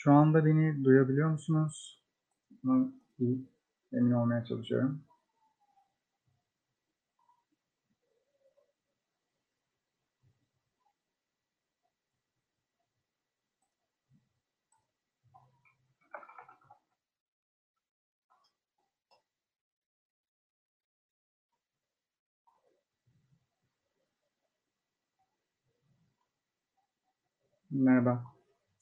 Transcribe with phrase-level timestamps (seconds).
[0.00, 2.02] Şu anda beni duyabiliyor musunuz?
[3.92, 5.04] Emin olmaya çalışıyorum.
[27.70, 28.37] Merhaba.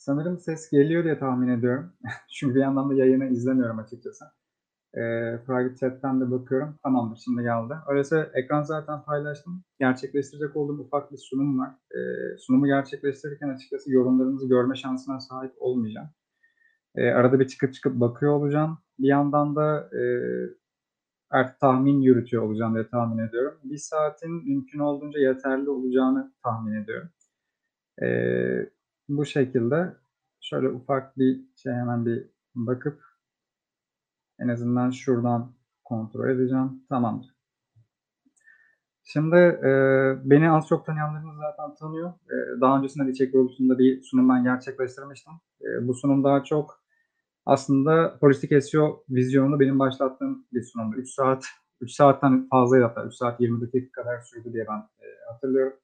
[0.06, 1.92] Sanırım ses geliyor diye tahmin ediyorum.
[2.32, 4.24] Çünkü bir yandan da yayını izlemiyorum açıkçası.
[4.96, 6.76] Eee, private chat'ten de bakıyorum.
[6.84, 7.74] Tamamdır, şimdi geldi.
[7.88, 9.64] Öyleyse ekran zaten paylaştım.
[9.80, 11.70] Gerçekleştirecek olduğum ufak bir sunum var.
[11.94, 16.08] Eee, sunumu gerçekleştirirken açıkçası yorumlarınızı görme şansına sahip olmayacağım.
[16.98, 18.78] Eee, arada bir çıkıp çıkıp bakıyor olacağım.
[18.98, 20.48] Bir yandan da, eee,
[21.30, 23.58] artık tahmin yürütüyor olacağım diye tahmin ediyorum.
[23.64, 27.10] 1 saatin mümkün olduğunca yeterli olacağını tahmin ediyorum.
[28.02, 28.70] Eee,
[29.08, 29.96] bu şekilde
[30.40, 33.02] şöyle ufak bir şey hemen bir bakıp
[34.38, 35.52] en azından şuradan
[35.84, 36.82] kontrol edeceğim.
[36.88, 37.34] Tamamdır.
[39.04, 42.12] Şimdi, eee, beni az çok tanıyanlarınız zaten tanıyor.
[42.30, 45.32] Eee, daha öncesinde de İçerik Örgütü'nde bir sunum ben gerçekleştirmiştim.
[45.60, 46.82] Eee, bu sunum daha çok
[47.46, 50.96] aslında holistik SEO vizyonunu benim başlattığım bir sunumdu.
[50.96, 51.46] 3 saat,
[51.80, 55.78] 3 saatten fazlaydı hatta 3 saat 20 dakika kadar sürdü diye ben, eee, hatırlıyorum.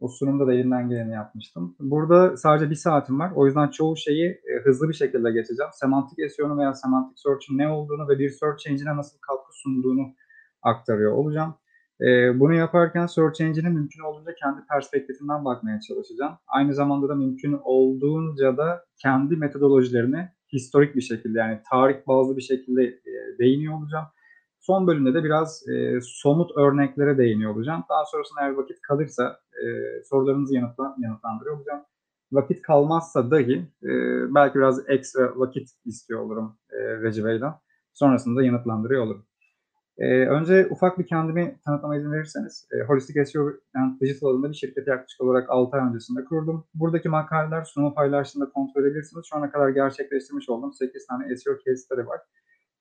[0.00, 1.76] O sunumda da elimden geleni yapmıştım.
[1.80, 3.32] Burada sadece 1 saatim var.
[3.36, 5.70] O yüzden çoğu şeyi, eee, hızlı bir şekilde geçeceğim.
[5.74, 10.14] Semantik SEO'nun veya semantik search'ün ne olduğunu ve bir search engine'e nasıl katkı sunduğunu
[10.62, 11.54] aktarıyor olacağım.
[12.00, 16.32] Eee, bunu yaparken search engine'e mümkün olduğunca kendi perspektifimden bakmaya çalışacağım.
[16.46, 22.42] Aynı zamanda da mümkün olduğunca da kendi metodolojilerine historik bir şekilde yani tarih bazlı bir
[22.42, 24.06] şekilde, eee, değiniyor olacağım.
[24.66, 27.84] Son bölümde de biraz, eee, somut örneklere değiniyor olacağım.
[27.90, 31.82] Daha sonrasında eğer vakit kalırsa, eee, sorularınızı yanıtla yanıtlandırıyor olacağım.
[32.32, 37.54] Vakit kalmazsa dahi, eee, belki biraz ekstra vakit istiyor olurum, eee, Recep Bey'den.
[37.94, 39.26] Sonrasında yanıtlandırıyor olurum.
[39.98, 44.54] Eee, önce ufak bir kendimi tanıtmama izin verirseniz, eee, Holistic SEO and Digital adında bir
[44.56, 46.64] şirketi yaklaşık olarak 6 ay öncesinde kurdum.
[46.74, 49.26] Buradaki makaleler sunumu paylaştığımda kontrol edebilirsiniz.
[49.30, 52.20] Şu ana kadar gerçekleştirmiş olduğum 8 tane SEO case study var.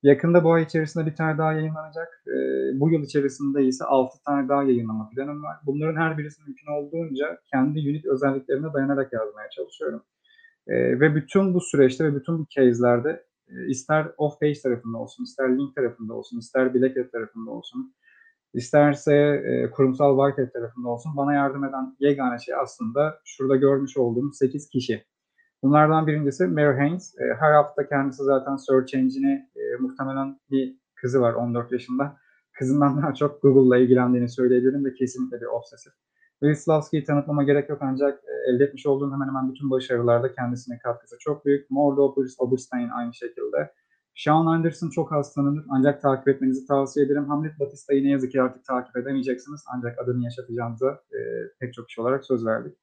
[0.03, 2.23] Yakında bu ay içerisinde 1 tane daha yayınlanacak.
[2.27, 5.57] Eee, bu yıl içerisinde ise 6 tane daha yayınlama planım var.
[5.65, 10.03] Bunların her birisini mümkün olduğunca kendi unique özelliklerine dayanarak yazmaya çalışıyorum.
[10.69, 15.25] Eee, ve bütün bu süreçte ve bütün bu case'lerde, eee, ister off page tarafında olsun,
[15.25, 17.95] ister link tarafında olsun, ister Hat tarafında olsun,
[18.55, 19.15] isterse,
[19.47, 24.37] eee, kurumsal White Hat tarafında olsun bana yardım eden yegane şey aslında şurada görmüş olduğunuz
[24.39, 25.05] 8 kişi.
[25.63, 27.15] Bunlardan 1'incisi Mary Haynes.
[27.19, 32.17] Eee, her hafta kendisi zaten search engine'i, eee, muhtemelen bir kızı var 14 yaşında.
[32.59, 35.93] Kızından daha çok Google'la ilgilendiğini söyleyebilirim ve kesinlikle bir obsesif.
[36.39, 40.77] Will Slawski'yi tanıtmama gerek yok ancak, eee, elde etmiş olduğum hemen hemen bütün başarılarda kendisinin
[40.79, 41.69] katkısı çok büyük.
[41.71, 43.71] Mordo Oberstein aynı şekilde.
[44.15, 47.25] Shawn Anderson çok az tanınır ancak takip etmenizi tavsiye ederim.
[47.29, 52.01] Hamlet Batista'yı ne yazık ki artık takip edemeyeceksiniz ancak adını yaşatacağımıza, eee, pek çok kişi
[52.01, 52.77] olarak söz verdik.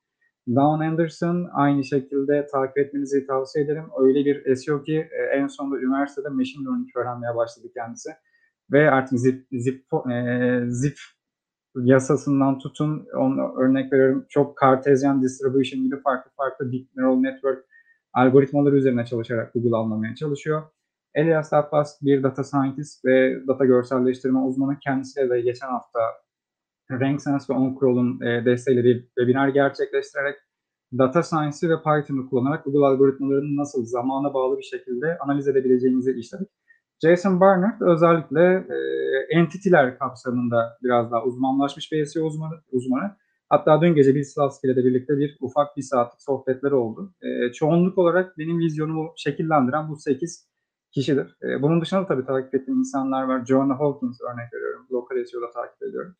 [0.56, 3.84] Dawn Anderson aynı şekilde takip etmenizi tavsiye ederim.
[4.00, 8.10] Öyle bir SEO ki, eee, en sonunda üniversitede machine learning öğrenmeye başladı kendisi
[8.72, 10.98] ve artık zip zip eee, zip
[11.76, 17.64] yasasından tutun, onu örnek veriyorum, çok Cartesian distribution gibi farklı farklı deep neural network
[18.14, 20.62] algoritmaları üzerine çalışarak Google anlamaya çalışıyor.
[21.14, 24.78] Elias Abbas bir data scientist ve data görselleştirme uzmanı.
[24.78, 26.00] Kendisiyle de geçen hafta
[26.90, 30.36] RankSense ve OnCrawl'un, eee, desteğiyle bir webinar gerçekleştirerek
[30.98, 36.48] data science'i ve Python'u kullanarak Google algoritmalarını nasıl zamana bağlı bir şekilde analiz edebileceğinizi işledik.
[37.04, 43.16] Jason Barnard özellikle, eee, entity'ler kapsamında biraz daha uzmanlaşmış bir SEO uzmanı uzmanı.
[43.48, 47.14] Hatta dün gece Will Slawski ile de birlikte bir ufak 1 saatlik sohbetleri oldu.
[47.22, 50.48] Eee, çoğunluk olarak benim vizyonumu şekillendiren bu 8
[50.92, 51.36] kişidir.
[51.44, 53.44] Eee, bunun dışında da tabii takip ettiğim insanlar var.
[53.46, 54.86] Joanna Hawkins örnek veriyorum.
[54.92, 56.14] Lokal SEO'da takip ediyorum.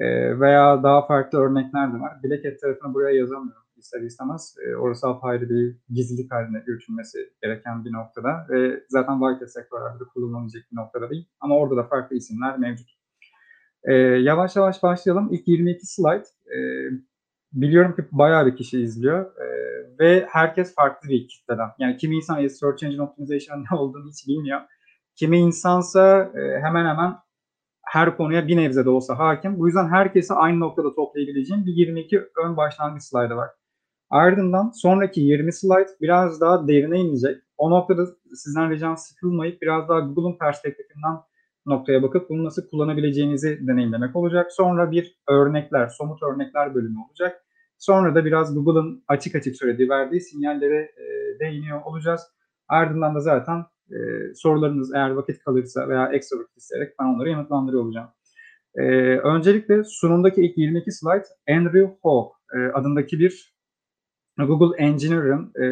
[0.00, 2.12] Eee, veya daha farklı örnekler de var.
[2.14, 4.56] Hat tarafını buraya yazamıyorum ister istemez.
[4.66, 10.04] Eee, orası apayrı bir gizlilik hâline götürülmesi gereken bir noktada ve zaten White sektörlerde de
[10.14, 12.88] kullanılabilecek bir noktada değil ama orada da farklı isimler mevcut.
[13.88, 15.28] Eee, yavaş yavaş başlayalım.
[15.32, 16.24] İlk 22 slide.
[16.52, 16.90] Eee,
[17.52, 21.68] biliyorum ki bayağı bir kişi izliyor, eee, ve herkes farklı bir kitleden.
[21.78, 24.60] Yani kimi insan Search Engine Optimization'ın ne olduğunu hiç bilmiyor.
[25.16, 27.14] Kimi insansa, eee, hemen hemen
[27.88, 29.58] her konuya bir nebze de olsa hâkim.
[29.58, 33.50] Bu yüzden herkesi aynı noktada toplayabileceğim bir 22 ön başlangıç slaydı var.
[34.10, 37.36] Ardından sonraki 20 slide biraz daha derine inecek.
[37.58, 41.16] O noktada sizden ricam sıkılmayıp biraz daha Google'un perspektifinden
[41.66, 44.52] noktaya bakıp bunu nasıl kullanabileceğinizi deneyimlemek olacak.
[44.52, 47.42] Sonra bir örnekler, somut örnekler bölümü olacak
[47.78, 52.20] Sonra da biraz Google'ın açık açık söylediği, verdiği sinyallere e, değiniyor olacağız.
[52.68, 53.96] Ardından da zaten e,
[54.34, 58.08] sorularınız eğer vakit kalırsa veya ekstra vakit isteyerek ben onları yanıtlandırıyor olacağım.
[58.74, 58.82] E,
[59.18, 63.56] öncelikle sunumdaki ilk 22 slide Andrew Hawk e, adındaki bir
[64.38, 65.66] Google Engineer'ın e,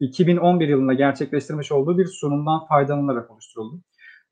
[0.00, 3.82] 2011 yılında gerçekleştirmiş olduğu bir sunumdan faydalanarak oluşturuldu.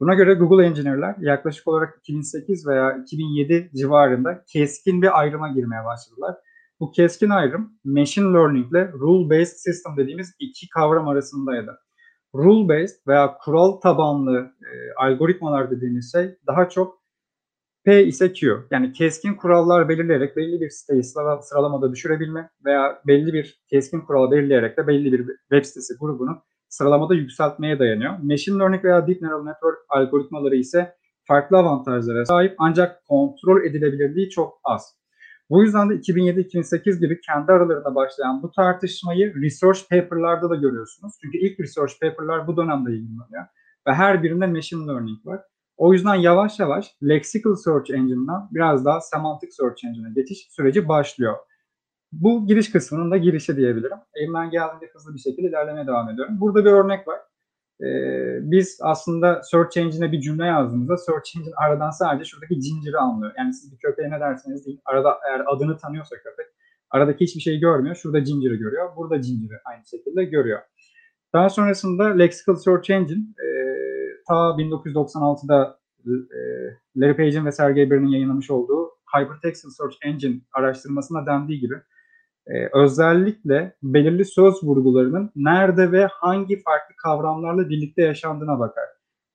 [0.00, 6.36] Buna göre Google Engineer'ler yaklaşık olarak 2008 veya 2007 civarında keskin bir ayrıma girmeye başladılar.
[6.80, 11.78] Bu keskin ayrım machine learning ile rule based system dediğimiz iki kavram arasındaydı.
[12.34, 17.04] Rule based veya kural tabanlı e, algoritmalar dediğimiz şey daha çok
[17.84, 18.66] P ise Q.
[18.70, 21.02] Yani keskin kurallar belirleyerek belli bir siteyi
[21.42, 27.14] sıralamada düşürebilme veya belli bir keskin kural belirleyerek de belli bir web sitesi grubunu sıralamada
[27.14, 28.12] yükseltmeye dayanıyor.
[28.22, 30.94] Machine Learning veya Deep Neural Network algoritmaları ise
[31.24, 34.96] farklı avantajlara sahip ancak kontrol edilebilirliği çok az.
[35.50, 41.12] Bu yüzden de 2007-2008 gibi kendi aralarında başlayan bu tartışmayı research paper'larda da görüyorsunuz.
[41.22, 43.44] Çünkü ilk research paper'lar bu dönemde yayınlanıyor.
[43.86, 45.40] Ve her birinde machine learning var.
[45.76, 51.36] O yüzden yavaş yavaş lexical search engine'dan biraz daha semantic search engine'e geçiş süreci başlıyor.
[52.12, 53.98] Bu giriş kısmının da girişi diyebilirim.
[54.14, 56.40] Elimden geldiğince hızlı bir şekilde ilerlemeye devam ediyorum.
[56.40, 57.20] Burada bir örnek var.
[57.82, 63.32] Ee, biz aslında search engine'e bir cümle yazdığımızda search engine aradan sadece şuradaki ginger'ı anlıyor.
[63.38, 66.46] Yani siz bir köpeğe ne derseniz deyin, arada eğer adını tanıyorsa köpek,
[66.90, 67.96] aradaki hiçbir şeyi görmüyor.
[67.96, 68.96] Şurada ginger'ı görüyor.
[68.96, 70.60] Burada ginger'ı aynı şekilde görüyor.
[71.32, 73.48] Daha sonrasında Lexical Search Engine e,
[74.28, 76.10] ta 1996'da e,
[76.96, 81.74] Larry Page'in ve Sergey Brin'in yayınlamış olduğu Hypertextual Search Engine araştırmasına dendiği gibi
[82.46, 88.84] e, özellikle belirli söz vurgularının nerede ve hangi farklı kavramlarla birlikte yaşandığına bakar.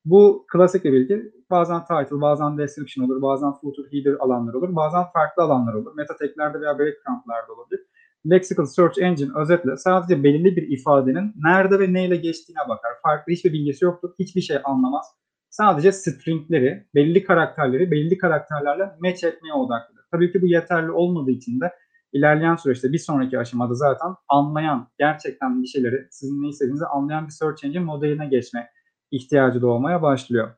[0.05, 1.31] Bu klasik bir bilgi.
[1.49, 5.95] Bazen title, bazen description olur, bazen footer, header alanlar olur, bazen farklı alanlar olur.
[5.95, 7.85] Meta taglerde veya breadcrumb'larda olabilir.
[8.29, 12.91] Lexical Search Engine özetle sadece belirli bir ifadenin nerede ve neyle geçtiğine bakar.
[13.03, 15.05] Farklı hiçbir bilgisi yoktur, hiçbir şey anlamaz.
[15.49, 20.03] Sadece stringleri, belli karakterleri belli karakterlerle match etmeye odaklıdır.
[20.11, 21.71] Tabii ki bu yeterli olmadığı için de
[22.13, 27.31] ilerleyen süreçte bir sonraki aşamada zaten anlayan, gerçekten bir şeyleri, sizin ne istediğinizi anlayan bir
[27.31, 28.69] search engine modeline geçme
[29.11, 30.55] ihtiyacı doğmaya başlıyor.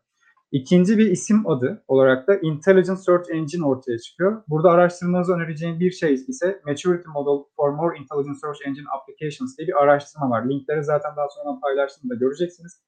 [0.52, 4.44] İkinci bir isim adı olarak da Intelligent Search Engine ortaya çıkıyor.
[4.48, 9.68] Burada araştırmanızı önereceğim bir şey ise Maturity Model for More Intelligent Search Engine Applications diye
[9.68, 10.50] bir araştırma var.
[10.50, 12.82] Linkleri zaten daha sonra paylaştığımda göreceksiniz.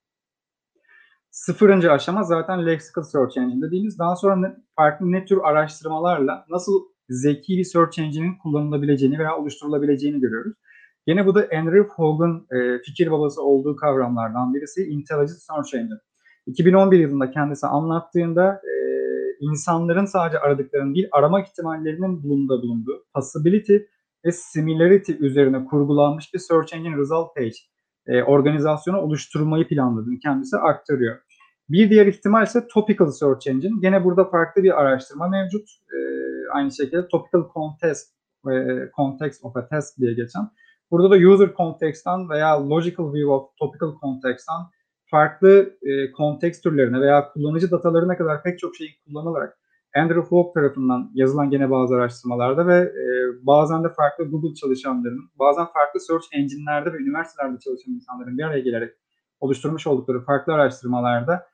[1.31, 3.99] Sıfırıncı aşama zaten Lexical Search Engine dediğimiz.
[3.99, 10.53] Daha sonra farklı ne tür araştırmalarla nasıl zeki bir search engine'in kullanılabileceğini veya oluşturulabileceğini görüyoruz.
[11.07, 15.99] Yine bu da Andrew Hogan e, fikir babası olduğu kavramlardan birisi Intelligent Search Engine.
[16.45, 18.73] 2011 yılında kendisi anlattığında e,
[19.41, 23.77] insanların sadece aradıklarının değil arama ihtimallerinin bulunduğu bulunduğu possibility
[24.25, 27.57] ve similarity üzerine kurgulanmış bir search engine result page
[28.07, 31.19] e, organizasyonu oluşturmayı planladığını kendisi aktarıyor.
[31.73, 33.81] Bir diğer ihtimal ise topical search engine.
[33.81, 35.69] Gene burada farklı bir araştırma mevcut.
[35.69, 35.97] E,
[36.51, 38.13] aynı şekilde topical context,
[38.51, 38.53] e,
[38.95, 40.49] context of a task diye geçen.
[40.91, 44.71] Burada da user context'tan veya logical view of topical context'tan
[45.11, 49.57] farklı e, kontekst türlerine veya kullanıcı datalarına kadar pek çok şeyi kullanılarak
[49.95, 53.05] Andrew Fogg tarafından yazılan gene bazı araştırmalarda ve e,
[53.41, 58.59] bazen de farklı Google çalışanlarının, bazen farklı search engine'lerde ve üniversitelerde çalışan insanların bir araya
[58.59, 58.93] gelerek
[59.39, 61.52] oluşturmuş oldukları farklı araştırmalarda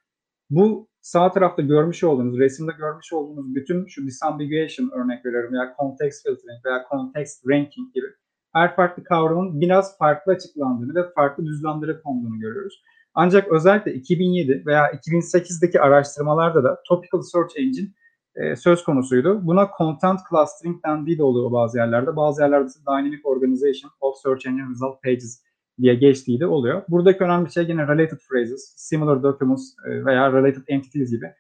[0.50, 6.28] bu sağ tarafta görmüş olduğunuz, resimde görmüş olduğunuz bütün şu disambiguation örnek veriyorum veya context
[6.28, 8.08] filtering veya context ranking gibi
[8.54, 12.84] her farklı kavramın biraz farklı açıklandığını ve farklı düzlemlere konduğunu görüyoruz.
[13.14, 17.90] Ancak özellikle 2007 veya 2008'deki araştırmalarda da Topical Search Engine
[18.36, 19.48] e, söz konusuydu.
[19.48, 22.16] Buna Content Clustering dendiği de oluyor bazı yerlerde.
[22.16, 25.44] Bazı yerlerde ise Dynamic Organization of Search Engine Result Pages
[25.82, 26.84] diye geçtiği de oluyor.
[26.90, 31.34] Buradaki önemli şey yine related phrases, similar documents e, veya related entities gibi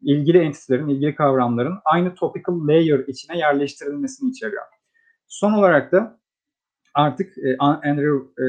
[0.00, 4.62] ilgili entitlerin, ilgili kavramların aynı topical layer içine yerleştirilmesini içeriyor.
[5.26, 6.18] Son olarak da
[6.94, 8.42] artık e, Andrew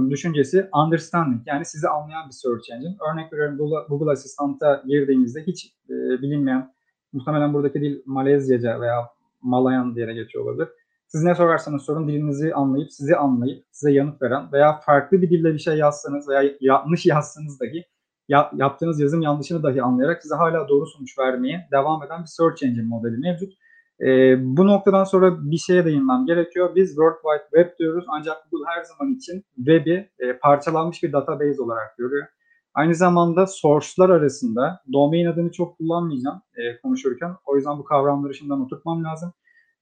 [0.00, 2.96] e, düşüncesi understanding yani sizi anlayan bir search engine.
[3.12, 6.74] Örnek veriyorum Google, Google Assistant'a girdiğinizde hiç e, bilinmeyen
[7.12, 9.08] muhtemelen buradaki dil Malezyaca veya
[9.42, 10.68] Malayan diye geçiyor olabilir.
[11.14, 15.54] Siz ne sorarsanız sorun dilinizi anlayıp sizi anlayıp size yanıt veren veya farklı bir dille
[15.54, 17.84] bir şey yazsanız veya yanlış yazsanız dahi
[18.28, 22.62] ya, yaptığınız yazım yanlışını dahi anlayarak size hala doğru sonuç vermeye devam eden bir search
[22.62, 23.52] engine modeli mevcut.
[24.00, 26.74] E, bu noktadan sonra bir şeye değinmem gerekiyor.
[26.74, 31.62] Biz World Wide Web diyoruz ancak Google her zaman için web'i e, parçalanmış bir database
[31.62, 32.26] olarak görüyor.
[32.74, 37.30] Aynı zamanda source'lar arasında domain adını çok kullanmayacağım e, konuşurken.
[37.46, 39.32] O yüzden bu kavramları şimdiden oturtmam lazım.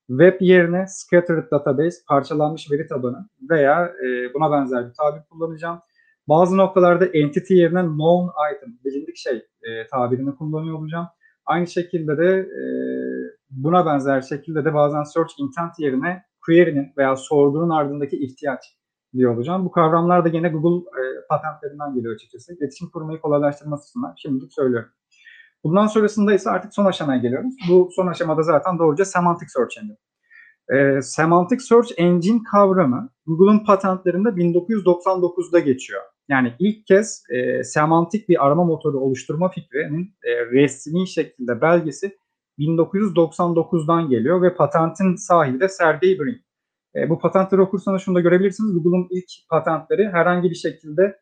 [0.08, 5.80] Web yerine scattered database, parçalanmış veri tabanı veya e, buna benzer bir tabir kullanacağım.
[6.28, 11.06] Bazı noktalarda entity yerine known item, bilindik şey e, tabirini kullanıyor olacağım.
[11.46, 12.62] Aynı şekilde de e,
[13.50, 18.60] buna benzer şekilde de bazen search intent yerine query'nin veya sorduğun ardındaki ihtiyaç
[19.14, 19.64] diye olacağım.
[19.64, 22.54] Bu kavramlar da yine Google e, patentlerinden geliyor açıkçası.
[22.54, 24.88] İletişim kurmayı kolaylaştırması açısından şimdilik söylüyorum.
[25.64, 27.54] Bundan sonrasında ise artık son aşamaya geliyoruz.
[27.68, 29.96] Bu son aşamada zaten doğruca semantic search engine.
[30.72, 36.02] E, semantic search engine kavramı Google'un patentlerinde 1999'da geçiyor.
[36.28, 42.16] Yani ilk kez e, semantik bir arama motoru oluşturma fikrinin e, resmi şekilde belgesi
[42.58, 46.42] 1999'dan geliyor ve patentin sahibi de Sergey Brin.
[46.96, 48.72] E, bu patentleri okursanız şunu da görebilirsiniz.
[48.72, 51.16] Google'un ilk patentleri herhangi bir şekilde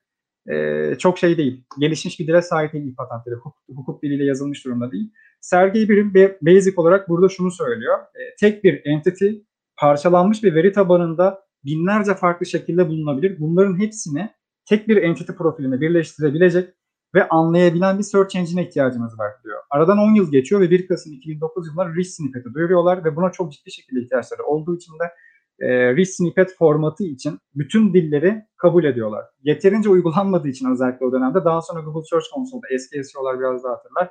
[0.53, 1.65] e, çok şey değil.
[1.79, 3.35] Gelişmiş bir dile sahip değil ilk patentleri.
[3.35, 5.13] Hukuk, hukuk diliyle yazılmış durumda değil.
[5.41, 7.99] Sergey Brin basic olarak burada şunu söylüyor.
[7.99, 9.31] E, tek bir entity
[9.77, 13.41] parçalanmış bir veri tabanında binlerce farklı şekilde bulunabilir.
[13.41, 14.31] Bunların hepsini
[14.69, 16.75] tek bir entity profiline birleştirebilecek
[17.15, 19.59] ve anlayabilen bir search engine ihtiyacımız var diyor.
[19.71, 23.53] Aradan 10 yıl geçiyor ve 1 Kasım 2009 yılında rich snippet'i duyuruyorlar ve buna çok
[23.53, 25.05] ciddi şekilde ihtiyaçları olduğu için de
[25.61, 29.25] e, rich snippet formatı için bütün dilleri kabul ediyorlar.
[29.43, 33.73] Yeterince uygulanmadığı için özellikle o dönemde daha sonra Google Search Console'da eski SEO'lar biraz daha
[33.73, 34.11] hatırlar.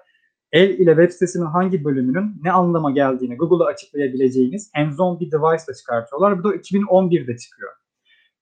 [0.52, 5.76] El ile web sitesinin hangi bölümünün ne anlama geldiğini Google'a açıklayabileceğiniz hands-on bir device ile
[5.76, 6.40] çıkartıyorlar.
[6.40, 7.72] Bu da 2011'de çıkıyor.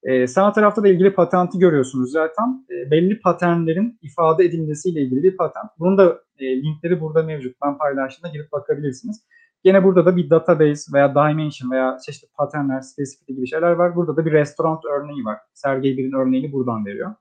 [0.03, 2.65] E, sağ tarafta da ilgili patenti görüyorsunuz zaten.
[2.69, 5.71] E, belli paternlerin ifade edilmesiyle ilgili bir patent.
[5.79, 7.55] Bunun da e, linkleri burada mevcut.
[7.65, 9.23] Ben paylaştığımda girip bakabilirsiniz.
[9.63, 13.95] Yine burada da bir database veya dimension veya çeşitli paternler, spesifik gibi şeyler var.
[13.95, 15.37] Burada da bir restoran örneği var.
[15.53, 17.15] Sergey Brin örneğini buradan veriyor.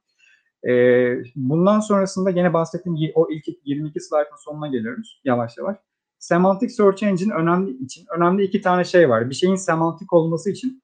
[0.69, 5.77] Ee, bundan sonrasında yine bahsettiğim o ilk 22 slaytın sonuna geliyoruz yavaş yavaş.
[6.19, 9.31] Semantic Search Engine önemli için önemli iki tane şey var.
[9.31, 10.83] Bir şeyin semantik olması için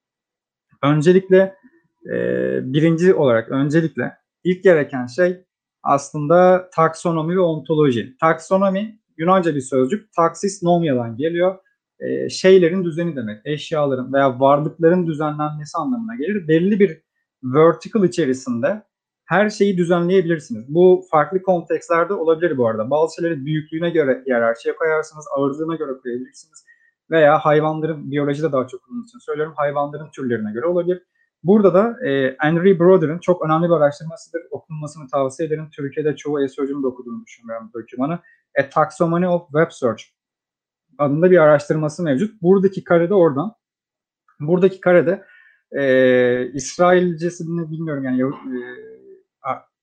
[0.83, 1.57] öncelikle
[2.07, 2.17] e,
[2.73, 4.13] birinci olarak öncelikle
[4.45, 5.45] ilk gereken şey
[5.83, 8.17] aslında taksonomi ve ontoloji.
[8.21, 10.13] Taksonomi Yunanca bir sözcük.
[10.13, 11.59] Taksis nomyadan geliyor.
[12.01, 13.41] E, şeylerin düzeni demek.
[13.45, 16.49] Eşyaların veya varlıkların düzenlenmesi anlamına gelir.
[16.49, 17.03] Belli bir
[17.43, 18.83] vertical içerisinde
[19.25, 20.65] her şeyi düzenleyebilirsiniz.
[20.69, 22.91] Bu farklı kontekstlerde olabilir bu arada.
[22.91, 26.65] Bazı şeyleri büyüklüğüne göre hiyerarşiye koyarsınız, ağırlığına göre koyabilirsiniz.
[27.11, 31.03] Veya hayvanların, biyolojide daha çok bunun için söylüyorum, hayvanların türlerine göre olabilir.
[31.43, 34.43] Burada da e, Henry Broder'ın çok önemli bir araştırmasıdır.
[34.51, 35.69] Okunmasını tavsiye ederim.
[35.77, 38.19] Türkiye'de çoğu SEO'cunun da okuduğunu düşünüyorum bu dokümanı.
[38.59, 40.03] A Taxonomy of Web Search
[40.99, 42.43] adında bir araştırması mevcut.
[42.43, 43.55] Buradaki karede oradan.
[44.41, 45.25] Buradaki karede
[45.73, 48.61] e, İsrailcesini bilmiyorum yani e,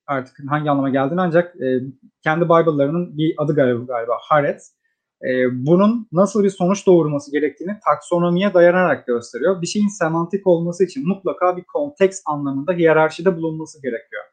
[0.07, 1.81] artık hangi anlama geldiğini ancak e,
[2.23, 4.79] kendi Bible'larının bir adı galiba, galiba Haaretz
[5.23, 5.29] e,
[5.65, 9.61] bunun nasıl bir sonuç doğurması gerektiğini taksonomiye dayanarak gösteriyor.
[9.61, 14.23] Bir şeyin semantik olması için mutlaka bir konteks anlamında hiyerarşide bulunması gerekiyor.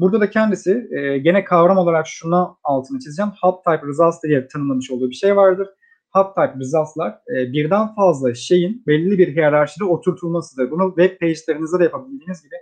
[0.00, 3.32] Burada da kendisi e, gene kavram olarak şuna altını çizeceğim.
[3.42, 5.68] Hub type results diye tanımlamış olduğu bir şey vardır.
[6.12, 10.70] Hub type results'lar e, birden fazla şeyin belli bir hiyerarşide oturtulmasıdır.
[10.70, 12.54] Bunu web page'lerinizde de yapabildiğiniz gibi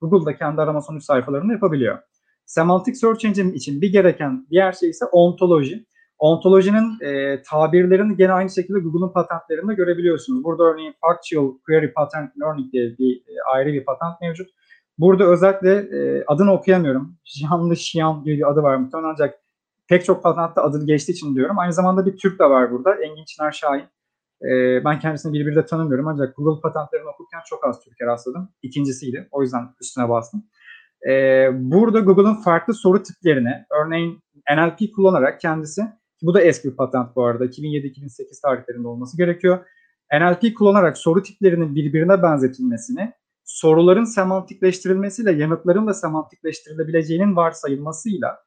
[0.00, 1.98] Google'da kendi arama sonuç sayfalarında yapabiliyor.
[2.46, 5.86] Semantic Search Engine için bir gereken diğer şey ise ontoloji.
[6.18, 10.44] Ontolojinin e, tabirlerini gene aynı şekilde Google'un patentlerinde görebiliyorsunuz.
[10.44, 14.48] Burada örneğin Factual Query Patent Learning diye bir e, ayrı bir patent mevcut.
[14.98, 17.16] Burada özellikle e, adını okuyamıyorum.
[17.24, 19.34] Jianlı Xian gibi bir adı var muhtemelen ancak
[19.88, 21.58] pek çok patentte adını geçtiği için diyorum.
[21.58, 22.94] Aynı zamanda bir Türk de var burada.
[22.94, 23.84] Engin Çınar Şahin.
[24.42, 28.48] E, ben kendisini birbiri de tanımıyorum ancak Google patentlerini okurken çok az Türkiye rastladım.
[28.62, 29.28] İkincisiydi.
[29.30, 30.44] O yüzden üstüne bastım.
[31.08, 31.12] E,
[31.52, 34.20] burada Google'ın farklı soru tiplerini örneğin
[34.56, 35.82] NLP kullanarak kendisi
[36.22, 37.44] bu da eski bir patent bu arada.
[37.44, 39.66] 2007-2008 tarihlerinde olması gerekiyor.
[40.12, 43.12] NLP kullanarak soru tiplerinin birbirine benzetilmesini,
[43.44, 48.38] soruların semantikleştirilmesiyle yanıtların da semantikleştirilebileceğinin varsayılmasıyla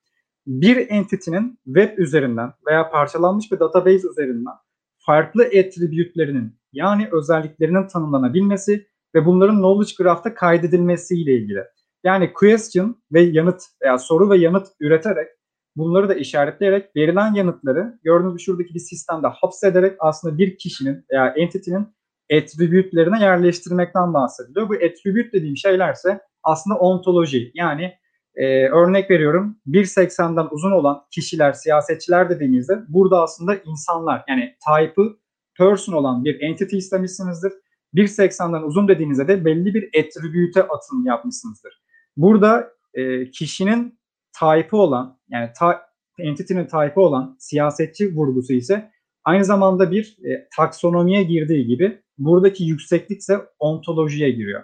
[0.47, 4.53] bir entity'nin web üzerinden veya parçalanmış bir database üzerinden
[4.97, 11.63] farklı attribute'lerinin yani özelliklerinin tanımlanabilmesi ve bunların knowledge graph'ta kaydedilmesiyle ilgili.
[12.03, 15.27] Yani question ve yanıt veya soru ve yanıt üreterek
[15.75, 21.96] bunları da işaretleyerek verilen yanıtları gördüğünüz şuradaki bir sistemde hapsederek aslında bir kişinin veya entity'nin
[22.33, 24.69] attribute'lerine yerleştirmekten bahsediliyor.
[24.69, 27.93] Bu attribute dediğim şeylerse aslında ontoloji yani
[28.35, 35.17] e, örnek veriyorum 1.80'den uzun olan kişiler, siyasetçiler dediğimizde burada aslında insanlar yani type'ı
[35.57, 37.53] person olan bir entity istemişsinizdir.
[37.95, 41.81] 1.80'den uzun dediğinizde de belli bir attribute'e atım yapmışsınızdır.
[42.17, 43.99] Burada e, kişinin
[44.39, 45.81] type'ı olan yani ta,
[46.19, 48.91] entity'nin type'ı olan siyasetçi vurgusu ise
[49.23, 54.63] aynı zamanda bir e, taksonomiye girdiği gibi buradaki yükseklik ise ontolojiye giriyor.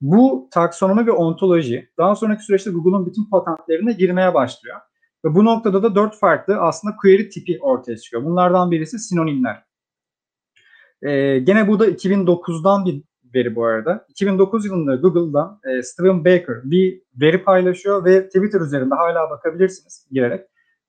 [0.00, 4.76] Bu taksonomi ve ontoloji daha sonraki süreçte Google'un bütün patentlerine girmeye başlıyor.
[5.24, 8.24] Ve bu noktada da dört farklı aslında query tipi ortaya çıkıyor.
[8.24, 9.64] Bunlardan birisi sinonimler.
[11.02, 13.02] Ee, gene bu da 2009'dan bir
[13.34, 14.06] veri bu arada.
[14.08, 20.46] 2009 yılında Google'dan e, Steven Baker bir veri paylaşıyor ve Twitter üzerinde hala bakabilirsiniz girerek.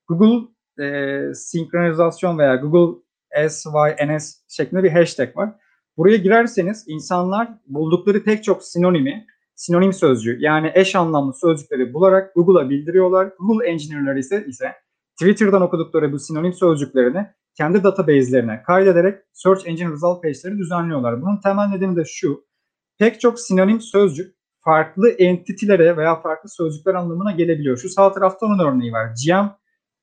[0.07, 0.47] Google
[0.83, 3.03] e, sinkronizasyon veya Google
[3.49, 5.62] SYNS şeklinde bir hashtag var.
[5.97, 12.69] Buraya girerseniz insanlar buldukları pek çok sinonimi, sinonim sözcüğü yani eş anlamlı sözcükleri bularak Google'a
[12.69, 13.29] bildiriyorlar.
[13.39, 14.73] Google engineer'ları ise ise
[15.21, 21.21] Twitter'dan okudukları bu sinonim sözcüklerini kendi database'lerine kaydederek Search Engine Result page'leri düzenliyorlar.
[21.21, 22.45] Bunun temel nedeni de şu.
[22.99, 27.77] Pek çok sinonim sözcük farklı entitilere veya farklı sözcükler anlamına gelebiliyor.
[27.77, 29.09] Şu sağ tarafta onun örneği var.
[29.25, 29.47] GM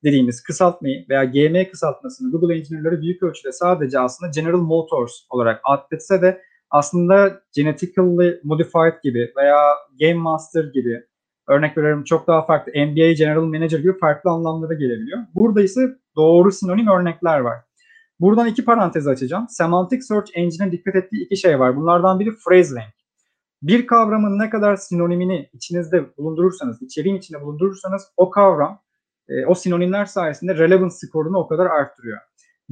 [0.05, 6.23] dediğimiz kısaltmayı veya GM kısaltmasını Google engineer'ları büyük ölçüde sadece aslında General Motors olarak adletse
[6.23, 9.61] de aslında genetically modified gibi veya
[10.01, 11.05] Game Master gibi
[11.49, 15.19] örnek veriyorum çok daha farklı NBA General Manager gibi farklı anlamlara gelebiliyor.
[15.35, 15.81] Burada ise
[16.17, 17.59] doğru sinonim örnekler var.
[18.21, 19.47] Buradan iki parantez açacağım.
[19.49, 21.77] Semantic Search Engine'in dikkat ettiği iki şey var.
[21.77, 22.95] Bunlardan biri phrase rank.
[23.63, 28.81] Bir kavramın ne kadar sinonimini içinizde bulundurursanız, içeriğin içinde bulundurursanız o kavram
[29.31, 32.19] e, o sinonimler sayesinde relevance skorunu o kadar arttırıyor.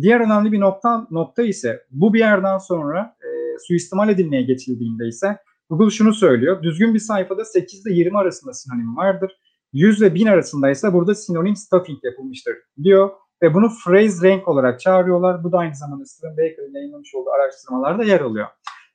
[0.00, 5.38] Diğer önemli bir nokta, nokta ise bu bir yerden sonra e, suistimal edilmeye geçildiğinde ise
[5.70, 6.62] Google şunu söylüyor.
[6.62, 9.32] Düzgün bir sayfada 8 ile 20 arasında sinonim vardır.
[9.72, 13.10] 100 ve 1000 arasında ise burada sinonim stuffing yapılmıştır diyor.
[13.42, 15.44] Ve bunu phrase rank olarak çağırıyorlar.
[15.44, 18.46] Bu da aynı zamanda Stephen Baker'ın yayınlamış olduğu araştırmalarda yer alıyor.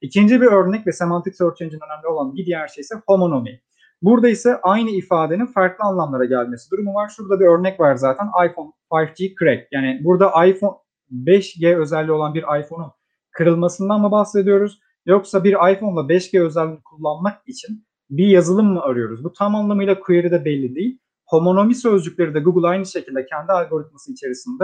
[0.02, 3.60] İkinci bir örnek ve semantic search engine önemli olan bir diğer şey ise homonomy.
[4.04, 7.10] Burada ise aynı ifadenin farklı anlamlara gelmesi durumu var.
[7.10, 9.68] Şurada bir örnek var zaten iPhone 5G crack.
[9.72, 10.78] Yani burada iPhone
[11.12, 12.92] 5G özelliği olan bir iPhone'un
[13.32, 14.80] kırılmasından mı bahsediyoruz?
[15.06, 19.24] Yoksa bir iPhone'la 5G özelliğini kullanmak için bir yazılım mı arıyoruz?
[19.24, 21.00] Bu tam anlamıyla query'de belli değil.
[21.26, 24.64] Homonomi sözcükleri de Google aynı şekilde kendi algoritması içerisinde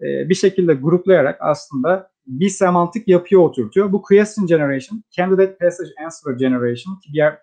[0.00, 3.92] e, bir şekilde gruplayarak aslında bir semantik yapıya oturtuyor.
[3.92, 7.38] Bu question generation, candidate passage answer generation ki diğer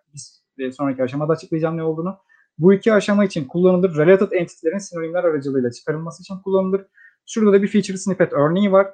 [0.57, 2.17] bir sonraki aşamada açıklayacağım ne olduğunu.
[2.57, 3.97] Bu iki aşama için kullanılır.
[3.97, 6.85] Related entity'lerin sinonimler aracılığıyla çıkarılması için kullanılır.
[7.25, 8.87] Şurada da bir feature snippet örneği var.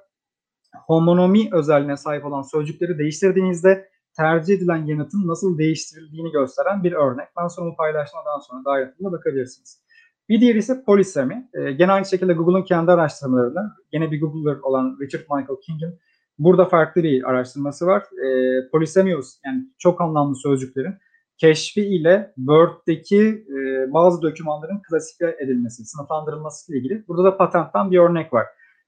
[0.87, 7.27] Homonomi özelliğine sahip olan sözcükleri değiştirdiğinizde tercih edilen yanıtın nasıl değiştirildiğini gösteren bir örnek.
[7.37, 9.81] Ben sonra paylaşmadan sonra daha yakında bakabilirsiniz.
[10.29, 11.49] Bir diğeri ise polisemi.
[11.53, 15.99] E, gene aynı şekilde Google'un kendi araştırmalarında, gene bir Google'er olan Richard Michael King'in
[16.39, 18.01] burada farklı bir araştırması var.
[18.01, 20.95] E, polisemius yani çok anlamlı sözcüklerin
[21.39, 27.07] keşfi ile Word'deki e, bazı dokümanların klasifiye edilmesi, sınıflandırılması ile ilgili.
[27.07, 28.45] Burada da patentten bir örnek var.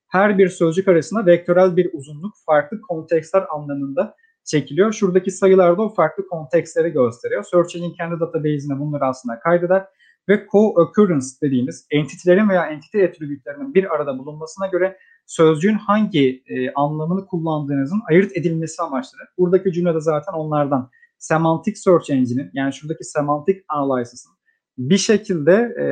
[0.08, 4.94] Her bir sözcük arasında vektörel bir uzunluk farklı kontekstler anlamında çekiliyor.
[4.94, 7.44] Şuradaki sayılar da o farklı kontekstleri gösteriyor.
[7.44, 9.86] Search Engine kendi database'ine bunları aslında kaydeder
[10.30, 17.26] ve co-occurrence dediğimiz entitilerin veya entity attribütlerinin bir arada bulunmasına göre sözcüğün hangi e, anlamını
[17.26, 19.28] kullandığınızın ayırt edilmesi amaçlanır.
[19.38, 20.90] Buradaki cümlede zaten onlardan
[21.21, 24.31] semantic search engine'in yani şuradaki semantic analysis'ın
[24.77, 25.86] bir şekilde e,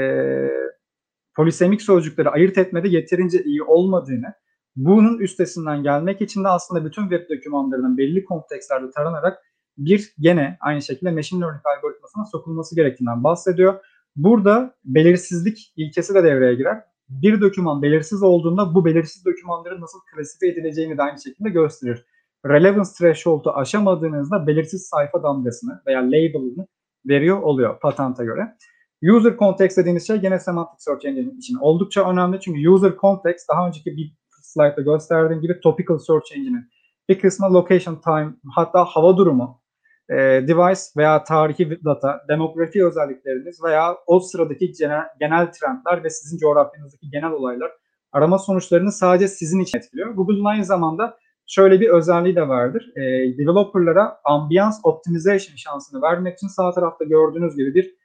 [1.36, 4.34] polisemik sözcükleri ayırt etmede yeterince iyi olmadığını,
[4.76, 9.38] bunun üstesinden gelmek için de aslında bütün web dokümanlarının belli kontekstlerde taranarak
[9.78, 13.80] bir gene aynı şekilde machine learning algoritmasına sokulması gerektiğinden bahsediyor.
[14.16, 16.84] Burada belirsizlik ilkesi de devreye girer.
[17.10, 22.06] Bir doküman belirsiz olduğunda bu belirsiz dokümanların nasıl klasifiye edileceğini de aynı şekilde gösterir
[22.46, 26.68] relevance threshold'u aşamadığınızda belirsiz sayfa damgasını veya label'ını
[27.06, 28.56] veriyor oluyor patenta göre.
[29.04, 33.68] User context dediğimiz şey gene semantic search engine için oldukça önemli çünkü user context daha
[33.68, 36.70] önceki bir slide'da gösterdiğim gibi topical search engine'in
[37.10, 39.62] bir kısmı location time hatta hava durumu,
[40.10, 40.16] e,
[40.48, 47.10] device veya tarihi data, demografi özellikleriniz veya o sıradaki genel, genel trendler ve sizin coğrafyanızdaki
[47.10, 47.72] genel olaylar
[48.12, 50.10] arama sonuçlarını sadece sizin için etkiliyor.
[50.10, 51.18] Google'un aynı zamanda
[51.50, 52.92] şöyle bir özelliği de vardır.
[52.96, 53.02] E,
[53.38, 57.96] developerlara ambiyans optimization şansını vermek için sağ tarafta gördüğünüz gibi bir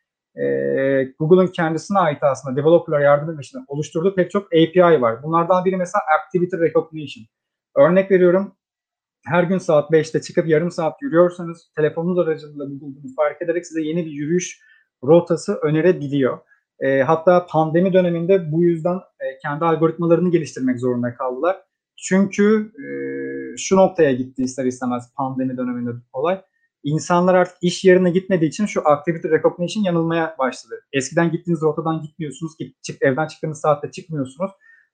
[0.43, 0.45] e,
[1.19, 5.23] Google'ın kendisine ait aslında developerlara yardım etmek için oluşturduğu pek çok API var.
[5.23, 7.25] Bunlardan biri mesela Activity Recognition.
[7.77, 8.53] Örnek veriyorum
[9.27, 13.83] her gün saat 5'te çıkıp yarım saat yürüyorsanız telefonunuz aracılığıyla Google bunu fark ederek size
[13.83, 14.61] yeni bir yürüyüş
[15.05, 16.39] rotası önerebiliyor.
[16.81, 21.57] E, hatta pandemi döneminde bu yüzden e, kendi algoritmalarını geliştirmek zorunda kaldılar.
[21.97, 22.87] Çünkü e,
[23.59, 26.41] şu noktaya gitti ister istemez pandemi döneminde olay.
[26.85, 30.75] İnsanlar artık iş yerine gitmediği için şu activity recognition yanılmaya başladı.
[30.93, 34.51] Eskiden gittiğiniz rotadan gitmiyorsunuz, git, çık, evden çıktığınız saatte çıkmıyorsunuz.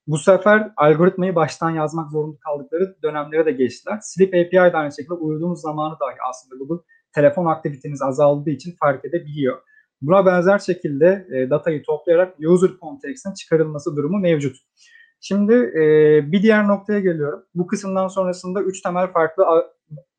[0.07, 3.99] Bu sefer algoritmayı baştan yazmak zorunda kaldıkları dönemlere de geçtiler.
[4.03, 9.05] Sleep API de aynı şekilde uyuduğumuz zamanı dahi aslında Google telefon aktiviteniz azaldığı için fark
[9.05, 9.63] edebiliyor.
[10.03, 14.57] Buna benzer şekilde e, datayı toplayarak user context'in çıkarılması durumu mevcut.
[15.21, 15.83] Şimdi e,
[16.33, 17.45] bir diğer noktaya geliyorum.
[17.55, 19.45] Bu kısımdan sonrasında üç temel farklı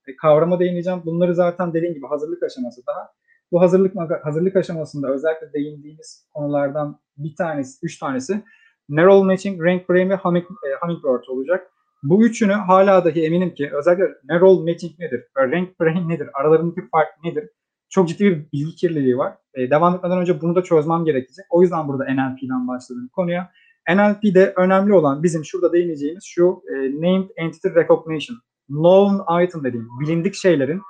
[0.08, 1.02] e, kavrama değineceğim.
[1.06, 3.10] Bunları zaten dediğim gibi hazırlık aşaması daha.
[3.52, 8.44] Bu hazırlık hazırlık aşamasında özellikle değindiğimiz konulardan bir tanesi, üç tanesi
[8.90, 11.72] Neural Matching, Rank Brain ve Humming, e, Hummingbird olacak.
[12.04, 17.24] Bu üçünü hala dahi eminim ki özellikle Neural Matching nedir, Rank Brain nedir, aralarındaki fark
[17.24, 17.50] nedir?
[17.90, 19.34] Çok ciddi bir bilgi kirliliği var.
[19.54, 21.46] E, devam etmeden önce bunu da çözmem gerekecek.
[21.50, 23.52] O yüzden burada NLP'den başladım konuya.
[23.90, 28.38] NLP'de önemli olan bizim şurada değineceğimiz şu e, Named Entity Recognition.
[28.68, 30.82] Known item dediğim bilindik şeylerin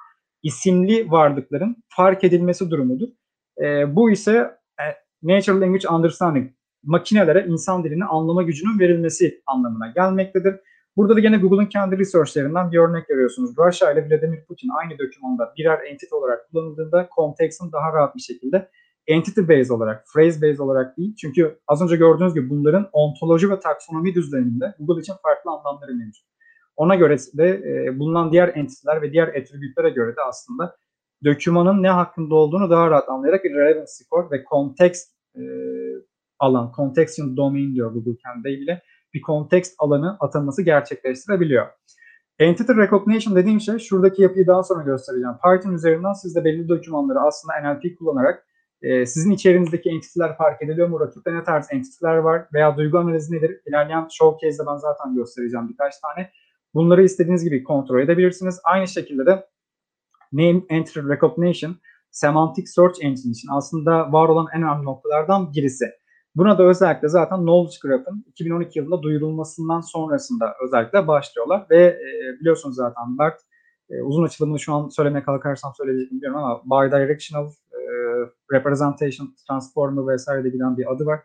[0.44, 3.08] isimli varlıkların fark edilmesi durumudur.
[3.64, 4.86] E, bu ise e,
[5.24, 6.52] Natural Language Understanding
[6.84, 10.56] makinelere insan dilini anlama gücünün verilmesi anlamına gelmektedir.
[10.98, 13.52] Burada da gene Google'ın kendi researchlerinden bir örnek görüyorsunuz.
[13.58, 18.70] Russia ile Vladimir Putin aynı dokümanda birer entity olarak kullanıldığında context'ın daha rahat bir şekilde
[19.12, 21.16] entity based olarak, phrase based olarak değil.
[21.16, 26.26] Çünkü az önce gördüğünüz gibi bunların ontoloji ve taksonomi düzleminde Google için farklı anlamları mevcut.
[26.76, 30.76] Ona göre de e, bulunan diğer entiteler ve diğer attribütlere göre de aslında
[31.26, 35.42] dokümanın ne hakkında olduğunu daha rahat anlayarak relevance score ve context e,
[36.40, 38.82] alan, contextual domain diyor Google kendi deyimiyle
[39.14, 41.68] bir context alanı atanması gerçekleştirebiliyor.
[42.40, 45.36] Entity Recognition dediğim şey şuradaki yapıyı daha sonra göstereceğim.
[45.44, 48.46] Python üzerinden siz de belli dokümanları aslında NLP kullanarak
[48.82, 51.00] e, sizin içerinizdeki entitiler fark ediliyor mu?
[51.00, 52.48] Rakipte ne tarz entitiler var?
[52.54, 53.62] Veya duygu analizi nedir?
[53.66, 56.32] İlerleyen showcase'de ben zaten göstereceğim birkaç tane.
[56.74, 58.60] Bunları istediğiniz gibi kontrol edebilirsiniz.
[58.64, 59.46] Aynı şekilde de
[60.34, 61.76] Name Entity Recognition,
[62.12, 65.86] Semantic Search Engine için aslında var olan en önemli noktalardan birisi.
[66.36, 72.76] Buna da özellikle zaten Knowledge Graph'ın 2012 yılında duyurulmasından sonrasında özellikle başlıyorlar ve e, biliyorsunuz
[72.76, 73.42] zaten BERT
[73.90, 77.52] e, uzun açılımını şu an söylemeye kalkarsam söyleyecek biliyorum ama Bidirectional
[78.54, 81.20] Representation Transformer vesaire de giden bir adı var.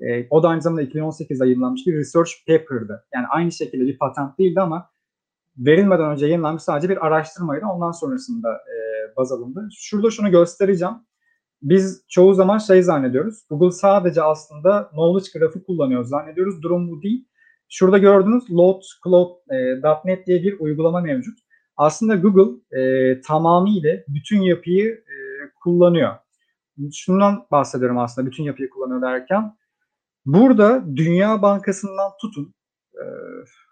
[0.00, 3.04] E, o da aynı zamanda 2018'de yayınlanmış bir research paper'dı.
[3.14, 4.90] Yani aynı şekilde bir patent değildi ama
[5.58, 7.66] verilmeden önce yayınlanmış sadece bir araştırmaydı.
[7.66, 8.76] Ondan sonrasında e,
[9.16, 9.68] baz alındı.
[9.72, 10.94] Şurada şunu göstereceğim
[11.62, 13.46] biz çoğu zaman şey zannediyoruz.
[13.50, 16.62] Google sadece aslında knowledge grafı kullanıyor zannediyoruz.
[16.62, 17.28] Durum bu değil.
[17.68, 21.38] Şurada gördüğünüz loadcloud.net e, diye bir uygulama mevcut.
[21.76, 25.16] Aslında Google e, tamamıyla bütün yapıyı e,
[25.62, 26.14] kullanıyor.
[26.94, 29.56] Şundan bahsediyorum aslında bütün yapıyı kullanıyor derken.
[30.26, 32.54] Burada Dünya Bankası'ndan tutun
[32.94, 33.04] e,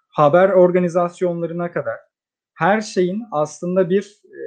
[0.09, 1.97] haber organizasyonlarına kadar
[2.55, 4.40] her şeyin aslında bir e,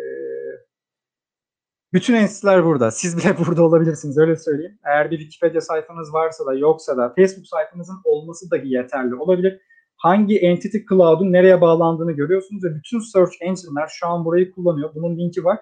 [1.93, 2.91] bütün entiteler burada.
[2.91, 4.79] Siz bile burada olabilirsiniz öyle söyleyeyim.
[4.85, 9.61] Eğer bir Wikipedia sayfanız varsa da yoksa da Facebook sayfanızın olması dahi yeterli olabilir.
[9.97, 14.89] Hangi entity cloud'un nereye bağlandığını görüyorsunuz ve bütün search engine'ler şu an burayı kullanıyor.
[14.95, 15.59] Bunun linki var.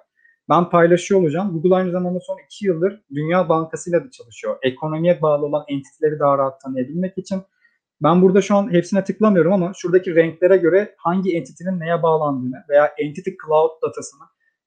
[0.50, 1.54] Ben paylaşıyor olacağım.
[1.54, 4.58] Google aynı zamanda son iki yıldır Dünya Bankası ile de çalışıyor.
[4.62, 7.42] Ekonomiye bağlı olan entiteleri daha rahat tanıyabilmek için.
[8.04, 12.86] Ben burada şu an hepsine tıklamıyorum ama şuradaki renklere göre hangi entity'nin neye bağlandığını veya
[12.98, 14.24] entity cloud datasını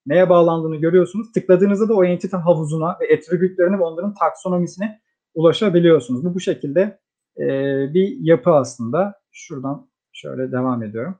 [0.07, 1.33] neye bağlandığını görüyorsunuz.
[1.33, 5.01] Tıkladığınızda da o entity havuzuna ve attribütlerine ve onların taksonomisine
[5.35, 6.25] ulaşabiliyorsunuz.
[6.25, 6.99] Bu bu şekilde
[7.39, 7.47] e,
[7.95, 9.15] bir yapı aslında.
[9.33, 11.19] Şuradan şöyle devam ediyorum.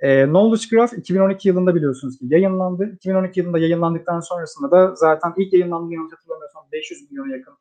[0.00, 2.92] E, Knowledge Graph 2012 yılında biliyorsunuz ki yayınlandı.
[2.94, 7.54] 2012 yılında yayınlandıktan sonrasında da zaten ilk yayınlandığı yanlış hatırlamıyorsam 500 milyona yakın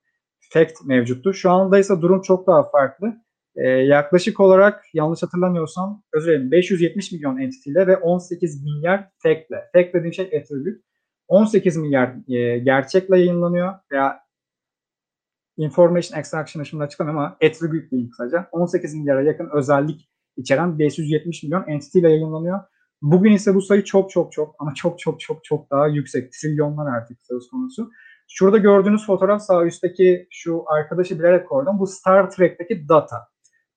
[0.53, 1.33] fact mevcuttu.
[1.33, 3.13] Şu anda ise durum çok daha farklı.
[3.55, 9.51] Ee, yaklaşık olarak yanlış hatırlamıyorsam özür dilerim 570 milyon entity ile ve 18 milyar fact
[9.51, 9.69] ile.
[9.73, 10.81] Fact dediğim şey attribute.
[11.27, 14.19] 18 milyar e, gerçekle yayınlanıyor veya
[15.57, 18.49] information extraction'ı şimdi açıklamıyorum ama attribute diyeyim kısaca.
[18.51, 22.59] 18 milyara yakın özellik içeren 570 milyon entity ile yayınlanıyor.
[23.01, 26.31] Bugün ise bu sayı çok çok çok ama çok çok çok çok daha yüksek.
[26.33, 27.91] Trilyonlar artık söz konusu.
[28.27, 31.79] Şurada gördüğünüz fotoğraf sağ üstteki şu arkadaşı bilerek koydum.
[31.79, 33.17] Bu Star Trek'teki data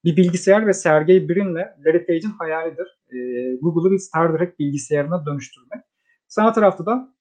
[0.05, 2.87] bir bilgisayar ve Sergey Brin'le Larry Page'in hayalidir.
[3.13, 3.19] E,
[3.57, 5.85] Google'ı bir Star Trek bilgisayarına dönüştürmek.
[6.29, 7.15] Sağ tarafta da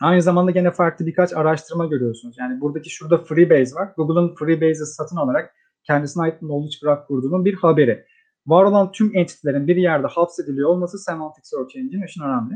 [0.00, 2.36] aynı zamanda gene farklı birkaç araştırma görüyorsunuz.
[2.38, 3.88] Yani buradaki şurada Freebase var.
[3.96, 8.04] Google'ın Freebase'i satın alarak kendisine ait Knowledge Graph kurduğunun bir haberi.
[8.46, 12.54] Var olan tüm entitlerin bir yerde hapsediliyor olması Semantic Search Engine için önemli.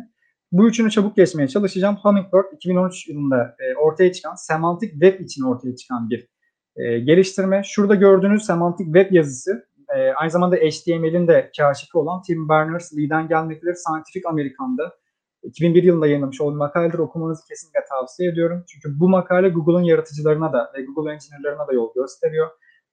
[0.52, 1.96] Bu üçünü çabuk geçmeye çalışacağım.
[2.02, 6.28] Hummingbird 2013 yılında e, ortaya çıkan Semantic Web için ortaya çıkan bir
[6.76, 7.62] e, geliştirme.
[7.64, 13.74] Şurada gördüğünüz semantik web yazısı e, aynı zamanda HTML'in de kaşifi olan Tim Berners-Lee'den gelmektedir.
[13.74, 14.94] Scientific American'da
[15.42, 16.98] 2001 yılında yayınlamış olduğu makaledir.
[16.98, 18.64] Okumanızı kesinlikle tavsiye ediyorum.
[18.68, 22.48] Çünkü bu makale Google'un yaratıcılarına da ve Google engineer'larına da yol gösteriyor.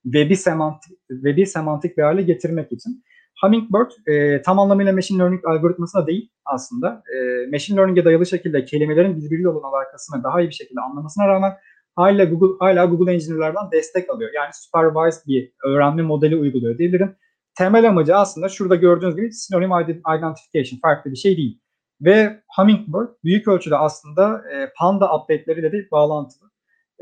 [0.06, 3.04] Web'i semantik, web'i semantik bir hale getirmek için.
[3.42, 7.04] Hummingbird e, tam anlamıyla machine learning algoritması da değil aslında.
[7.16, 11.54] E, machine learning'e dayalı şekilde kelimelerin birbiriyle olan alakasını daha iyi bir şekilde anlamasına rağmen
[11.96, 14.32] hala Google hala Google Engineer'lardan destek alıyor.
[14.34, 17.16] Yani supervised bir öğrenme modeli uyguluyor diyebilirim.
[17.58, 19.72] Temel amacı aslında şurada gördüğünüz gibi synonym
[20.18, 21.60] identification farklı bir şey değil.
[22.02, 26.50] Ve Hummingbird büyük ölçüde aslında e, Panda update'leriyle de bağlantılı.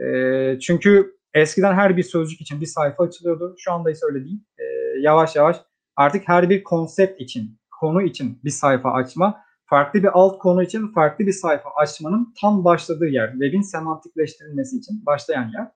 [0.05, 3.55] E, çünkü eskiden her bir sözcük için bir sayfa açılıyordu.
[3.57, 4.43] Şu anda ise öyle değil.
[4.57, 4.63] E,
[4.99, 5.57] yavaş yavaş
[5.95, 10.87] artık her bir konsept için, konu için bir sayfa açma, farklı bir alt konu için
[10.87, 13.31] farklı bir sayfa açmanın tam başladığı yer.
[13.31, 15.67] Web'in semantikleştirilmesi için başlayan yer.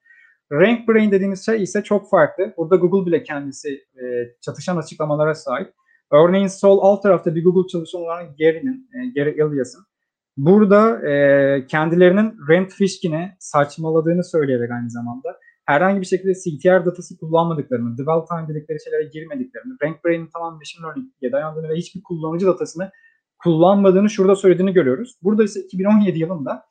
[0.51, 2.53] Rank Brain dediğimiz şey ise çok farklı.
[2.57, 4.03] Burada Google bile kendisi e,
[4.41, 5.73] çatışan açıklamalara sahip.
[6.11, 9.85] Örneğin sol alt tarafta bir Google çalışanı olan Gary'nin, e, Gary Elias'ın
[10.37, 17.97] burada e, kendilerinin Rent Fishkin'e saçmaladığını söyleyerek aynı zamanda herhangi bir şekilde CTR datası kullanmadıklarını,
[17.97, 22.91] dwell time dedikleri şeylere girmediklerini, RankBrain'in tamam machine learning'e dayandığını ve hiçbir kullanıcı datasını
[23.43, 25.15] kullanmadığını şurada söylediğini görüyoruz.
[25.23, 26.65] Burada ise 2017 yılında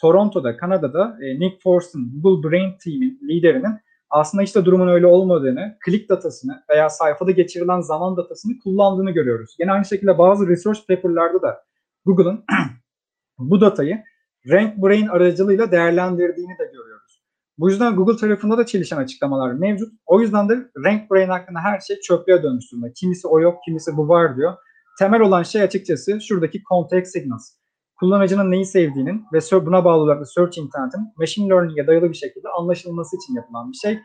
[0.00, 3.74] Toronto'da, Kanada'da e, Nick Forst'ın Google Brain Team'in liderinin
[4.10, 9.56] aslında işte durumun öyle olmadığını, click datasını veya sayfada geçirilen zaman datasını kullandığını görüyoruz.
[9.60, 11.64] Yine aynı şekilde bazı research paper'larda da
[12.04, 12.44] Google'ın
[13.38, 14.02] bu datayı
[14.50, 16.91] Rank Brain aracılığıyla değerlendirdiğini de görüyoruz.
[17.62, 19.92] Bu yüzden Google tarafında da çelişen açıklamalar mevcut.
[20.06, 22.92] O yüzden de Rank Brain hakkında her şey çöplüğe dönüştürme.
[22.96, 24.54] Kimisi o yok, kimisi bu var diyor.
[24.98, 27.42] Temel olan şey açıkçası şuradaki context signals.
[28.00, 32.48] Kullanıcının neyi sevdiğinin ve buna bağlı olarak da search intent'in machine learning'e dayalı bir şekilde
[32.48, 33.98] anlaşılması için yapılan bir şey.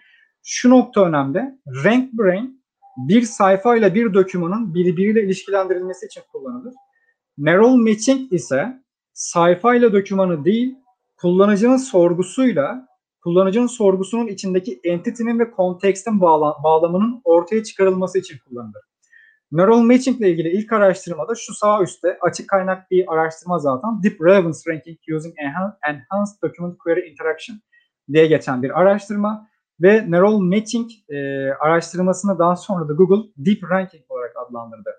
[0.46, 1.40] Şu nokta önemli.
[1.84, 2.64] Rank Brain
[2.98, 6.74] bir sayfa ile bir dokümanın birbiriyle ilişkilendirilmesi için kullanılır.
[7.38, 10.76] Neural Matching ise sayfa ile dokümanı değil,
[11.16, 12.88] kullanıcının sorgusuyla
[13.24, 18.82] kullanıcının sorgusunun içindeki entity'nin ve kontekstin bağla bağlamının ortaya çıkarılması için kullanılır.
[19.52, 24.22] Neural Matching ile ilgili ilk araştırmada şu sağ üstte açık kaynak bir araştırma zaten Deep
[24.22, 25.36] Relevance Ranking Using
[25.88, 27.60] Enhanced Document Query Interaction
[28.14, 29.48] diye geçen bir araştırma
[29.82, 31.18] ve Neural Matching e,
[31.52, 34.90] araştırmasını daha sonra da Google Deep Ranking olarak adlandırdı.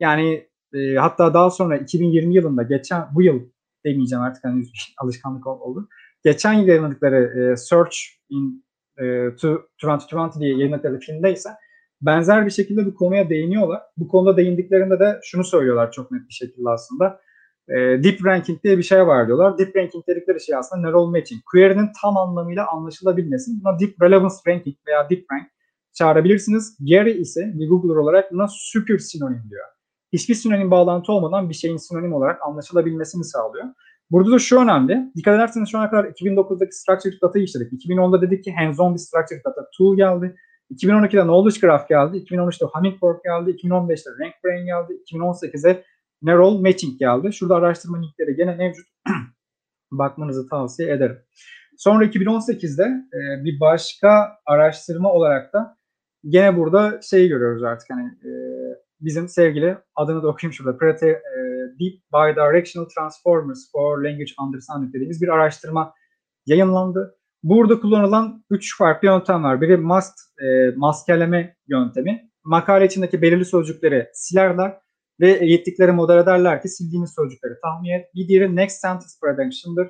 [0.00, 3.40] Yani e, hatta daha sonra 2020 yılında geçen bu yıl
[3.84, 4.64] demeyeceğim artık hani
[4.98, 5.88] alışkanlık oldu.
[6.26, 7.96] Geçen yıl yayınladıkları e, Search
[8.28, 8.64] in
[8.98, 11.50] e, to 2020 diye yayınladıkları filmde ise
[12.00, 13.82] benzer bir şekilde bu konuya değiniyorlar.
[13.96, 17.20] Bu konuda değindiklerinde de şunu söylüyorlar çok net bir şekilde aslında.
[17.68, 19.58] E, deep ranking diye bir şey var diyorlar.
[19.58, 21.42] Deep ranking dedikleri şey aslında neural matching.
[21.52, 23.50] Query'nin tam anlamıyla anlaşılabilmesi.
[23.64, 25.46] Buna deep relevance ranking veya deep rank
[25.92, 26.76] çağırabilirsiniz.
[26.80, 29.66] Gary ise bir Googler olarak buna super sinonim diyor.
[30.12, 33.64] Hiçbir sinonim bağlantı olmadan bir şeyin sinonim olarak anlaşılabilmesini sağlıyor.
[34.10, 35.12] Burada da şu önemli.
[35.16, 37.72] Dikkat ederseniz şu ana kadar 2009'daki structured data'yı işledik.
[37.72, 40.36] 2010'da dedik ki hands-on bir structured data tool geldi.
[40.70, 42.16] 2012'de Knowledge Graph geldi.
[42.16, 43.50] 2013'te Hummingbird geldi.
[43.50, 45.02] 2015'te RankBrain geldi.
[45.12, 45.84] 2018'de
[46.22, 47.32] Neural Matching geldi.
[47.32, 48.86] Şurada araştırma linkleri gene mevcut.
[49.92, 51.18] Bakmanızı tavsiye ederim.
[51.76, 55.76] Sonra 2018'de e, bir başka araştırma olarak da
[56.28, 58.30] gene burada şey görüyoruz artık hani e,
[59.00, 60.78] bizim sevgili adını da okuyayım şurada.
[60.78, 61.46] Prete, e,
[61.80, 65.94] Deep Bidirectional Transformers for Language Understanding dediğimiz bir araştırma
[66.46, 67.18] yayınlandı.
[67.42, 69.60] Burada kullanılan üç farklı yöntem var.
[69.60, 72.30] Biri must, e, maskeleme yöntemi.
[72.44, 74.78] Makale içindeki belirli sözcükleri silerler
[75.20, 78.14] ve eğittikleri model ederler ki sildiğiniz sözcükleri tahmin et.
[78.14, 79.88] Bir diğeri next sentence prediction'dır.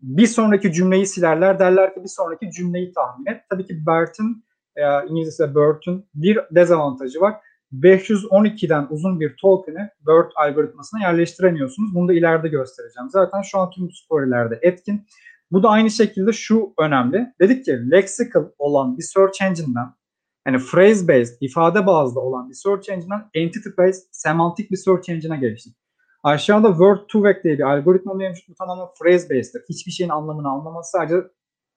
[0.00, 3.40] Bir sonraki cümleyi silerler derler ki bir sonraki cümleyi tahmin et.
[3.50, 4.44] Tabii ki BERT'in
[4.76, 7.34] e, İngilizce BERT'ün bir dezavantajı var.
[7.72, 11.94] 512'den uzun bir token'ı BERT algoritmasına yerleştiremiyorsunuz.
[11.94, 13.10] Bunu da ileride göstereceğim.
[13.10, 15.06] Zaten şu an tüm storylerde etkin.
[15.50, 17.26] Bu da aynı şekilde şu önemli.
[17.40, 19.94] Dedik ki lexical olan bir search engine'den
[20.46, 25.36] yani phrase based, ifade bazlı olan bir search engine'den entity based, semantik bir search engine'e
[25.36, 25.76] geçtik.
[26.22, 28.48] Aşağıda word to vec diye bir algoritma mevcut.
[28.48, 29.62] Bu tamamen phrase based'tir.
[29.68, 30.90] Hiçbir şeyin anlamını anlamaz.
[30.92, 31.16] Sadece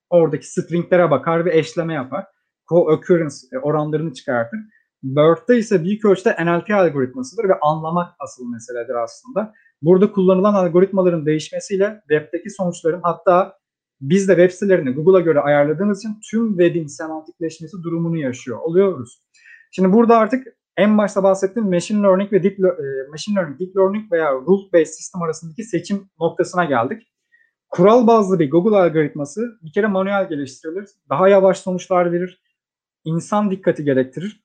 [0.10, 2.26] oradaki stringlere bakar ve eşleme yapar.
[2.70, 4.60] Co-occurrence e, oranlarını çıkartır.
[5.06, 9.54] Bird'de ise büyük ölçüde NLP algoritmasıdır ve anlamak asıl meseledir aslında.
[9.82, 13.58] Burada kullanılan algoritmaların değişmesiyle webdeki sonuçların hatta
[14.02, 19.22] biz de web sitelerini Google'a göre ayarladığımız için tüm web'in semantikleşmesi durumunu yaşıyor oluyoruz.
[19.72, 22.64] Şimdi burada artık en başta bahsettiğim machine learning ve deep, e,
[23.12, 27.02] machine learning, deep learning veya rule based sistem arasındaki seçim noktasına geldik.
[27.70, 30.86] Kural bazlı bir Google algoritması bir kere manuel geliştirilir.
[31.10, 32.42] Daha yavaş sonuçlar verir.
[33.04, 34.45] İnsan dikkati gerektirir.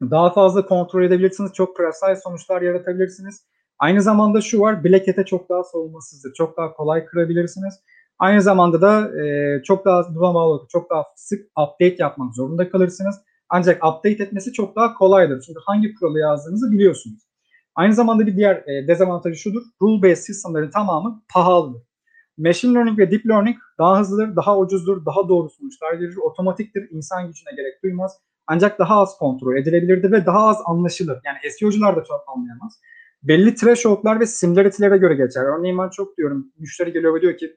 [0.00, 1.52] Daha fazla kontrol edebilirsiniz.
[1.52, 3.46] Çok precise sonuçlar yaratabilirsiniz.
[3.78, 6.32] Aynı zamanda şu var, Black Hat'e çok daha savunmasızdır.
[6.32, 7.74] Çok daha kolay kırabilirsiniz.
[8.18, 13.16] Aynı zamanda da e, çok daha buna bağlı çok daha sık update yapmak zorunda kalırsınız.
[13.48, 15.40] Ancak update etmesi çok daha kolaydır.
[15.46, 17.22] Çünkü hangi kuralı yazdığınızı biliyorsunuz.
[17.74, 19.62] Aynı zamanda bir diğer e, dezavantajı şudur.
[19.80, 21.82] Rule-based sistemlerin tamamı pahalıdır.
[22.38, 27.26] Machine learning ve deep learning daha hızlıdır, daha ucuzdur, daha doğru sonuçlar verir, otomatiktir, insan
[27.26, 28.20] gücüne gerek duymaz.
[28.46, 31.18] Ancak daha az kontrol edilebilirdi ve daha az anlaşılır.
[31.24, 32.80] Yani SEO'cular da çok anlayamaz.
[33.22, 35.42] Belli thresholdlar ve similarity'lere göre geçer.
[35.42, 37.56] Örneğin ben çok diyorum, müşteri geliyor ve diyor ki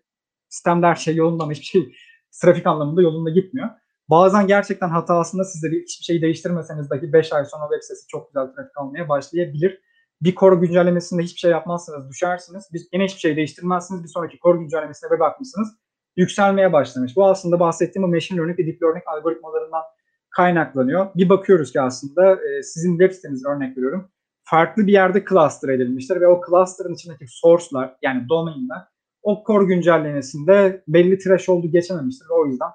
[0.50, 1.96] sistemde her şey yolunda ama hiçbir şey
[2.42, 3.70] trafik anlamında yolunda gitmiyor.
[4.10, 8.28] Bazen gerçekten hatasında siz de hiçbir şey değiştirmeseniz dahi 5 ay sonra web sitesi çok
[8.28, 9.82] güzel trafik almaya başlayabilir.
[10.22, 12.70] Bir core güncellemesinde hiçbir şey yapmazsanız düşersiniz.
[12.74, 14.04] Bir, yine hiçbir şey değiştirmezsiniz.
[14.04, 15.70] Bir sonraki core güncellemesine bir bakmışsınız
[16.18, 17.16] yükselmeye başlamış.
[17.16, 19.84] Bu aslında bahsettiğim o machine learning ve deep learning algoritmalarından
[20.32, 21.08] kaynaklanıyor.
[21.16, 24.12] Bir bakıyoruz ki aslında e, sizin web siteniz örnek veriyorum.
[24.44, 28.82] Farklı bir yerde cluster edilmiştir ve o cluster'ın içindeki source'lar yani domain'ler
[29.24, 32.70] o core güncellemesinde belli threshold'u geçememiştir ve o yüzden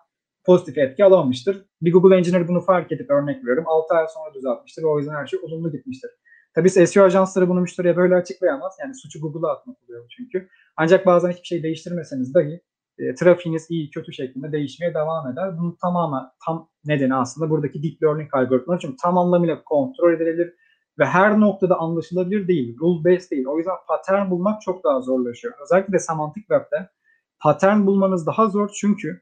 [0.44, 1.64] pozitif etki alamamıştır.
[1.82, 5.14] Bir Google Engineer bunu fark edip örnek veriyorum 6 ay sonra düzeltmiştir ve o yüzden
[5.14, 6.10] her şey olumlu gitmiştir.
[6.54, 8.76] Tabii SEO ajansları bunu müşteriye böyle açıklayamaz.
[8.80, 10.48] Yani suçu Google'a atmak oluyor çünkü.
[10.76, 12.60] Ancak bazen hiçbir şey değiştirmeseniz dahi
[12.98, 15.58] e, trafiğiniz iyi kötü şeklinde değişmeye devam eder.
[15.58, 20.54] Bunun tamamen tam nedeni aslında buradaki deep learning algoritmaları çünkü tam anlamıyla kontrol edilebilir
[20.98, 22.76] ve her noktada anlaşılabilir değil.
[22.80, 23.46] Rule based değil.
[23.46, 25.54] O yüzden pattern bulmak çok daha zorlaşıyor.
[25.62, 26.88] Özellikle de semantik web'de
[27.40, 29.20] pattern bulmanız daha zor çünkü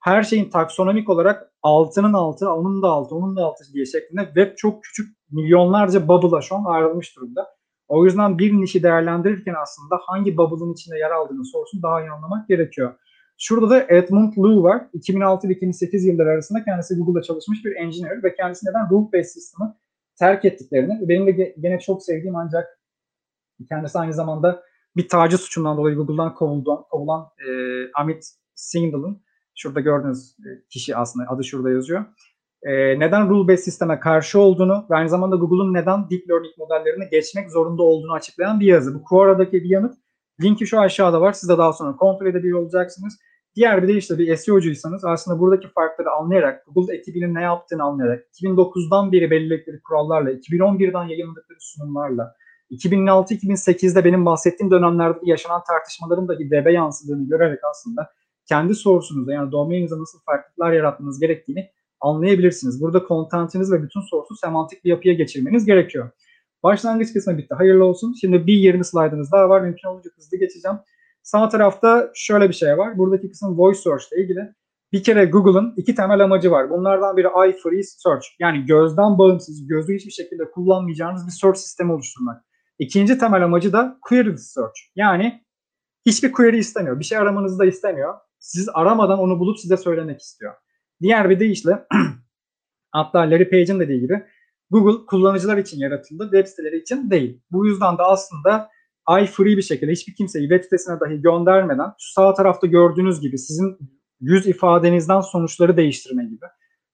[0.00, 4.56] her şeyin taksonomik olarak altının altı, onun da altı, onun da altı diye şeklinde web
[4.56, 7.46] çok küçük milyonlarca bubble'a şu an ayrılmış durumda.
[7.88, 12.48] O yüzden bir nişi değerlendirirken aslında hangi bubble'ın içinde yer aldığını sorusunu daha iyi anlamak
[12.48, 12.94] gerekiyor.
[13.46, 14.86] Şurada da Edmund Lu var.
[14.92, 19.74] 2006 ve 2008 yılları arasında kendisi Google'da çalışmış bir engineer ve kendisi neden rule-based sistemi
[20.18, 22.80] terk ettiklerini, benim de gene çok sevdiğim ancak
[23.68, 24.62] kendisi aynı zamanda
[24.96, 27.50] bir taciz suçundan dolayı Google'dan kovulan, kovulan e,
[27.94, 29.22] Amit Singh'ın
[29.54, 32.04] şurada gördüğünüz e, kişi aslında adı şurada yazıyor.
[32.62, 37.50] E, neden rule-based sisteme karşı olduğunu ve aynı zamanda Google'un neden deep learning modellerini geçmek
[37.50, 38.94] zorunda olduğunu açıklayan bir yazı.
[38.94, 39.94] Bu Quora'daki bir yanıt.
[40.42, 41.32] Linki şu aşağıda var.
[41.32, 43.18] Siz de daha sonra kontrol edebiliyor olacaksınız.
[43.56, 48.26] Diğer bir de işte bir SEO'cuysanız aslında buradaki farkları anlayarak, Google ekibinin ne yaptığını anlayarak,
[48.42, 52.34] 2009'dan beri belirledikleri kurallarla, 2011'den yayınladıkları sunumlarla,
[52.70, 58.10] 2006-2008'de benim bahsettiğim dönemlerde yaşanan tartışmaların da web'e yansıdığını görerek aslında
[58.48, 62.82] kendi sorusunuzda yani domaininizde nasıl farklılıklar yaratmanız gerektiğini anlayabilirsiniz.
[62.82, 66.10] Burada kontentiniz ve bütün sorusu semantik bir yapıya geçirmeniz gerekiyor.
[66.62, 67.54] Başlangıç kısmı bitti.
[67.54, 68.14] Hayırlı olsun.
[68.20, 69.60] Şimdi bir 20 slaydınız daha var.
[69.60, 70.78] Mümkün olunca hızlı geçeceğim.
[71.24, 72.98] Sağ tarafta şöyle bir şey var.
[72.98, 74.54] Buradaki kısım voice search ile ilgili.
[74.92, 76.70] Bir kere Google'ın iki temel amacı var.
[76.70, 78.26] Bunlardan biri eye free search.
[78.38, 82.44] Yani gözden bağımsız, gözü hiçbir şekilde kullanmayacağınız bir search sistemi oluşturmak.
[82.78, 84.80] İkinci temel amacı da query search.
[84.96, 85.44] Yani
[86.06, 87.00] hiçbir query istemiyor.
[87.00, 88.14] Bir şey aramanızı da istemiyor.
[88.38, 90.54] Siz aramadan onu bulup size söylemek istiyor.
[91.02, 91.86] Diğer bir deyişle
[92.90, 94.24] hatta Larry Page'in dediği gibi
[94.70, 97.42] Google kullanıcılar için yaratıldı, web siteleri için değil.
[97.50, 98.70] Bu yüzden de aslında
[99.06, 103.38] ay free bir şekilde hiçbir kimseyi web sitesine dahi göndermeden şu sağ tarafta gördüğünüz gibi
[103.38, 103.78] sizin
[104.20, 106.46] yüz ifadenizden sonuçları değiştirme gibi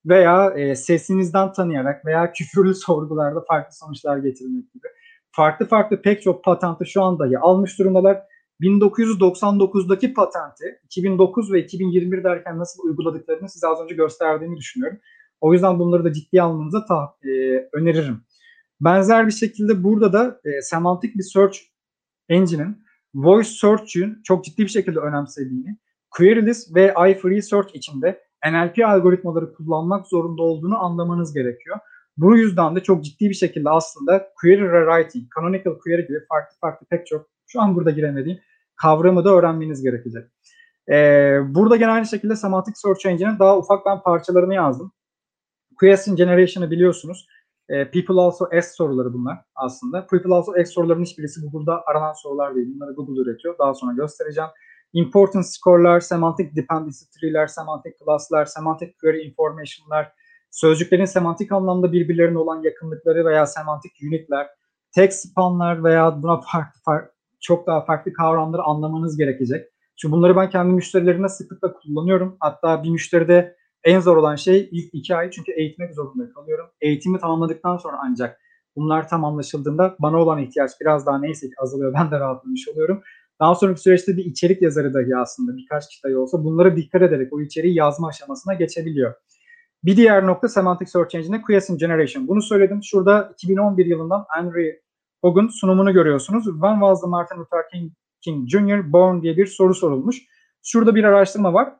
[0.05, 4.87] veya e, sesinizden tanıyarak veya küfürlü sorgularda farklı sonuçlar getirmek gibi
[5.31, 8.21] farklı farklı pek çok patenti şu an dahi almış durumdalar.
[8.61, 14.99] 1999'daki patenti 2009 ve 2021 derken nasıl uyguladıklarını size az önce gösterdiğimi düşünüyorum.
[15.41, 17.29] O yüzden bunları da ciddi almanızı ta, e,
[17.73, 18.21] öneririm.
[18.81, 21.57] Benzer bir şekilde burada da e, semantik bir search
[22.31, 22.83] engine'in
[23.15, 25.77] voice search'ün çok ciddi bir şekilde önemsediğini,
[26.11, 31.79] queryless ve iFree search içinde NLP algoritmaları kullanmak zorunda olduğunu anlamanız gerekiyor.
[32.17, 36.87] Bu yüzden de çok ciddi bir şekilde aslında query rewriting, canonical query gibi farklı farklı
[36.89, 38.39] pek çok şu an burada giremediğim
[38.75, 40.23] kavramı da öğrenmeniz gerekecek.
[40.89, 44.91] Ee, burada gene aynı şekilde semantic search engine'in daha ufak ben parçalarını yazdım.
[45.79, 47.27] Question generation'ı biliyorsunuz.
[47.71, 50.07] E, People Also Ask soruları bunlar aslında.
[50.07, 52.67] People Also Ask soruların hiçbirisi Google'da aranan sorular değil.
[52.75, 53.57] Bunları Google üretiyor.
[53.59, 54.49] Daha sonra göstereceğim.
[54.93, 60.11] Importance score'lar, semantic dependency tree'ler, semantic class'lar, semantic query information'lar,
[60.49, 64.47] sözcüklerin semantik anlamda birbirlerine olan yakınlıkları veya semantik unit'ler,
[64.95, 69.67] text span'lar veya buna farklı, farklı çok daha farklı kavramları anlamanız gerekecek.
[69.97, 72.37] Çünkü bunları ben kendi müşterilerime sıklıkla kullanıyorum.
[72.39, 76.65] Hatta bir müşteride en zor olan şey ilk iki ay çünkü eğitmek zorunda kalıyorum.
[76.81, 78.39] Eğitimi tamamladıktan sonra ancak
[78.75, 81.93] bunlar tam anlaşıldığında bana olan ihtiyaç biraz daha neyse ki azalıyor.
[81.93, 83.01] Ben de rahatlamış oluyorum.
[83.39, 87.41] Daha sonraki süreçte bir içerik yazarı dahi aslında birkaç kişi olsa bunlara dikkat ederek o
[87.41, 89.13] içeriği yazma aşamasına geçebiliyor.
[89.83, 92.27] Bir diğer nokta Semantic Search Engine'de Question Generation.
[92.27, 92.83] Bunu söyledim.
[92.83, 94.81] Şurada 2011 yılından Henry
[95.21, 96.45] Hogan sunumunu görüyorsunuz.
[96.45, 98.93] When was the Martin Luther King, King Jr.
[98.93, 100.17] born diye bir soru sorulmuş.
[100.63, 101.73] Şurada bir araştırma var.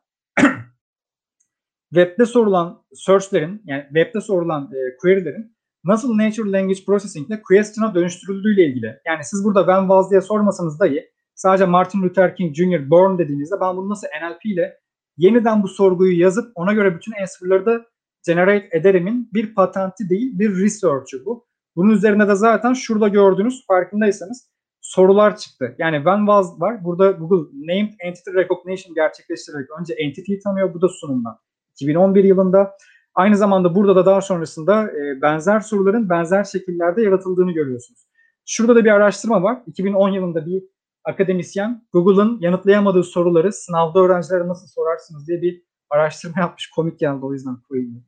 [1.94, 8.54] Web'de sorulan search'lerin yani web'de sorulan e, query'lerin nasıl natural language processing ile question'a dönüştürüldüğü
[8.54, 9.00] ile ilgili.
[9.06, 12.90] Yani siz burada when was diye sormasanız dahi sadece Martin Luther King Jr.
[12.90, 14.78] born dediğinizde ben bunu nasıl NLP ile
[15.18, 17.86] yeniden bu sorguyu yazıp ona göre bütün answer'ları da
[18.26, 21.48] generate ederimin bir patenti değil bir research'ı bu.
[21.76, 25.76] Bunun üzerine de zaten şurada gördüğünüz farkındaysanız sorular çıktı.
[25.78, 26.84] Yani when was var.
[26.84, 30.74] Burada Google Named Entity Recognition gerçekleştirerek önce entity'yi tanıyor.
[30.74, 31.38] Bu da sunumdan.
[31.82, 32.78] 2011 yılında.
[33.16, 38.00] Aynı zamanda burada da daha sonrasında e, benzer soruların benzer şekillerde yaratıldığını görüyorsunuz.
[38.46, 39.58] Şurada da bir araştırma var.
[39.68, 40.64] 2010 yılında bir
[41.04, 46.70] akademisyen Google'ın yanıtlayamadığı soruları sınavda öğrencilere nasıl sorarsınız diye bir araştırma yapmış.
[46.70, 48.04] Komik geldi o yüzden koyayım.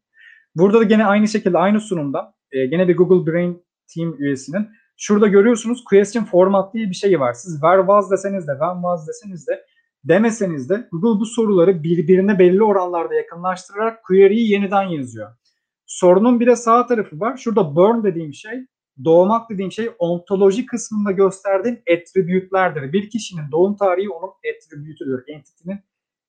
[0.55, 3.63] Burada da gene aynı şekilde aynı sunumda e, gene bir Google Brain
[3.95, 7.33] Team üyesinin şurada görüyorsunuz question format diye bir şey var.
[7.33, 9.65] Siz where was deseniz de when was deseniz de
[10.03, 15.29] demeseniz de Google bu soruları birbirine belli oranlarda yakınlaştırarak query'yi yeniden yazıyor.
[15.85, 17.37] Sorunun bir de sağ tarafı var.
[17.37, 18.65] Şurada burn dediğim şey,
[19.05, 22.93] doğmak dediğim şey ontoloji kısmında gösterdiğim attribute'lerdir.
[22.93, 25.23] Bir kişinin doğum tarihi onun attribute'üdür.
[25.27, 25.79] Entity'nin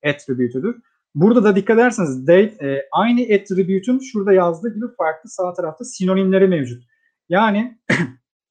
[0.07, 0.77] attribute'üdür.
[1.14, 6.49] Burada da dikkat ederseniz date, e, aynı attribute'ün şurada yazdığı gibi farklı sağ tarafta sinonimleri
[6.49, 6.85] mevcut.
[7.29, 7.79] Yani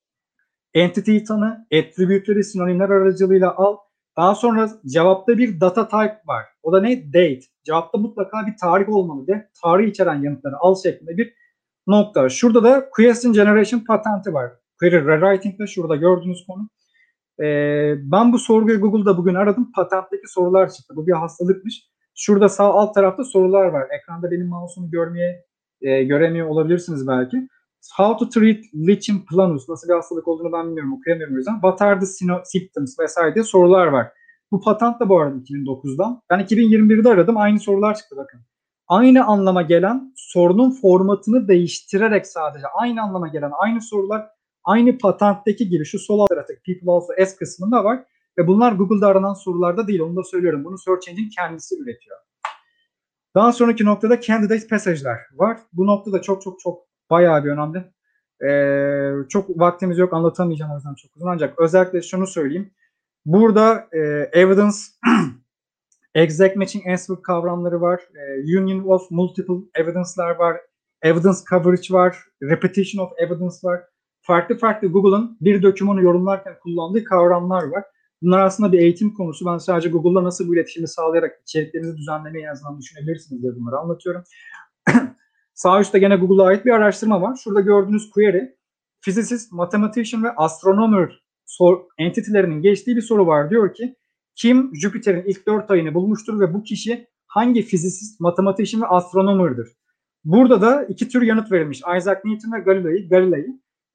[0.74, 3.78] entity'yi tanı, attribute'leri sinonimler aracılığıyla al.
[4.18, 6.46] Daha sonra cevapta bir data type var.
[6.64, 7.14] O da ne?
[7.14, 7.46] Date.
[7.64, 11.34] Cevapta mutlaka bir tarih olmalı de tarih içeren yanıtları al şeklinde bir
[11.88, 12.30] nokta.
[12.30, 14.52] Şurada da question generation patenti var.
[14.80, 16.70] Query rewriting de şurada gördüğünüz konu.
[17.40, 19.72] Ee, ben bu sorguyu Google'da bugün aradım.
[19.76, 20.94] Patentteki sorular çıktı.
[20.96, 21.84] Bu bir hastalıkmış.
[22.16, 23.88] Şurada sağ alt tarafta sorular var.
[24.00, 25.46] Ekranda benim mouse'umu görmeye
[25.82, 27.48] e, göremiyor olabilirsiniz belki.
[27.92, 31.54] How to treat lichen planus nasıl bir hastalık olduğunu ben bilmiyorum okuyamıyorum o yüzden.
[31.54, 32.06] What are the
[32.46, 34.12] symptoms vesaire diye sorular var.
[34.52, 36.22] Bu patent de bu arada 2009'dan.
[36.30, 38.42] Ben 2021'de aradım aynı sorular çıktı bakın.
[38.88, 44.30] Aynı anlama gelen sorunun formatını değiştirerek sadece aynı anlama gelen aynı sorular
[44.64, 46.30] aynı patentteki gibi şu sol alt
[46.66, 48.04] people also S kısmında var.
[48.38, 50.64] Ve bunlar Google'da aranan sorularda değil onu da söylüyorum.
[50.66, 52.18] Bunu Search Engine kendisi üretiyor.
[53.36, 55.58] Daha sonraki noktada candidate passage'ler var.
[55.74, 57.94] Bu noktada çok çok çok bayağı bir önemli.
[58.48, 62.72] Ee, çok vaktimiz yok anlatamayacağım o yüzden çok uzun ancak özellikle şunu söyleyeyim.
[63.26, 64.00] Burada e,
[64.34, 64.78] evidence
[66.16, 68.02] exact matching answer kavramları var.
[68.16, 70.58] E, union of multiple evidence'lar var.
[71.02, 72.18] Evidence coverage var.
[72.44, 73.84] Repetition of evidence var.
[74.22, 77.84] Farklı farklı Google'ın bir dokümanı yorumlarken kullandığı kavramlar var.
[78.22, 79.46] Bunlar aslında bir eğitim konusu.
[79.46, 84.24] Ben sadece Google'la nasıl bu iletişimi sağlayarak içeriklerinizi düzenlemeyi en azından düşünebilirsiniz diye bunları anlatıyorum.
[85.54, 87.36] Sağ üstte gene Google'a ait bir araştırma var.
[87.44, 88.42] Şurada gördüğünüz query,
[89.02, 91.24] physicist, mathematician ve astronomer
[91.98, 93.50] entity'lerinin geçtiği bir soru var.
[93.50, 93.96] Diyor ki
[94.36, 99.68] kim Jüpiter'in ilk dört ayını bulmuştur ve bu kişi hangi fizisist, mathematician ve astronomer'dır?
[100.24, 101.82] Burada da iki tür yanıt verilmiş.
[101.98, 103.08] Isaac Newton ve Galilei.
[103.10, 103.48] Galilei.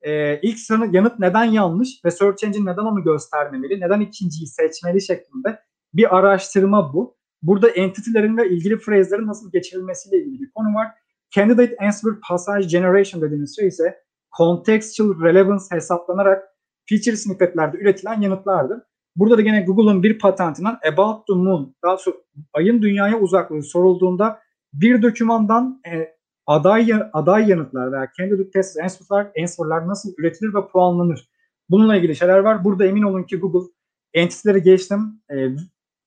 [0.03, 5.03] Ee, ilk sanı yanıt neden yanlış ve search engine neden onu göstermemeli, neden ikinciyi seçmeli
[5.03, 5.61] şeklinde
[5.95, 7.17] bir araştırma bu.
[7.43, 10.89] Burada entity'lerin ve ilgili phrase'lerin nasıl geçirilmesiyle ilgili bir konu var.
[11.31, 13.99] Candidate Answer Passage Generation dediğimiz şey ise
[14.39, 16.45] contextual relevance hesaplanarak
[16.89, 18.79] feature snippetlerde üretilen yanıtlardır.
[19.17, 22.17] Burada da gene Google'ın bir patentinden About the Moon, daha sonra
[22.53, 24.41] ayın dünyaya uzaklığı sorulduğunda
[24.73, 26.15] bir dokümandan e,
[26.47, 31.29] aday aday yanıtlar veya candidate test answer'lar, answer'lar nasıl üretilir ve puanlanır?
[31.71, 32.65] Bununla ilgili şeyler var.
[32.65, 33.71] Burada emin olun ki Google
[34.15, 35.23] entity'leri geçtim.
[35.31, 35.49] E,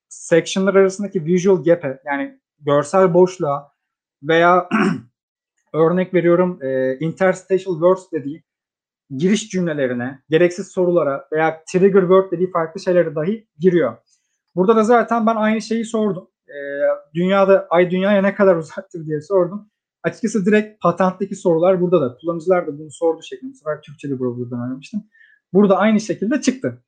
[0.09, 3.71] section'lar arasındaki visual gap'e yani görsel boşluğa
[4.23, 4.69] veya
[5.73, 8.43] örnek veriyorum e, interstitial words dediği
[9.17, 13.97] giriş cümlelerine, gereksiz sorulara veya trigger word dediği farklı şeylere dahi giriyor.
[14.55, 16.27] Burada da zaten ben aynı şeyi sordum.
[16.47, 16.57] E,
[17.13, 19.69] dünyada ay dünyaya ne kadar uzaktır diye sordum.
[20.03, 22.17] Açıkçası direkt patentteki sorular burada da.
[22.21, 23.51] Kullanıcılar da bunu sordu şeklinde.
[23.51, 25.03] Bu sefer Türkçe bir browser'dan aramıştım.
[25.53, 26.83] Burada aynı şekilde çıktı.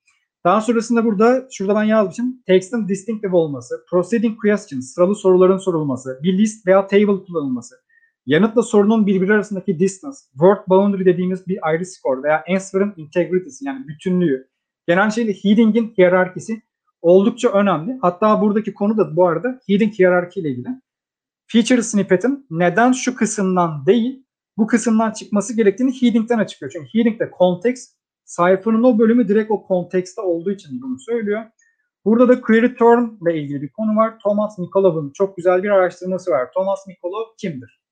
[0.45, 2.41] Daha sonrasında burada şurada ben yazmışım.
[2.47, 7.75] Text'in distinctive olması, proceeding questions, sıralı soruların sorulması, bir list veya table kullanılması,
[8.25, 13.87] yanıtla sorunun birbiri arasındaki distance, word boundary dediğimiz bir ayrı skor veya answer'ın integrity'si yani
[13.87, 14.47] bütünlüğü.
[14.87, 16.61] Genel şeyle heading'in hiyerarkisi
[17.01, 17.97] oldukça önemli.
[18.01, 20.67] Hatta buradaki konu da bu arada heading hiyerarki ile ilgili.
[21.47, 24.25] Feature snippet'in neden şu kısımdan değil,
[24.57, 26.71] bu kısımdan çıkması gerektiğini heading'den açıklıyor.
[26.71, 27.93] Çünkü heading'de context,
[28.25, 31.45] sayfanın o bölümü direkt o kontekste olduğu için bunu söylüyor.
[32.05, 34.19] Burada da query term ile ilgili bir konu var.
[34.23, 36.51] Thomas Mikolov'un çok güzel bir araştırması var.
[36.53, 37.82] Thomas Mikolov kimdir?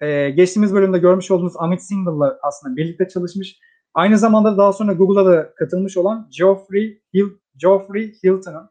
[0.00, 3.58] Ee, geçtiğimiz bölümde görmüş olduğunuz Amit Single'la aslında birlikte çalışmış.
[3.94, 8.70] Aynı zamanda daha sonra Google'a da katılmış olan Geoffrey, Hill, Geoffrey Hilton'ın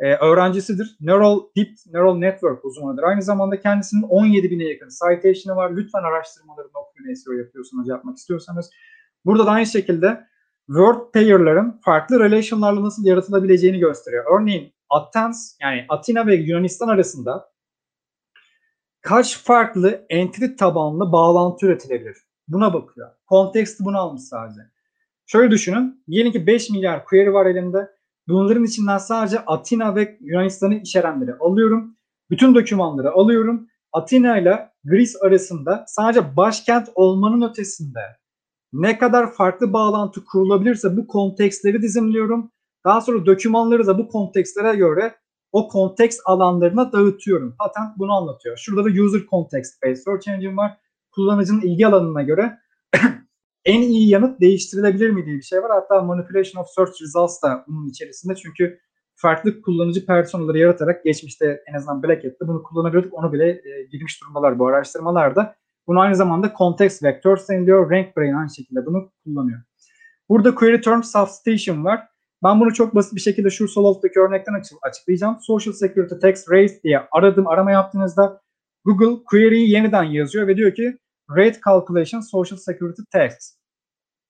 [0.00, 0.96] e, öğrencisidir.
[1.00, 3.02] Neural Deep Neural Network uzmanıdır.
[3.02, 5.76] Aynı zamanda kendisinin 17 bine yakın citation'ı var.
[5.76, 8.70] Lütfen araştırmalarını okuyun SEO yapıyorsanız, yapmak istiyorsanız.
[9.24, 10.26] Burada da aynı şekilde
[10.66, 14.40] word pair'ların farklı relation'larla nasıl yaratılabileceğini gösteriyor.
[14.40, 17.53] Örneğin Athens yani Atina ve Yunanistan arasında
[19.04, 22.16] kaç farklı entity tabanlı bağlantı üretilebilir?
[22.48, 23.10] Buna bakıyor.
[23.26, 24.60] Konteksti bunu almış sadece.
[25.26, 26.04] Şöyle düşünün.
[26.08, 27.90] Diyelim ki 5 milyar query var elimde.
[28.28, 31.96] Bunların içinden sadece Atina ve Yunanistan'ı içerenleri alıyorum.
[32.30, 33.68] Bütün dokümanları alıyorum.
[33.92, 38.00] Atina ile Greece arasında sadece başkent olmanın ötesinde
[38.72, 42.50] ne kadar farklı bağlantı kurulabilirse bu kontekstleri dizimliyorum.
[42.84, 45.14] Daha sonra dokümanları da bu kontekstlere göre
[45.54, 47.54] o kontekst alanlarına dağıtıyorum.
[47.58, 48.56] Patent bunu anlatıyor.
[48.56, 50.78] Şurada da user context based search engine var.
[51.10, 52.58] Kullanıcının ilgi alanına göre
[53.64, 55.70] en iyi yanıt değiştirilebilir mi diye bir şey var.
[55.70, 58.34] Hatta manipulation of search results da bunun içerisinde.
[58.34, 58.78] Çünkü
[59.14, 63.14] farklı kullanıcı personaları yaratarak geçmişte en azından Black Hat'te bunu kullanabiliyorduk.
[63.14, 65.56] Onu bile e, girmiş durumdalar bu araştırmalarda.
[65.86, 67.90] Bunu aynı zamanda context vectors deniliyor.
[67.90, 69.60] Rank Brain aynı şekilde bunu kullanıyor.
[70.28, 72.13] Burada query term substitution var.
[72.44, 75.38] Ben bunu çok basit bir şekilde şu sol alttaki örnekten açıklayacağım.
[75.40, 78.40] Social Security Tax Rate diye aradım, arama yaptığınızda
[78.84, 80.98] Google query'yi yeniden yazıyor ve diyor ki
[81.36, 83.32] Rate Calculation Social Security Tax.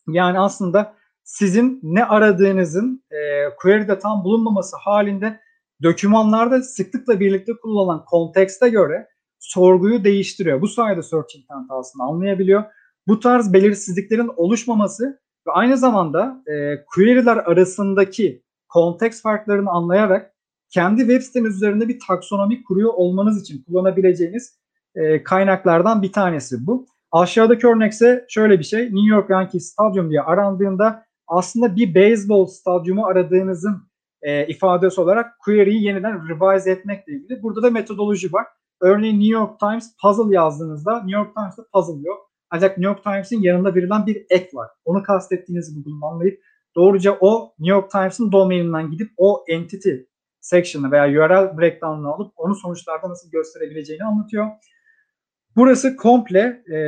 [0.09, 0.95] Yani aslında
[1.25, 5.41] sizin ne aradığınızın e, query'de tam bulunmaması halinde
[5.83, 9.09] dokümanlarda sıklıkla birlikte kullanılan kontekste göre
[9.39, 10.61] sorguyu değiştiriyor.
[10.61, 12.65] Bu sayede search intent aslında anlayabiliyor.
[13.07, 20.34] Bu tarz belirsizliklerin oluşmaması ve aynı zamanda e, query'ler arasındaki konteks farklarını anlayarak
[20.70, 24.59] kendi web siteniz üzerinde bir taksonomi kuruyor olmanız için kullanabileceğiniz
[24.95, 26.86] e, kaynaklardan bir tanesi bu.
[27.12, 28.84] Aşağıdaki örnekse şöyle bir şey.
[28.84, 33.88] New York Yankees Stadium diye arandığında aslında bir beyzbol stadyumu aradığınızın
[34.22, 37.42] e, ifadesi olarak query'yi yeniden revise etmekle ilgili.
[37.42, 38.47] Burada da metodoloji var.
[38.80, 42.34] Örneğin New York Times puzzle yazdığınızda New York Times'ta puzzle yok.
[42.55, 44.70] Ancak New York Times'in yanında verilen bir ek var.
[44.84, 46.40] Onu kastettiğinizi Google'un anlayıp
[46.76, 49.90] doğruca o New York Times'ın domaininden gidip o entity
[50.40, 54.46] section'ı veya URL breakdown'unu alıp onu sonuçlarda nasıl gösterebileceğini anlatıyor.
[55.57, 56.40] Burası komple
[56.74, 56.78] e,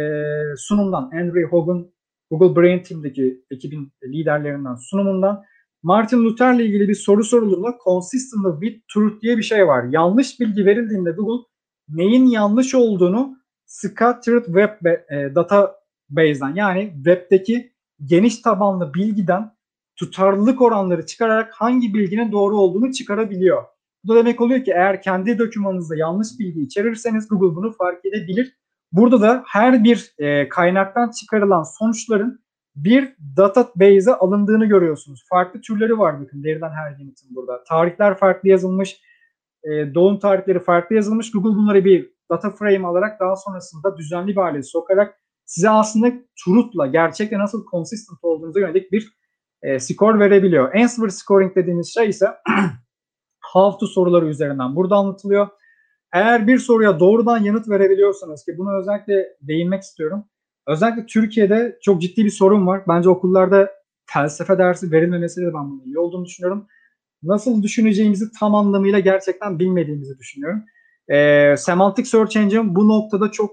[0.57, 1.91] sunumdan Andrew Hogan
[2.31, 5.45] Google Brain Team'deki ekibin liderlerinden sunumundan
[5.83, 9.85] Martin Luther'le ilgili bir soru sorulduğunda consistent with truth diye bir şey var.
[9.91, 11.45] Yanlış bilgi verildiğinde Google
[11.89, 13.37] neyin yanlış olduğunu
[13.67, 17.73] scattered web e, database'den yani webdeki
[18.05, 19.57] geniş tabanlı bilgiden
[19.97, 23.65] tutarlılık oranları çıkararak hangi bilginin doğru olduğunu çıkarabiliyor.
[24.05, 28.57] Bu da demek oluyor ki eğer kendi dokümanınızda yanlış bilgi içerirseniz Google bunu fark edebilir.
[28.93, 32.41] Burada da her bir e, kaynaktan çıkarılan sonuçların
[32.77, 35.25] bir database'e alındığını görüyorsunuz.
[35.29, 37.65] Farklı türleri var bakın deriden her yanıtın burada.
[37.65, 39.01] Tarihler farklı yazılmış,
[39.65, 41.31] e, doğum tarihleri farklı yazılmış.
[41.31, 46.13] Google bunları bir data frame alarak daha sonrasında düzenli bir hale sokarak size aslında
[46.45, 49.17] truth'la gerçekten nasıl consistent olduğunuza yönelik bir
[49.63, 50.75] e, skor verebiliyor.
[50.75, 52.27] Answer scoring dediğimiz şey ise
[53.53, 55.49] how to soruları üzerinden burada anlatılıyor.
[56.13, 60.25] Eğer bir soruya doğrudan yanıt verebiliyorsanız ki bunu özellikle değinmek istiyorum.
[60.67, 62.83] Özellikle Türkiye'de çok ciddi bir sorun var.
[62.89, 63.71] Bence okullarda
[64.07, 66.67] felsefe dersi verilmemesi de ben bunun iyi olduğunu düşünüyorum.
[67.23, 70.65] Nasıl düşüneceğimizi tam anlamıyla gerçekten bilmediğimizi düşünüyorum.
[71.09, 73.51] E, semantic Search Engine bu noktada çok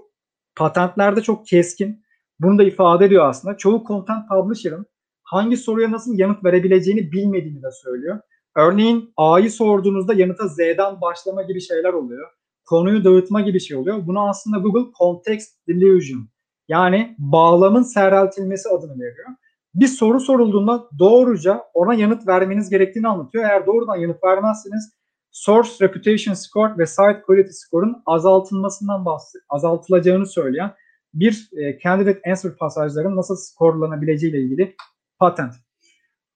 [0.56, 2.04] patentlerde çok keskin.
[2.40, 3.56] Bunu da ifade ediyor aslında.
[3.56, 4.86] Çoğu content publisher'ın
[5.22, 8.20] hangi soruya nasıl yanıt verebileceğini bilmediğini de söylüyor.
[8.56, 12.30] Örneğin A'yı sorduğunuzda yanıta Z'den başlama gibi şeyler oluyor.
[12.64, 14.06] Konuyu dağıtma gibi şey oluyor.
[14.06, 16.28] Bunu aslında Google Context Delusion
[16.68, 19.28] yani bağlamın seyreltilmesi adını veriyor.
[19.74, 23.44] Bir soru sorulduğunda doğruca ona yanıt vermeniz gerektiğini anlatıyor.
[23.44, 24.92] Eğer doğrudan yanıt vermezseniz
[25.34, 30.74] Source Reputation Score ve Site Quality Score'un azaltılmasından bahsediyor, azaltılacağını söyleyen
[31.14, 34.76] bir e, candidate answer pasajların nasıl skorlanabileceği ile ilgili
[35.18, 35.54] patent.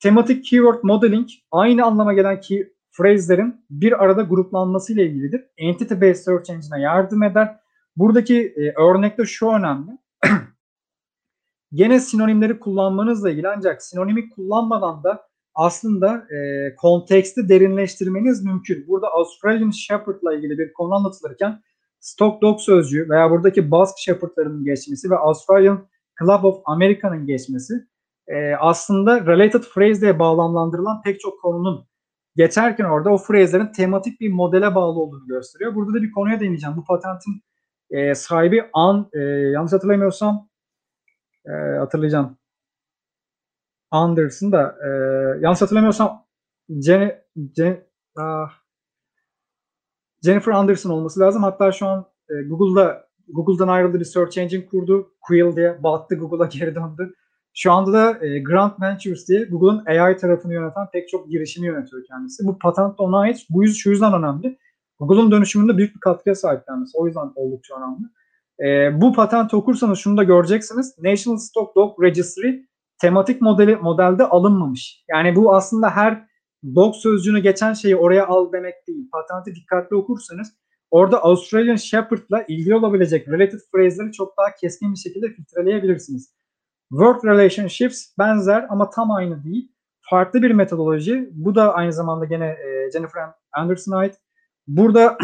[0.00, 5.44] Tematik keyword modeling aynı anlama gelen key phrase'lerin bir arada gruplanması ile ilgilidir.
[5.56, 7.56] Entity based search engine'e yardım eder.
[7.96, 9.90] Buradaki e, örnekte şu önemli.
[11.72, 15.27] Gene sinonimleri kullanmanızla ilgili ancak sinonimi kullanmadan da
[15.58, 18.84] aslında e, konteksti derinleştirmeniz mümkün.
[18.88, 21.62] Burada Australian Shepherd'la ilgili bir konu anlatılırken
[22.00, 25.88] Stock Dog sözcüğü veya buradaki Basque Shepherd'ların geçmesi ve Australian
[26.20, 27.74] Club of America'nın geçmesi
[28.28, 31.86] e, aslında related phrase diye bağlamlandırılan pek çok konunun
[32.36, 35.74] geçerken orada o phrase'lerin tematik bir modele bağlı olduğunu gösteriyor.
[35.74, 36.76] Burada da bir konuya değineceğim.
[36.76, 37.42] Bu patentin
[37.90, 40.48] e, sahibi An, e, yanlış hatırlamıyorsam
[41.46, 42.37] e, hatırlayacağım.
[43.90, 44.88] Anderson da e,
[45.40, 46.26] yanlış hatırlamıyorsam
[46.70, 47.22] Jen,
[47.56, 47.84] Jen,
[48.16, 48.50] ah,
[50.24, 51.42] Jennifer Anderson olması lazım.
[51.42, 55.12] Hatta şu an e, Google'da Google'dan ayrıldı bir search engine kurdu.
[55.20, 57.14] Quill diye battı Google'a geri döndü.
[57.54, 62.02] Şu anda da e, Grant Ventures diye Google'ın AI tarafını yöneten pek çok girişimi yönetiyor
[62.04, 62.46] kendisi.
[62.46, 63.46] Bu patent ona ait.
[63.50, 64.58] Bu yüz, şu yüzden önemli.
[64.98, 66.98] Google'un dönüşümünde büyük bir katkıya sahip kendisi.
[66.98, 68.06] O yüzden oldukça önemli.
[68.60, 70.94] E, bu patent okursanız şunu da göreceksiniz.
[70.98, 72.68] National Stock Dog Registry
[73.00, 75.04] tematik modeli modelde alınmamış.
[75.10, 76.28] Yani bu aslında her
[76.74, 79.08] dog sözcüğünü geçen şeyi oraya al demek değil.
[79.12, 80.52] Patenti dikkatli okursanız
[80.90, 86.34] orada Australian Shepherd'la ilgili olabilecek related phrase'leri çok daha keskin bir şekilde filtreleyebilirsiniz.
[86.90, 89.72] Work relationships benzer ama tam aynı değil.
[90.10, 91.28] Farklı bir metodoloji.
[91.32, 93.22] Bu da aynı zamanda gene e, Jennifer
[93.52, 94.14] Anderson'a ait.
[94.66, 95.18] Burada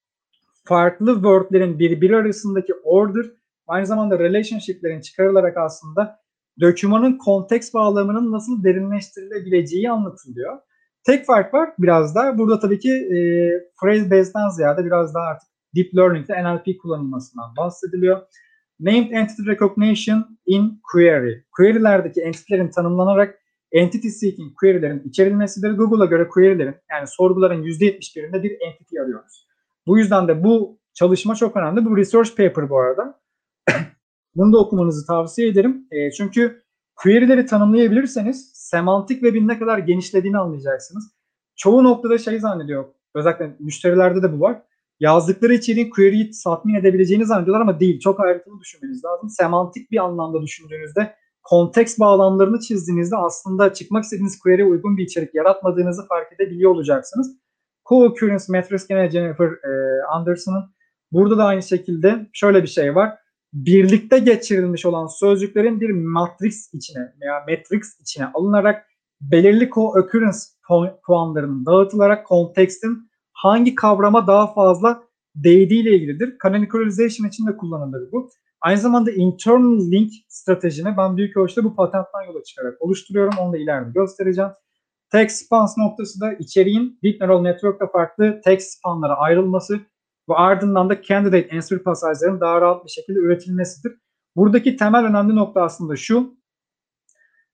[0.64, 3.26] farklı wordlerin birbiri arasındaki order
[3.66, 6.20] aynı zamanda relationship'lerin çıkarılarak aslında
[6.60, 10.58] dökümanın konteks bağlamının nasıl derinleştirilebileceği anlatılıyor.
[11.06, 13.18] Tek fark var biraz da burada tabii ki e,
[13.82, 18.20] phrase based'den ziyade biraz daha artık deep learning'de NLP kullanılmasından bahsediliyor.
[18.80, 21.34] Named Entity Recognition in Query.
[21.52, 23.38] Query'lerdeki entity'lerin tanımlanarak
[23.72, 25.70] entity seeking query'lerin içerilmesidir.
[25.70, 29.46] Google'a göre query'lerin yani sorguların %71'inde bir entity arıyoruz.
[29.86, 31.84] Bu yüzden de bu çalışma çok önemli.
[31.84, 33.20] Bu research paper bu arada.
[34.34, 35.86] Bunu da okumanızı tavsiye ederim.
[35.90, 36.62] E, çünkü
[36.96, 41.04] query'leri tanımlayabilirseniz semantik web'in ne kadar genişlediğini anlayacaksınız.
[41.56, 42.84] Çoğu noktada şey zannediyor.
[43.14, 44.62] Özellikle müşterilerde de bu var.
[45.00, 48.00] Yazdıkları içeriğin query'yi tatmin edebileceğini zannediyorlar ama değil.
[48.00, 49.28] Çok ayrıntılı düşünmeniz lazım.
[49.28, 56.06] Semantik bir anlamda düşündüğünüzde konteks bağlamlarını çizdiğinizde aslında çıkmak istediğiniz query'e uygun bir içerik yaratmadığınızı
[56.06, 57.36] fark edebiliyor olacaksınız.
[57.84, 60.64] Co-occurrence matrix gene Jennifer e, Anderson'ın.
[61.12, 63.18] Burada da aynı şekilde şöyle bir şey var.
[63.52, 68.86] Birlikte geçirilmiş olan sözcüklerin bir matrix içine veya matrix içine alınarak
[69.20, 70.46] belirli co-occurrence
[71.06, 75.02] puanlarının dağıtılarak kontekstin hangi kavrama daha fazla
[75.34, 76.36] değdiğiyle ilgilidir.
[76.42, 78.30] Canonicalization için de kullanılır bu.
[78.60, 83.38] Aynı zamanda internal link stratejini ben büyük ölçüde bu patentten yola çıkarak oluşturuyorum.
[83.38, 84.50] Onu da ileride göstereceğim.
[85.12, 89.80] Text spans noktası da içeriğin Deep Neural Network'ta farklı text spanlara ayrılması
[90.30, 93.92] ve ardından da candidate answer passage'ların daha rahat bir şekilde üretilmesidir.
[94.36, 96.34] Buradaki temel önemli nokta aslında şu.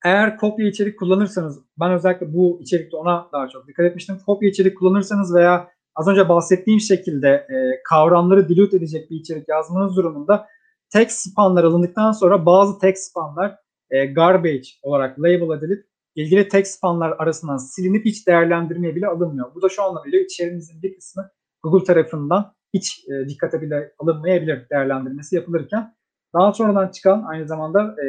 [0.05, 4.19] Eğer kopya içerik kullanırsanız, ben özellikle bu içerikte ona daha çok dikkat etmiştim.
[4.27, 9.97] Kopya içerik kullanırsanız veya az önce bahsettiğim şekilde e, kavramları dilute edecek bir içerik yazmanız
[9.97, 10.47] durumunda
[10.91, 13.57] text spanlar alındıktan sonra bazı text spanlar
[13.91, 19.55] e, garbage olarak label edilip ilgili text spanlar arasından silinip hiç değerlendirmeye bile alınmıyor.
[19.55, 21.31] Bu da şu geliyor içeriğinizin bir kısmı
[21.63, 25.95] Google tarafından hiç e, dikkate bile alınmayabilir değerlendirmesi yapılırken.
[26.35, 28.07] Daha sonradan çıkan aynı zamanda e,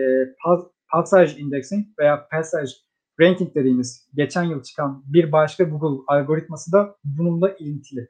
[0.92, 2.72] passage indexing veya passage
[3.20, 8.10] ranking dediğimiz geçen yıl çıkan bir başka Google algoritması da bununla ilintili.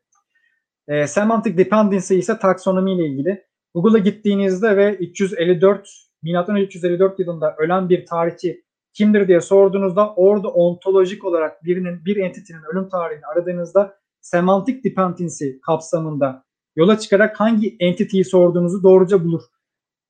[0.88, 3.48] E, semantic dependency ise taksonomi ile ilgili.
[3.74, 5.90] Google'a gittiğinizde ve 354
[6.24, 6.60] M.Ö.
[6.60, 12.90] 354 yılında ölen bir tarihçi kimdir diye sorduğunuzda orada ontolojik olarak birinin bir entitinin ölüm
[12.90, 13.98] tarihini aradığınızda
[14.32, 16.44] semantik dependency kapsamında
[16.76, 19.42] yola çıkarak hangi entity'yi sorduğunuzu doğruca bulur.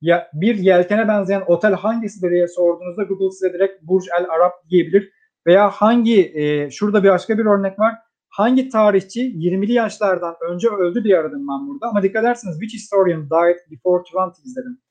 [0.01, 5.11] Ya bir yelkene benzeyen otel hangisidir diye sorduğunuzda Google size direkt Burj El Arab diyebilir.
[5.47, 7.95] Veya hangi e, şurada bir başka bir örnek var.
[8.29, 11.87] Hangi tarihçi 20'li yaşlardan önce öldü diye aradım ben burada.
[11.87, 14.81] Ama dikkat ederseniz which historian died before 20 dedim.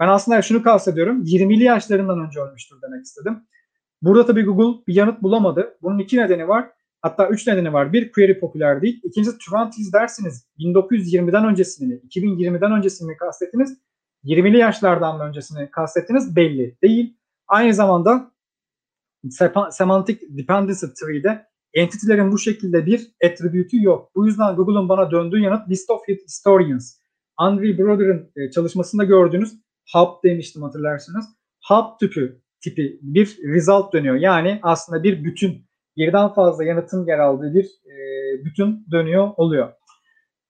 [0.00, 1.22] Ben aslında şunu kastediyorum.
[1.22, 3.38] 20'li yaşlarından önce ölmüştür demek istedim.
[4.02, 5.78] Burada tabii Google bir yanıt bulamadı.
[5.82, 6.70] Bunun iki nedeni var.
[7.04, 7.92] Hatta üç nedeni var.
[7.92, 9.00] Bir, query popüler değil.
[9.04, 13.78] İkincisi, Twenties dersiniz 1920'den öncesini mi, 2020'den öncesini mi kastettiniz?
[14.24, 16.36] 20'li yaşlardan öncesini kastettiniz?
[16.36, 17.16] Belli değil.
[17.48, 18.32] Aynı zamanda
[19.70, 24.10] semantic dependency tree'de entity'lerin bu şekilde bir attribute'ü yok.
[24.14, 26.98] Bu yüzden Google'un bana döndüğü yanıt list of historians.
[27.36, 29.54] Andre Broder'ın e, çalışmasında gördüğünüz
[29.92, 31.26] hub demiştim hatırlarsınız.
[31.68, 34.14] Hub tipi, tipi bir result dönüyor.
[34.14, 35.64] Yani aslında bir bütün
[35.96, 37.94] birden fazla yanıtın yer aldığı bir e,
[38.44, 39.72] bütün dönüyor oluyor.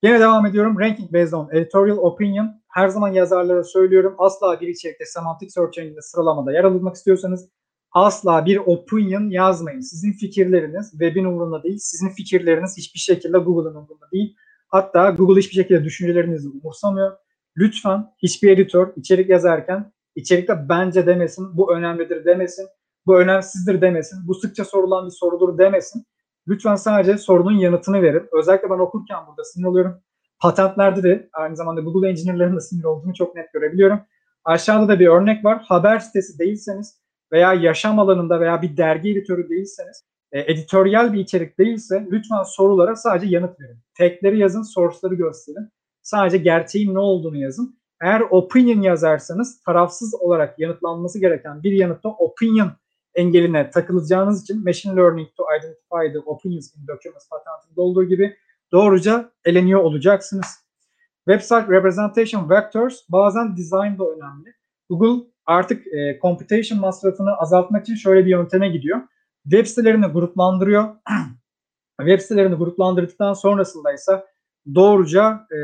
[0.02, 0.80] Yine devam ediyorum.
[0.80, 2.62] Ranking based on editorial opinion.
[2.68, 4.14] Her zaman yazarlara söylüyorum.
[4.18, 7.48] Asla bir içerikte semantik search engine'de sıralamada yer almak istiyorsanız
[7.92, 9.80] asla bir opinion yazmayın.
[9.80, 11.78] Sizin fikirleriniz webin umurunda değil.
[11.80, 14.36] Sizin fikirleriniz hiçbir şekilde Google'ın umurunda değil.
[14.68, 17.16] Hatta Google hiçbir şekilde düşüncelerinizi umursamıyor.
[17.56, 22.66] Lütfen hiçbir editör içerik yazarken içerikte bence demesin, bu önemlidir demesin,
[23.06, 26.06] bu önemsizdir demesin, bu sıkça sorulan bir sorudur demesin.
[26.48, 28.28] Lütfen sadece sorunun yanıtını verin.
[28.32, 30.00] Özellikle ben okurken burada sinir oluyorum.
[30.40, 34.00] Patentlerde de aynı zamanda Google Engineer'ların da sinir olduğunu çok net görebiliyorum.
[34.44, 35.62] Aşağıda da bir örnek var.
[35.68, 37.00] Haber sitesi değilseniz
[37.32, 42.96] veya yaşam alanında veya bir dergi editörü değilseniz e, editoryal bir içerik değilse lütfen sorulara
[42.96, 43.78] sadece yanıt verin.
[43.98, 45.68] Tagleri yazın, source'ları gösterin.
[46.02, 47.78] Sadece gerçeğin ne olduğunu yazın.
[48.02, 52.72] Eğer opinion yazarsanız tarafsız olarak yanıtlanması gereken bir yanıtta opinion
[53.14, 58.36] engeline takılacağınız için machine learning to identify the opinions in documents patentinde olduğu gibi
[58.72, 60.46] doğruca eleniyor olacaksınız.
[61.28, 64.54] Website representation vectors bazen design da önemli.
[64.88, 69.00] Google artık e, computation masrafını azaltmak için şöyle bir yönteme gidiyor.
[69.42, 70.84] Web sitelerini gruplandırıyor.
[72.00, 74.24] Web sitelerini gruplandırdıktan sonrasında ise
[74.74, 75.58] doğruca e,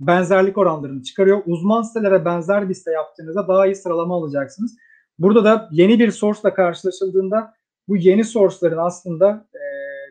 [0.00, 1.42] benzerlik oranlarını çıkarıyor.
[1.46, 4.76] Uzman sitelere benzer bir site yaptığınızda daha iyi sıralama alacaksınız.
[5.20, 7.54] Burada da yeni bir source ile karşılaşıldığında
[7.88, 9.62] bu yeni source'ların aslında e,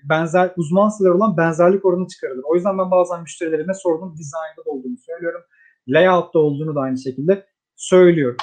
[0.10, 2.44] benzer uzman siteler olan benzerlik oranı çıkarılır.
[2.44, 5.42] O yüzden ben bazen müşterilerime sorduğum design'da da olduğunu söylüyorum.
[5.88, 7.46] Layout'ta olduğunu da aynı şekilde
[7.76, 8.38] söylüyorum.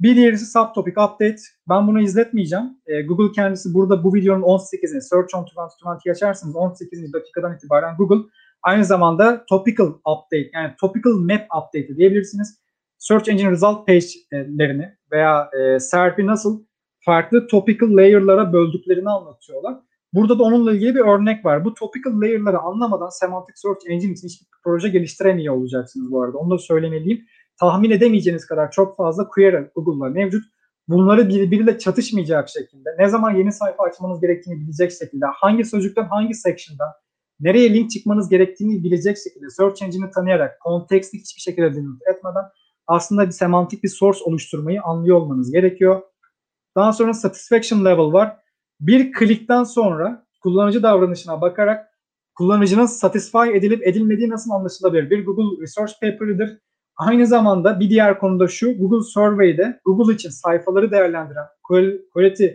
[0.00, 1.42] Bir diğerisi subtopic update.
[1.68, 2.64] Ben bunu izletmeyeceğim.
[2.86, 7.12] E, Google kendisi burada bu videonun 18'ini Search on 2020 açarsanız 18.
[7.12, 8.30] dakikadan itibaren Google
[8.62, 12.60] aynı zamanda topical update yani topical map update diyebilirsiniz.
[13.00, 16.64] Search Engine Result page'lerini veya e, SERP'i nasıl
[17.04, 19.76] farklı topical layer'lara böldüklerini anlatıyorlar.
[20.12, 21.64] Burada da onunla ilgili bir örnek var.
[21.64, 26.38] Bu topical layer'ları anlamadan semantic search engine için hiçbir proje geliştiremiyor olacaksınız bu arada.
[26.38, 27.24] Onu da söylemeliyim
[27.60, 30.44] tahmin edemeyeceğiniz kadar çok fazla query Google'da mevcut.
[30.88, 36.34] Bunları birbiriyle çatışmayacak şekilde, ne zaman yeni sayfa açmanız gerektiğini bilecek şekilde, hangi sözcükten hangi
[36.34, 36.88] section'dan
[37.40, 42.44] nereye link çıkmanız gerektiğini bilecek şekilde, search engine'i tanıyarak, konteksti hiçbir şekilde dinlet etmeden
[42.90, 46.02] aslında bir semantik bir source oluşturmayı anlıyor olmanız gerekiyor.
[46.76, 48.36] Daha sonra satisfaction level var.
[48.80, 51.86] Bir klikten sonra kullanıcı davranışına bakarak
[52.34, 55.10] kullanıcının satisfy edilip edilmediği nasıl anlaşılabilir?
[55.10, 56.58] Bir Google Research Paper'ıdır
[57.00, 61.46] Aynı zamanda bir diğer konuda şu, Google Survey'de Google için sayfaları değerlendiren
[62.12, 62.46] quality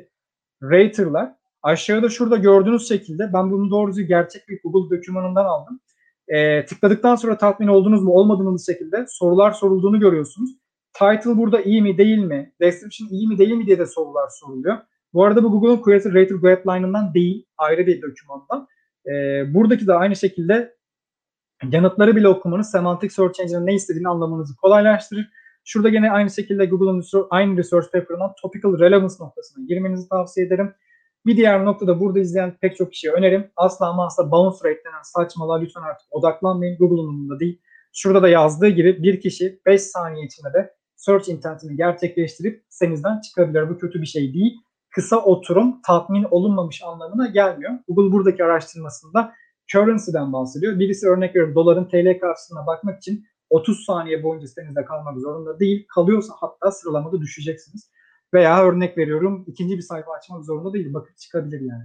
[0.63, 5.79] rater'lar aşağıda şurada gördüğünüz şekilde ben bunu doğrusu gerçek bir Google dokümanından aldım.
[6.27, 10.49] E, tıkladıktan sonra tatmin oldunuz mu olmadığınız şekilde sorular sorulduğunu görüyorsunuz.
[10.93, 12.53] Title burada iyi mi değil mi?
[12.61, 14.77] Description iyi mi değil mi diye de sorular soruluyor.
[15.13, 18.67] Bu arada bu Google'un Quality Rater Guideline'ından değil, ayrı bir dokümandan.
[19.07, 19.13] E,
[19.53, 20.75] buradaki de aynı şekilde
[21.71, 25.29] yanıtları bile okumanız semantik search engine'in ne istediğini anlamanızı kolaylaştırır.
[25.63, 30.73] Şurada gene aynı şekilde Google'un aynı research paper'ından topical relevance noktasına girmenizi tavsiye ederim.
[31.25, 33.51] Bir diğer noktada burada izleyen pek çok kişiye önerim.
[33.55, 36.77] Asla ama asla bounce rate denen saçmalığa lütfen artık odaklanmayın.
[36.77, 37.61] Google'un umurunda değil.
[37.93, 43.69] Şurada da yazdığı gibi bir kişi 5 saniye içinde de search intentini gerçekleştirip senizden çıkabilir.
[43.69, 44.53] Bu kötü bir şey değil.
[44.91, 47.71] Kısa oturum tatmin olunmamış anlamına gelmiyor.
[47.87, 49.33] Google buradaki araştırmasında
[49.67, 50.79] currency'den bahsediyor.
[50.79, 55.85] Birisi örnek veriyorum doların TL karşısına bakmak için 30 saniye boyunca sitenizde kalmak zorunda değil.
[55.95, 57.91] Kalıyorsa hatta sıralamada düşeceksiniz.
[58.35, 60.93] Veya örnek veriyorum ikinci bir sayfa açmak zorunda değil.
[60.93, 61.83] Bakıp çıkabilir yani.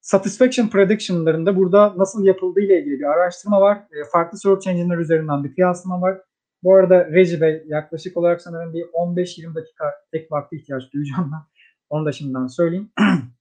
[0.00, 3.76] Satisfaction prediction'larında burada nasıl yapıldığı ile ilgili bir araştırma var.
[3.76, 6.18] E, farklı search engine'ler üzerinden bir kıyaslama var.
[6.62, 11.62] Bu arada Reji Bey yaklaşık olarak sanırım bir 15-20 dakika tek vakti ihtiyaç duyacağım ben.
[11.90, 12.92] Onu da şimdiden söyleyeyim.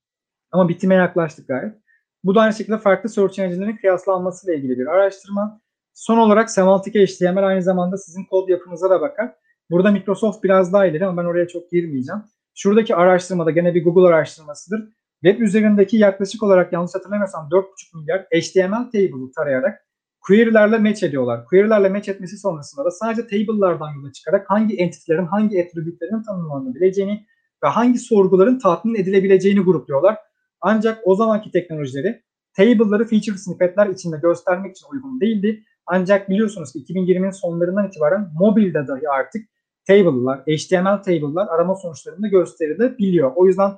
[0.51, 1.75] Ama bitime yaklaştık gayet.
[2.23, 5.61] Bu da aynı şekilde farklı search engine'lerin kıyaslanması ile ilgili bir araştırma.
[5.93, 9.35] Son olarak semantik HTML aynı zamanda sizin kod yapınıza da bakar.
[9.71, 12.21] Burada Microsoft biraz daha ileri ama ben oraya çok girmeyeceğim.
[12.55, 14.89] Şuradaki araştırmada gene bir Google araştırmasıdır.
[15.23, 19.85] Web üzerindeki yaklaşık olarak yanlış hatırlamıyorsam 4,5 milyar HTML table'ı tarayarak
[20.27, 21.45] query'lerle match ediyorlar.
[21.45, 27.25] Query'lerle match etmesi sonrasında da sadece table'lardan yola çıkarak hangi entity'lerin, hangi attribute'lerin tanımlanabileceğini
[27.63, 30.17] ve hangi sorguların tatmin edilebileceğini grupluyorlar.
[30.61, 32.23] Ancak o zamanki teknolojileri
[32.57, 35.63] table'ları feature snippetler içinde göstermek için uygun değildi.
[35.85, 39.45] Ancak biliyorsunuz ki 2020'nin sonlarından itibaren mobilde dahi artık
[39.87, 43.31] table'lar, HTML table'lar arama sonuçlarında gösterilebiliyor.
[43.35, 43.71] O yüzden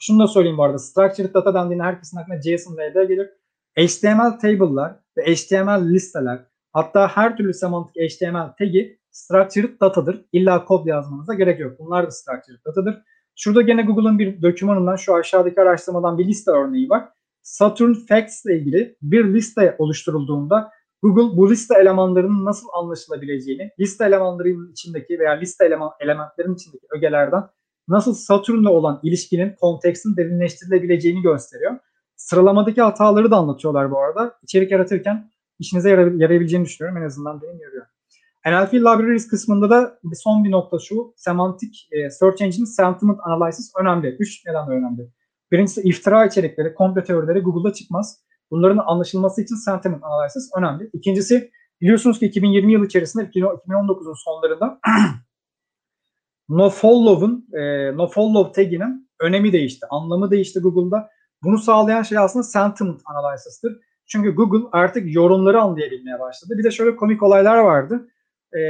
[0.00, 0.78] şunu da söyleyeyim bu arada.
[0.78, 3.30] Structured data dendiğinde herkesin aklına JSON LD gelir.
[3.78, 10.24] HTML table'lar ve HTML listeler hatta her türlü semantik HTML tagi structured datadır.
[10.32, 11.78] İlla kod yazmanıza gerek yok.
[11.78, 13.02] Bunlar da structured datadır.
[13.36, 17.08] Şurada gene Google'ın bir dokümanından şu aşağıdaki araştırmadan bir liste örneği var.
[17.42, 20.70] Saturn Facts ile ilgili bir liste oluşturulduğunda
[21.02, 27.44] Google bu liste elemanlarının nasıl anlaşılabileceğini, liste elemanlarının içindeki veya liste eleman, elementlerin içindeki ögelerden
[27.88, 31.78] nasıl Satürn'le olan ilişkinin kontekstin derinleştirilebileceğini gösteriyor.
[32.16, 34.38] Sıralamadaki hataları da anlatıyorlar bu arada.
[34.42, 37.02] İçerik yaratırken işinize yarayabileceğini düşünüyorum.
[37.02, 37.86] En azından benim yarıyor.
[38.46, 41.14] NLP Libraries kısmında da bir son bir nokta şu.
[41.16, 44.16] Semantik e, Search Engine Sentiment Analysis önemli.
[44.18, 45.10] Üç neden önemli.
[45.52, 48.20] Birincisi iftira içerikleri, komplo teorileri Google'da çıkmaz.
[48.50, 50.90] Bunların anlaşılması için Sentiment Analysis önemli.
[50.92, 54.80] İkincisi biliyorsunuz ki 2020 yılı içerisinde 2019'un sonlarında
[56.48, 61.10] nofollow'un e, nofollow taginin önemi değişti, anlamı değişti Google'da.
[61.42, 63.78] Bunu sağlayan şey aslında sentiment analysis'tir.
[64.06, 66.54] Çünkü Google artık yorumları anlayabilmeye başladı.
[66.58, 68.08] Bir de şöyle komik olaylar vardı.
[68.58, 68.60] E,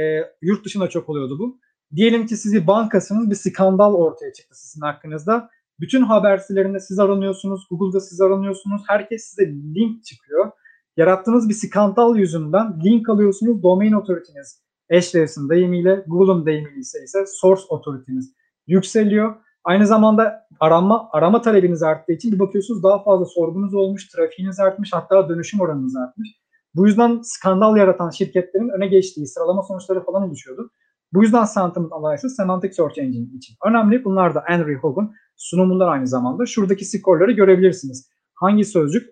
[0.41, 1.59] yurt dışında çok oluyordu bu.
[1.95, 5.49] Diyelim ki sizi bankasınız bir skandal ortaya çıktı sizin hakkınızda.
[5.79, 8.81] Bütün haber sitelerinde siz aranıyorsunuz, Google'da siz aranıyorsunuz.
[8.87, 10.51] Herkes size link çıkıyor.
[10.97, 13.63] Yarattığınız bir skandal yüzünden link alıyorsunuz.
[13.63, 14.61] Domain otoriteniz
[14.91, 18.33] Ahrefs'in deyimiyle, Google'un deyimiyle ise, ise source otoriteniz
[18.67, 19.35] yükseliyor.
[19.63, 24.89] Aynı zamanda arama arama talebiniz arttığı için bir bakıyorsunuz daha fazla sorgunuz olmuş, trafiğiniz artmış,
[24.93, 26.29] hatta dönüşüm oranınız artmış.
[26.75, 30.69] Bu yüzden skandal yaratan şirketlerin öne geçtiği sıralama sonuçları falan oluşuyordu.
[31.13, 34.03] Bu yüzden Sentiment Analysis Semantic Search Engine için önemli.
[34.03, 36.45] Bunlar da Henry Hogan sunumundan aynı zamanda.
[36.45, 38.09] Şuradaki skorları görebilirsiniz.
[38.33, 39.09] Hangi sözcük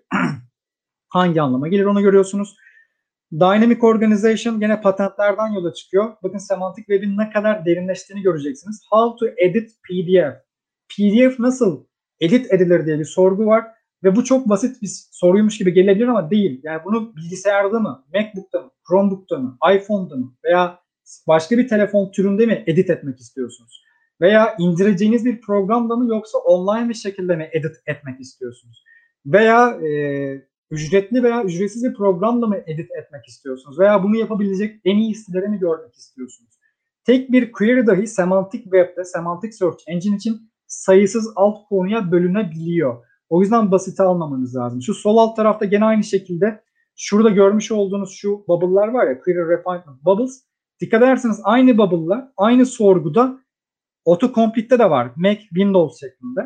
[1.08, 2.56] hangi anlama gelir onu görüyorsunuz.
[3.32, 6.16] Dynamic Organization gene patentlerden yola çıkıyor.
[6.22, 8.80] Bakın Semantic Web'in ne kadar derinleştiğini göreceksiniz.
[8.90, 10.36] How to edit PDF.
[10.88, 11.84] PDF nasıl
[12.20, 13.64] edit edilir diye bir sorgu var.
[14.04, 16.60] Ve bu çok basit bir soruymuş gibi gelebilir ama değil.
[16.62, 20.78] Yani bunu bilgisayarda mı, MacBook'ta mı, Chromebook'ta mı, iPhone'da mı veya
[21.28, 23.85] başka bir telefon türünde mi edit etmek istiyorsunuz?
[24.20, 28.84] Veya indireceğiniz bir programda mı yoksa online bir şekilde mi edit etmek istiyorsunuz?
[29.26, 29.88] Veya e,
[30.70, 33.78] ücretli veya ücretsiz bir programla mı edit etmek istiyorsunuz?
[33.78, 36.52] Veya bunu yapabilecek en iyi siteleri mi görmek istiyorsunuz?
[37.04, 43.04] Tek bir query dahi Semantic Web'de, Semantic Search Engine için sayısız alt konuya bölünebiliyor.
[43.28, 44.82] O yüzden basite almamanız lazım.
[44.82, 46.62] Şu sol alt tarafta gene aynı şekilde
[46.96, 50.42] şurada görmüş olduğunuz şu bubble'lar var ya query refinement bubbles.
[50.80, 53.38] Dikkat ederseniz aynı bubble'lar aynı sorguda
[54.06, 55.10] autocomplete'de de var.
[55.16, 56.40] Mac, Windows şeklinde.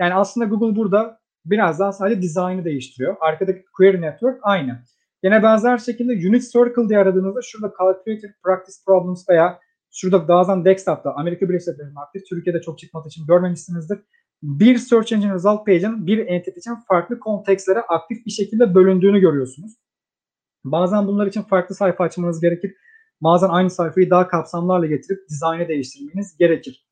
[0.00, 3.16] Yani aslında Google burada biraz daha sadece dizaynı değiştiriyor.
[3.20, 4.82] Arkadaki query network aynı.
[5.24, 9.58] Yine benzer şekilde unit circle diye aradığınızda şurada calculated practice problems veya
[9.92, 13.98] şurada bazen desktop'ta Amerika Birleşik Devletleri'nin aktif Türkiye'de çok çıkmadığı için görmemişsinizdir.
[14.42, 19.72] Bir search engine result page'in bir entity için farklı kontekstlere aktif bir şekilde bölündüğünü görüyorsunuz.
[20.64, 22.74] Bazen bunlar için farklı sayfa açmanız gerekir.
[23.20, 26.85] Bazen aynı sayfayı daha kapsamlarla getirip dizaynı değiştirmeniz gerekir.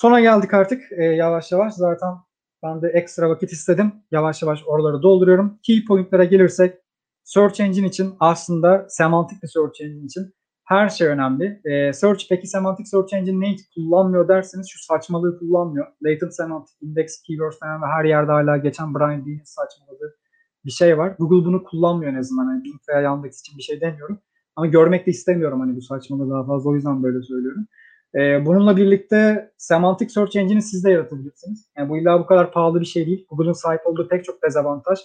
[0.00, 1.74] Sona geldik artık e, yavaş yavaş.
[1.74, 2.14] Zaten
[2.62, 3.92] ben de ekstra vakit istedim.
[4.10, 5.58] Yavaş yavaş oraları dolduruyorum.
[5.62, 6.78] Key point'lere gelirsek
[7.24, 10.34] Search Engine için aslında semantik bir Search Engine için
[10.64, 11.60] her şey önemli.
[11.64, 15.86] E, search peki semantik search engine ne kullanmıyor derseniz şu saçmalığı kullanmıyor.
[16.02, 20.16] Latent semantic index keywords denen ve her yerde hala geçen Brian Dean'in saçmaladığı
[20.64, 21.14] bir şey var.
[21.18, 22.44] Google bunu kullanmıyor en azından.
[22.52, 24.18] Yani Bing veya Yandex için bir şey demiyorum.
[24.56, 26.70] Ama görmek de istemiyorum hani bu saçmalığı daha fazla.
[26.70, 27.66] O yüzden böyle söylüyorum.
[28.14, 31.70] E, bununla birlikte semantic search engine'i siz de yaratabilirsiniz.
[31.76, 33.26] Yani bu illa bu kadar pahalı bir şey değil.
[33.30, 34.98] Google'ın sahip olduğu pek çok dezavantaj.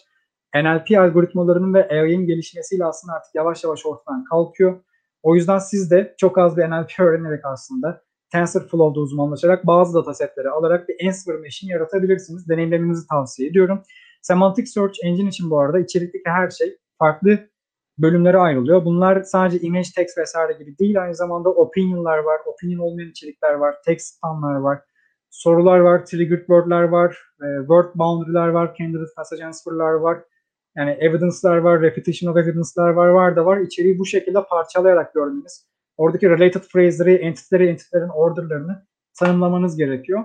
[0.55, 4.83] NLP algoritmalarının ve AI'nin gelişmesiyle aslında artık yavaş yavaş ortadan kalkıyor.
[5.23, 8.01] O yüzden siz de çok az bir NLP öğrenerek aslında
[8.31, 12.49] TensorFlow'da uzmanlaşarak bazı datasetleri alarak bir answer machine yaratabilirsiniz.
[12.49, 13.83] Deneyimlemenizi tavsiye ediyorum.
[14.21, 17.39] Semantic Search Engine için bu arada içerikteki her şey farklı
[17.97, 18.85] bölümlere ayrılıyor.
[18.85, 21.01] Bunlar sadece image text vesaire gibi değil.
[21.01, 24.79] Aynı zamanda opinion'lar var, opinion olmayan içerikler var, text spanlar var,
[25.29, 30.17] sorular var, triggered word'ler var, e, word boundary'ler var, candidate passage answer'lar var.
[30.77, 33.57] Yani evidence'lar var, repetition of evidence'lar var, var da var.
[33.57, 35.67] İçeriği bu şekilde parçalayarak görmeniz.
[35.97, 38.85] Oradaki related phrase'leri, entity'leri, entity'lerin order'larını
[39.19, 40.23] tanımlamanız gerekiyor.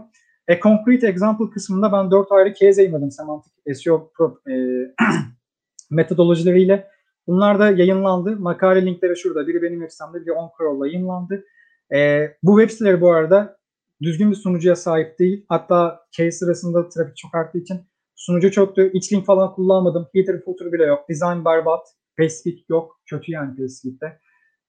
[0.51, 4.55] A concrete example kısmında ben dört ayrı case yayınladım semantik SEO pro, e,
[5.91, 6.91] metodolojileriyle.
[7.27, 8.37] Bunlar da yayınlandı.
[8.37, 9.47] Makale linkleri şurada.
[9.47, 11.45] Biri benim web sitemde, biri OnCrawl'la yayınlandı.
[11.95, 13.57] E, bu web siteleri bu arada
[14.03, 15.47] düzgün bir sunucuya sahip değil.
[15.49, 17.81] Hatta case sırasında trafik çok arttığı için
[18.17, 18.83] sunucu çoktu.
[18.83, 20.09] Xlink falan kullanmadım.
[20.15, 21.09] Header footer bile yok.
[21.09, 21.87] Design berbat.
[22.19, 23.01] PageSpeed yok.
[23.07, 24.19] Kötü yani PageSpeed'de.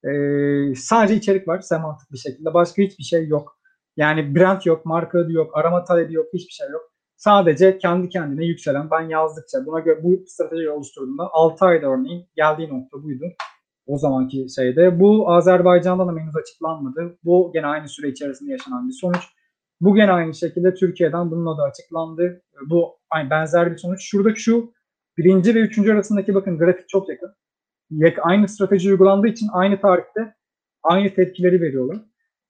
[0.04, 2.54] Ee, sadece içerik var semantik bir şekilde.
[2.54, 3.58] Başka hiçbir şey yok.
[3.96, 6.91] Yani brand yok, marka adı yok, arama talebi yok, hiçbir şey yok.
[7.24, 12.68] Sadece kendi kendine yükselen ben yazdıkça buna göre bu strateji oluşturduğumda 6 ayda örneğin geldiği
[12.68, 13.24] nokta buydu.
[13.86, 15.00] O zamanki şeyde.
[15.00, 17.18] Bu Azerbaycan'da da henüz açıklanmadı.
[17.24, 19.28] Bu gene aynı süre içerisinde yaşanan bir sonuç.
[19.80, 22.42] Bu gene aynı şekilde Türkiye'den bunun da açıklandı.
[22.70, 24.02] Bu aynı benzer bir sonuç.
[24.02, 24.72] Şuradaki şu
[25.18, 27.34] birinci ve üçüncü arasındaki bakın grafik çok yakın.
[28.22, 30.34] Aynı strateji uygulandığı için aynı tarihte
[30.82, 31.98] aynı tepkileri veriyorlar.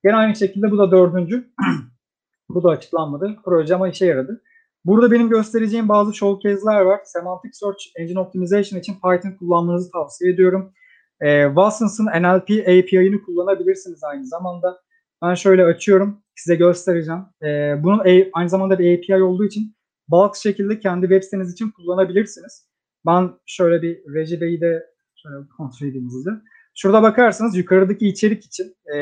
[0.04, 1.52] Gene aynı şekilde bu da dördüncü.
[2.48, 3.36] bu da açıklanmadı.
[3.44, 4.42] Proje ama işe yaradı.
[4.84, 7.00] Burada benim göstereceğim bazı showcase'ler var.
[7.04, 10.72] Semantic Search Engine Optimization için Python kullanmanızı tavsiye ediyorum.
[11.20, 14.80] E, Watson's'ın NLP API'ını kullanabilirsiniz aynı zamanda.
[15.22, 16.22] Ben şöyle açıyorum.
[16.36, 17.20] Size göstereceğim.
[17.42, 18.02] E, bunun
[18.32, 19.74] aynı zamanda bir API olduğu için
[20.08, 22.66] bulk şekilde kendi web siteniz için kullanabilirsiniz.
[23.06, 24.86] Ben şöyle bir Reji Bey'i de
[25.22, 26.42] şöyle kontrol edeyim hızlıca.
[26.74, 28.98] Şurada bakarsanız yukarıdaki içerik için e,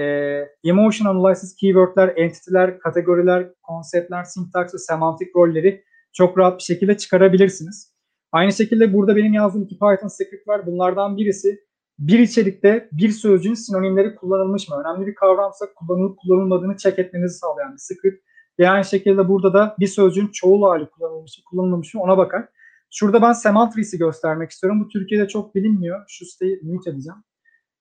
[0.64, 7.95] emotion analysis keywordler, entity'ler, kategoriler, konseptler, syntax ve semantik rolleri çok rahat bir şekilde çıkarabilirsiniz.
[8.33, 10.66] Aynı şekilde burada benim yazdığım iki Python script var.
[10.66, 11.61] Bunlardan birisi
[11.99, 14.83] bir içerikte bir sözcüğün sinonimleri kullanılmış mı?
[14.85, 18.25] Önemli bir kavramsa kullanılıp kullanılmadığını check etmenizi sağlayan bir script.
[18.59, 22.49] Ve aynı şekilde burada da bir sözcüğün çoğul hali kullanılmış mı kullanılmamış mı ona bakar.
[22.91, 24.81] Şurada ben Semantris'i göstermek istiyorum.
[24.85, 26.05] Bu Türkiye'de çok bilinmiyor.
[26.09, 27.18] Şu siteyi mute edeceğim.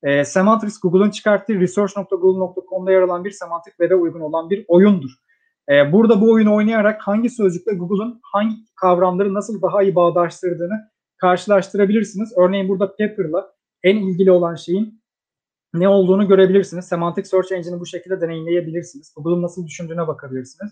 [0.04, 5.12] E, Semantris Google'un çıkarttığı research.google.com'da yer alan bir semantik web'e uygun olan bir oyundur.
[5.70, 12.34] E, burada bu oyunu oynayarak hangi sözcükle Google'un hangi kavramları nasıl daha iyi bağdaştırdığını karşılaştırabilirsiniz.
[12.38, 15.02] Örneğin burada Pepper'la en ilgili olan şeyin
[15.74, 16.86] ne olduğunu görebilirsiniz.
[16.86, 19.14] Semantic Search Engine'i bu şekilde deneyimleyebilirsiniz.
[19.16, 20.72] Google'un nasıl düşündüğüne bakabilirsiniz.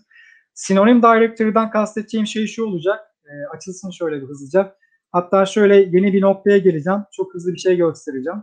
[0.54, 3.00] Sinonim Directory'den kastettiğim şey şu olacak.
[3.24, 4.74] E, açılsın şöyle bir hızlıca.
[5.12, 7.00] Hatta şöyle yeni bir noktaya geleceğim.
[7.12, 8.42] Çok hızlı bir şey göstereceğim.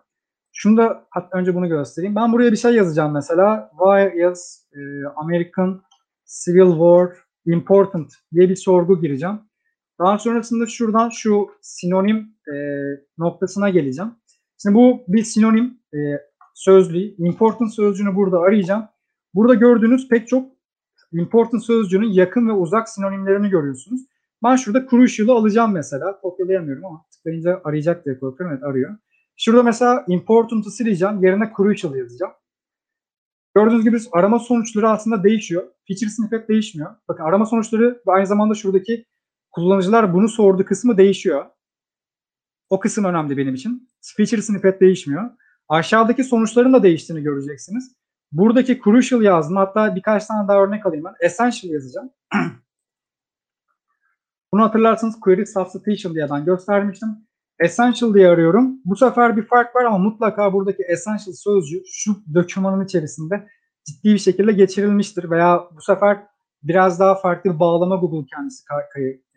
[0.58, 2.16] Şunu da hatta önce bunu göstereyim.
[2.16, 3.72] Ben buraya bir şey yazacağım mesela.
[3.72, 4.80] Why is e,
[5.16, 5.82] American
[6.26, 7.10] Civil War
[7.45, 9.39] important diye bir sorgu gireceğim.
[9.99, 12.56] Daha sonrasında şuradan şu sinonim e,
[13.18, 14.12] noktasına geleceğim.
[14.62, 15.97] Şimdi bu bir sinonim e,
[16.53, 17.16] sözlüğü.
[17.18, 18.86] Important sözcüğünü burada arayacağım.
[19.34, 20.51] Burada gördüğünüz pek çok
[21.14, 24.01] important sözcüğünün yakın ve uzak sinonimlerini görüyorsunuz.
[24.43, 26.20] Ben şurada crucial'ı alacağım mesela.
[26.22, 28.56] Kopyalayamıyorum ama tıklayınca arayacak diye korkuyorum.
[28.56, 28.97] Evet arıyor.
[29.38, 31.23] Şurada mesela important'ı sileceğim.
[31.23, 32.33] Yerine crucial yazacağım.
[33.55, 35.63] Gördüğünüz gibi arama sonuçları aslında değişiyor.
[35.88, 36.95] Feature snippet değişmiyor.
[37.07, 39.05] Bakın arama sonuçları ve aynı zamanda şuradaki
[39.51, 41.45] kullanıcılar bunu sordu kısmı değişiyor.
[42.69, 43.89] O kısım önemli benim için.
[44.17, 45.31] Feature snippet değişmiyor.
[45.69, 47.95] Aşağıdaki sonuçların da değiştiğini göreceksiniz.
[48.31, 49.55] Buradaki crucial yazdım.
[49.55, 51.13] Hatta birkaç tane daha örnek alayım ben.
[51.19, 52.09] Essential yazacağım.
[54.51, 57.09] Bunu hatırlarsanız query substitution diye ben göstermiştim.
[57.60, 58.80] Essential diye arıyorum.
[58.86, 63.47] Bu sefer bir fark var ama mutlaka buradaki essential sözcüğü şu dokümanın içerisinde
[63.86, 66.28] ciddi bir şekilde geçirilmiştir veya bu sefer
[66.64, 68.64] biraz daha farklı bir bağlama Google kendisi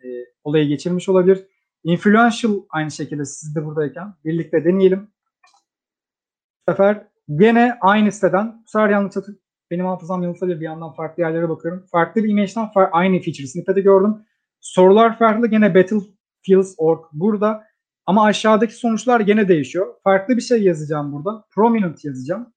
[0.03, 0.07] e,
[0.43, 1.45] olayı geçirmiş olabilir.
[1.83, 5.11] Influential aynı şekilde siz de buradayken birlikte deneyelim.
[6.67, 9.35] Bu sefer gene aynı siteden bu sefer yanlış hatır,
[9.71, 11.85] benim hafızam yanıltabilir bir yandan farklı yerlere bakıyorum.
[11.91, 14.15] Farklı bir image'den far, aynı feature snippet'i gördüm.
[14.59, 17.68] Sorular farklı gene Battlefields.org burada.
[18.09, 19.95] Ama aşağıdaki sonuçlar gene değişiyor.
[20.03, 21.45] Farklı bir şey yazacağım burada.
[21.51, 22.53] Prominent yazacağım.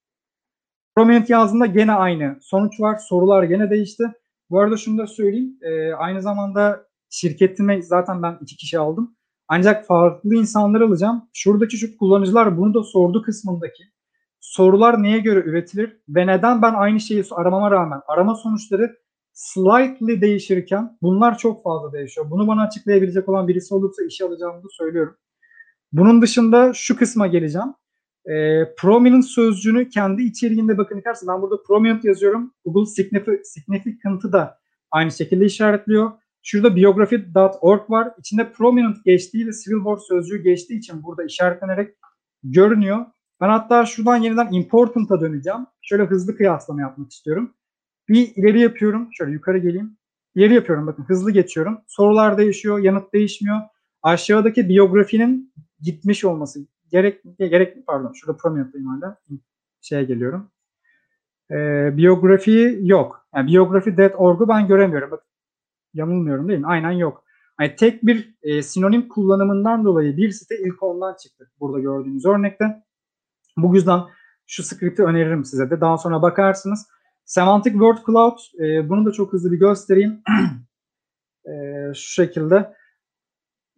[0.95, 2.99] Prominent yazdığında gene aynı sonuç var.
[2.99, 4.05] Sorular gene değişti.
[4.51, 5.59] Bu arada şunu da söyleyeyim.
[5.63, 9.17] E, aynı zamanda şirketime zaten ben iki kişi aldım.
[9.49, 11.29] Ancak farklı insanlar alacağım.
[11.33, 13.83] Şuradaki şu kullanıcılar bunu da sordu kısmındaki.
[14.41, 18.97] Sorular neye göre üretilir ve neden ben aynı şeyi aramama rağmen arama sonuçları
[19.33, 22.31] slightly değişirken bunlar çok fazla değişiyor.
[22.31, 25.17] Bunu bana açıklayabilecek olan birisi olursa işe alacağımı söylüyorum.
[25.93, 27.69] Bunun dışında şu kısma geleceğim.
[28.27, 32.55] E, prominent sözcüğünü kendi içeriğinde bakın istersen ben burada prominent yazıyorum.
[32.65, 32.91] Google
[33.45, 34.59] significant'ı da
[34.91, 36.13] aynı şekilde işaretliyor.
[36.43, 38.13] Şurada biography.org var.
[38.19, 41.95] İçinde prominent geçtiği ve civil war sözcüğü geçtiği için burada işaretlenerek
[42.43, 43.07] görünüyor.
[43.41, 45.67] Ben hatta şuradan yeniden important'a döneceğim.
[45.83, 47.55] Şöyle hızlı kıyaslama yapmak istiyorum.
[48.09, 49.09] Bir ileri yapıyorum.
[49.13, 49.97] Şöyle yukarı geleyim.
[50.35, 51.79] İleri yapıyorum bakın hızlı geçiyorum.
[51.87, 53.61] Sorular değişiyor, yanıt değişmiyor.
[54.03, 55.53] Aşağıdaki biyografinin
[55.83, 59.19] gitmiş olması gerek gerek pardon şurada prominent'tayım hala
[59.81, 60.51] şeye geliyorum.
[61.51, 63.27] Ee, biyografi yok.
[63.35, 65.11] Yani biyografi.org'u ben göremiyorum.
[65.11, 65.23] Bak
[65.95, 66.67] yanılmıyorum değil mi?
[66.67, 67.25] Aynen yok.
[67.61, 71.51] Yani tek bir e, sinonim kullanımından dolayı bir site ilk ondan çıktı.
[71.61, 72.83] Burada gördüğünüz örnekte.
[73.57, 74.01] Bu yüzden
[74.47, 75.81] şu script'i öneririm size de.
[75.81, 76.87] Daha sonra bakarsınız.
[77.25, 80.23] Semantic Word Cloud e, bunu da çok hızlı bir göstereyim.
[81.47, 81.53] e,
[81.95, 82.75] şu şekilde.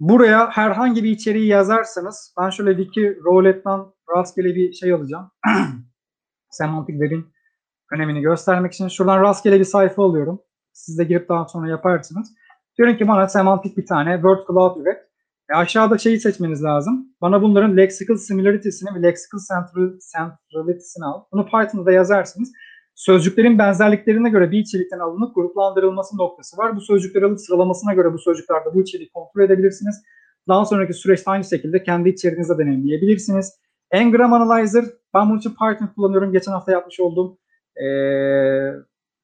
[0.00, 3.80] Buraya herhangi bir içeriği yazarsanız ben şöyle wiki roulette'den
[4.16, 5.30] rastgele bir şey alacağım.
[6.50, 7.26] Semantik verin
[7.92, 8.88] önemini göstermek için.
[8.88, 10.40] Şuradan rastgele bir sayfa alıyorum.
[10.72, 12.28] Siz de girip daha sonra yaparsınız.
[12.78, 15.02] Diyorum ki bana semantik bir tane word cloud üret.
[15.50, 17.08] E aşağıda şeyi seçmeniz lazım.
[17.20, 19.40] Bana bunların lexical similarity'sini ve lexical
[20.12, 21.24] centrality'sini al.
[21.32, 22.52] Bunu Python'da yazarsınız.
[22.94, 26.76] Sözcüklerin benzerliklerine göre bir içerikten alınıp gruplandırılması noktası var.
[26.76, 30.02] Bu sözcükler alıp sıralamasına göre bu sözcüklerde bu içeriği kontrol edebilirsiniz.
[30.48, 33.52] Daha sonraki süreçte aynı şekilde kendi içeriğinizde deneyimleyebilirsiniz.
[33.90, 34.84] Engram Analyzer,
[35.14, 36.32] ben bunun için Python kullanıyorum.
[36.32, 37.38] Geçen hafta yapmış olduğum
[37.76, 37.86] e,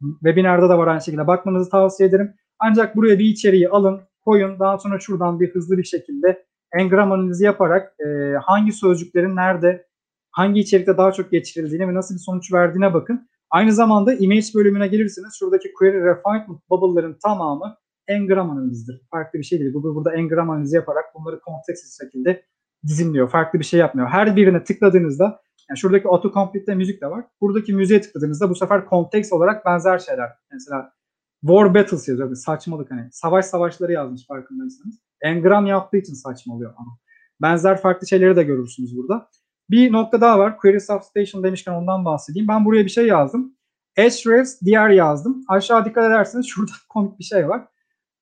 [0.01, 1.27] webinarda da var aynı şekilde.
[1.27, 2.35] Bakmanızı tavsiye ederim.
[2.59, 4.59] Ancak buraya bir içeriği alın, koyun.
[4.59, 9.87] Daha sonra şuradan bir hızlı bir şekilde engram analizi yaparak e, hangi sözcüklerin nerede,
[10.31, 13.29] hangi içerikte daha çok geçirildiğine ve nasıl bir sonuç verdiğine bakın.
[13.51, 17.77] Aynı zamanda image bölümüne gelirseniz şuradaki query refinement bubble'ların tamamı
[18.09, 19.03] engram analizidir.
[19.11, 19.73] Farklı bir şey değil.
[19.73, 22.45] Google burada engram analizi yaparak bunları kontekst şekilde
[22.87, 23.31] dizimliyor.
[23.31, 24.09] Farklı bir şey yapmıyor.
[24.09, 25.41] Her birine tıkladığınızda
[25.71, 27.25] Yani şuradaki autocomplete'de müzik de var.
[27.41, 30.31] Buradaki müziğe tıkladığınızda bu sefer kontekst olarak benzer şeyler.
[30.53, 30.93] Mesela
[31.41, 32.35] War Battles yazıyor.
[32.35, 33.09] Saçmalık hani.
[33.13, 35.01] Savaş savaşları yazmış farkındaysanız.
[35.23, 36.99] Engram yaptığı için saçmalıyor ama.
[37.43, 39.29] Benzer farklı şeyleri de görürsünüz burada.
[39.71, 40.59] Bir nokta daha var.
[40.59, 42.49] Query Substation demişken ondan bahsedeyim.
[42.49, 43.55] Ben buraya bir şey yazdım.
[43.99, 45.45] Hrefs diğer yazdım.
[45.49, 47.67] Aşağı dikkat ederseniz şurada komik bir şey var.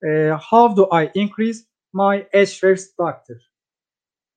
[0.03, 1.59] E, how do I increase
[1.93, 3.35] my Hrefs doctor?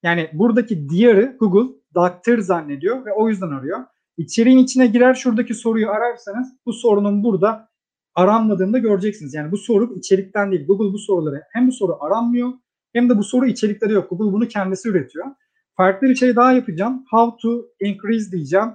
[0.02, 3.78] Yani buradaki diğeri Google doctor zannediyor ve o yüzden arıyor.
[4.16, 7.68] İçeriğin içine girer şuradaki soruyu ararsanız bu sorunun burada
[8.14, 9.34] aranmadığını da göreceksiniz.
[9.34, 10.66] Yani bu soru içerikten değil.
[10.66, 12.52] Google bu soruları hem bu soru aranmıyor
[12.92, 14.10] hem de bu soru içerikleri yok.
[14.10, 15.26] Google bunu kendisi üretiyor.
[15.76, 17.04] Farklı bir şey daha yapacağım.
[17.10, 18.68] How to increase diyeceğim.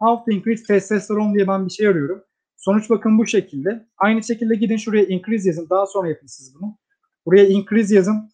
[0.00, 2.22] How to increase testosterone diye ben bir şey arıyorum.
[2.56, 3.88] Sonuç bakın bu şekilde.
[3.98, 5.66] Aynı şekilde gidin şuraya increase yazın.
[5.70, 6.78] Daha sonra yapın siz bunu.
[7.26, 8.30] Buraya increase yazın.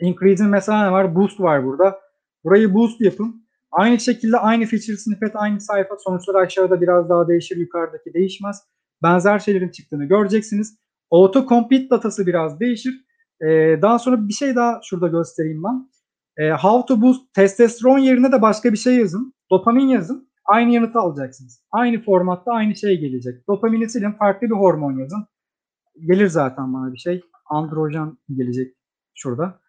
[0.00, 1.14] Increase'in mesela ne var?
[1.14, 2.00] Boost var burada.
[2.44, 3.48] Burayı boost yapın.
[3.72, 5.96] Aynı şekilde aynı feature snippet, aynı sayfa.
[5.98, 7.56] Sonuçlar aşağıda biraz daha değişir.
[7.56, 8.62] Yukarıdaki değişmez.
[9.02, 10.78] Benzer şeylerin çıktığını göreceksiniz.
[11.10, 13.04] Auto complete datası biraz değişir.
[13.40, 15.88] Ee, daha sonra bir şey daha şurada göstereyim ben.
[16.38, 19.34] Ee, how to boost testosteron yerine de başka bir şey yazın.
[19.50, 20.28] Dopamin yazın.
[20.44, 21.62] Aynı yanıtı alacaksınız.
[21.70, 23.48] Aynı formatta aynı şey gelecek.
[23.48, 25.26] Dopamini silin farklı bir hormon yazın.
[26.06, 27.20] Gelir zaten bana bir şey.
[27.50, 28.74] Androjen gelecek
[29.14, 29.60] şurada.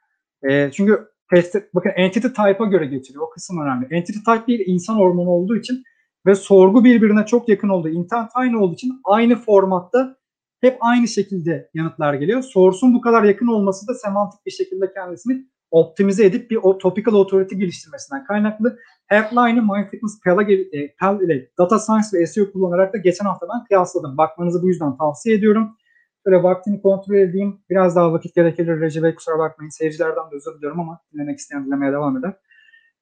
[0.49, 3.23] E, çünkü test, bakın entity type'a göre getiriyor.
[3.23, 3.87] O kısım önemli.
[3.91, 5.83] Entity type bir insan hormonu olduğu için
[6.25, 10.17] ve sorgu birbirine çok yakın olduğu, intent aynı olduğu için aynı formatta
[10.61, 12.41] hep aynı şekilde yanıtlar geliyor.
[12.41, 17.13] Source'un bu kadar yakın olması da semantik bir şekilde kendisini optimize edip bir o topical
[17.13, 18.79] authority geliştirmesinden kaynaklı.
[19.07, 24.17] Headline'ı MyFitnessPal'a e, Pal ile Data Science ve SEO kullanarak da geçen hafta ben kıyasladım.
[24.17, 25.77] Bakmanızı bu yüzden tavsiye ediyorum.
[26.25, 27.61] Şöyle vaktini kontrol edeyim.
[27.69, 29.69] Biraz daha vakit gerekebilir Recep Bey kusura bakmayın.
[29.69, 32.33] Seyircilerden de özür diliyorum ama dinlemek isteyen dinlemeye devam eder.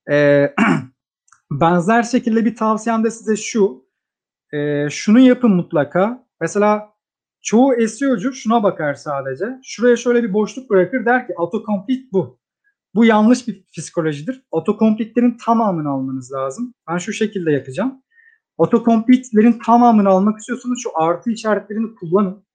[0.10, 0.54] Ee,
[1.52, 3.86] benzer şekilde bir tavsiyem de size şu.
[4.54, 6.28] E, şunu yapın mutlaka.
[6.42, 6.94] Mesela
[7.42, 9.46] çoğu SEO'cu şuna bakar sadece.
[9.64, 12.40] Şuraya şöyle bir boşluk bırakır der ki autocomplete bu.
[12.96, 14.44] Bu yanlış bir psikolojidir.
[14.52, 16.74] Autocomplete'lerin tamamını almanız lazım.
[16.90, 18.04] Ben şu şekilde yapacağım.
[18.58, 22.46] Autocomplete'lerin tamamını almak istiyorsanız şu artı işaretlerini kullanın.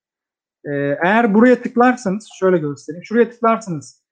[0.64, 0.70] Ee,
[1.04, 3.04] eğer buraya tıklarsanız, şöyle göstereyim.
[3.04, 4.02] Şuraya tıklarsanız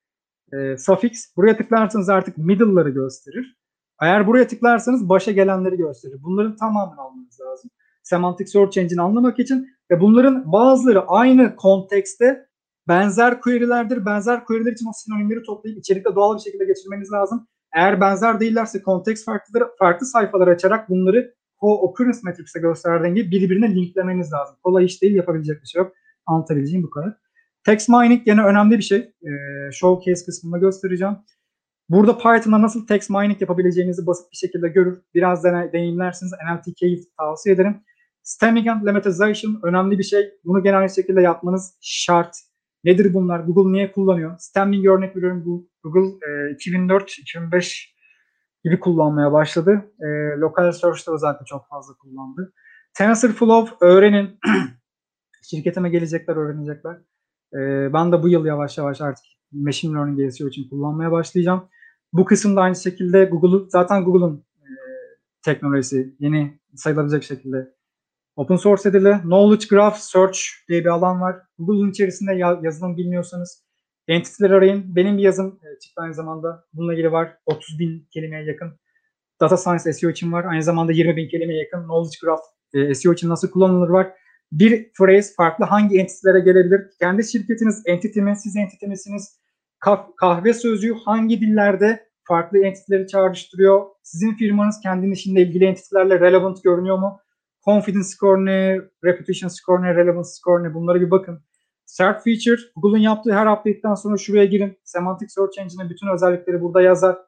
[0.53, 3.57] e, suffix, buraya tıklarsanız artık middle'ları gösterir.
[4.03, 6.17] Eğer buraya tıklarsanız başa gelenleri gösterir.
[6.23, 7.71] Bunların tamamını almanız lazım.
[8.03, 12.50] Semantic Search Engine anlamak için ve bunların bazıları aynı kontekste
[12.91, 14.07] benzer query'lerdir.
[14.07, 17.49] Benzer query'ler için o sinonimleri toplayıp içerikte doğal bir şekilde geçirmeniz lazım.
[17.75, 24.33] Eğer benzer değillerse kontekst farklıdır, farklı sayfalar açarak bunları co-occurrence matrix'e gösterdiğim gibi birbirine linklemeniz
[24.33, 24.57] lazım.
[24.63, 25.93] Kolay iş değil, yapabilecek bir şey yok.
[26.27, 27.17] Anlatabileceğim bu kadar.
[27.65, 28.99] Text mining yine önemli bir şey.
[28.99, 31.17] Ee, showcase kısmında göstereceğim.
[31.89, 35.03] Burada Python'da nasıl text mining yapabileceğinizi basit bir şekilde görür.
[35.15, 36.33] Biraz dene, deneyimlersiniz.
[36.33, 37.81] NLTK'yi tavsiye ederim.
[38.23, 40.31] Stemming and lemmatization önemli bir şey.
[40.45, 42.50] Bunu genel şekilde yapmanız şart.
[42.85, 43.41] Nedir bunlar?
[43.41, 44.39] Google niye kullanıyor?
[44.39, 45.69] Stemming örnek veriyorum.
[45.85, 47.87] Google e, 2004-2005
[48.65, 49.93] gibi kullanmaya başladı.
[50.01, 50.07] E,
[50.41, 52.53] local search'te özellikle çok fazla kullandı.
[52.95, 54.39] TensorFlow öğrenin.
[55.51, 56.97] Şirketime gelecekler, öğrenecekler.
[57.55, 61.69] E, ben de bu yıl yavaş yavaş artık machine learning SEO için kullanmaya başlayacağım.
[62.13, 64.69] Bu kısımda aynı şekilde Google'u zaten Google'un e,
[65.43, 67.75] teknolojisi yeni sayılabilecek şekilde
[68.41, 69.21] open source edildi.
[69.23, 70.39] Knowledge Graph Search
[70.69, 71.37] diye bir alan var.
[71.59, 73.65] Google'un içerisinde yazılım bilmiyorsanız
[74.09, 74.97] entity'leri arayın.
[74.97, 76.65] Benim bir yazım e, çıktı aynı zamanda.
[76.73, 77.37] Bununla ilgili var.
[77.47, 78.81] 30 bin kelimeye yakın.
[79.41, 80.45] Data Science SEO için var.
[80.45, 82.41] Aynı zamanda 20 bin kelimeye yakın Knowledge Graph
[82.75, 84.13] e, SEO için nasıl kullanılır var.
[84.53, 86.81] Bir phrase farklı hangi entity'lere gelebilir?
[87.01, 88.37] Kendi şirketiniz entity mi?
[88.37, 89.41] Siz entity misiniz?
[90.17, 93.87] kahve sözcüğü hangi dillerde farklı entity'leri çağrıştırıyor?
[94.03, 97.21] Sizin firmanız kendi işinde ilgili entity'lerle relevant görünüyor mu?
[97.65, 98.81] Confidence score ne?
[99.05, 99.95] Reputation score ne?
[99.95, 100.75] Relevance score ne?
[100.75, 101.43] Bunlara bir bakın.
[101.87, 104.79] Search feature, Google'un yaptığı her update'den sonra şuraya girin.
[104.85, 107.19] Semantic Search Engine'in bütün özellikleri burada yazar.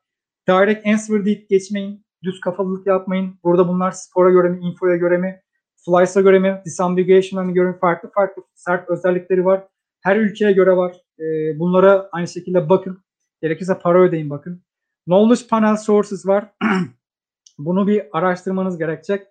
[0.49, 2.07] Direct answer deyip geçmeyin.
[2.23, 3.35] Düz kafalılık yapmayın.
[3.45, 5.43] Burada bunlar spora göre mi, infoya göre mi,
[5.85, 9.69] Flies'a göre mi, disambiguation'a göre mi farklı farklı sert özellikleri var.
[10.01, 10.97] Her ülkeye göre var.
[11.19, 12.99] E, bunlara aynı şekilde bakın.
[13.43, 14.63] Gerekirse para ödeyin bakın.
[15.05, 16.53] Knowledge Panel Sources var.
[17.59, 19.27] Bunu bir araştırmanız gerekecek.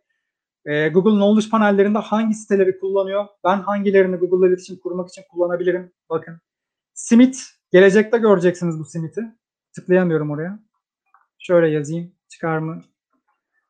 [0.65, 3.25] E, Google Knowledge panellerinde hangi siteleri kullanıyor?
[3.43, 5.91] Ben hangilerini Google'la iletişim kurmak için kullanabilirim?
[6.09, 6.41] Bakın.
[6.93, 7.43] Simit.
[7.71, 9.21] Gelecekte göreceksiniz bu Simit'i.
[9.75, 10.59] Tıklayamıyorum oraya.
[11.39, 12.11] Şöyle yazayım.
[12.29, 12.81] Çıkar mı?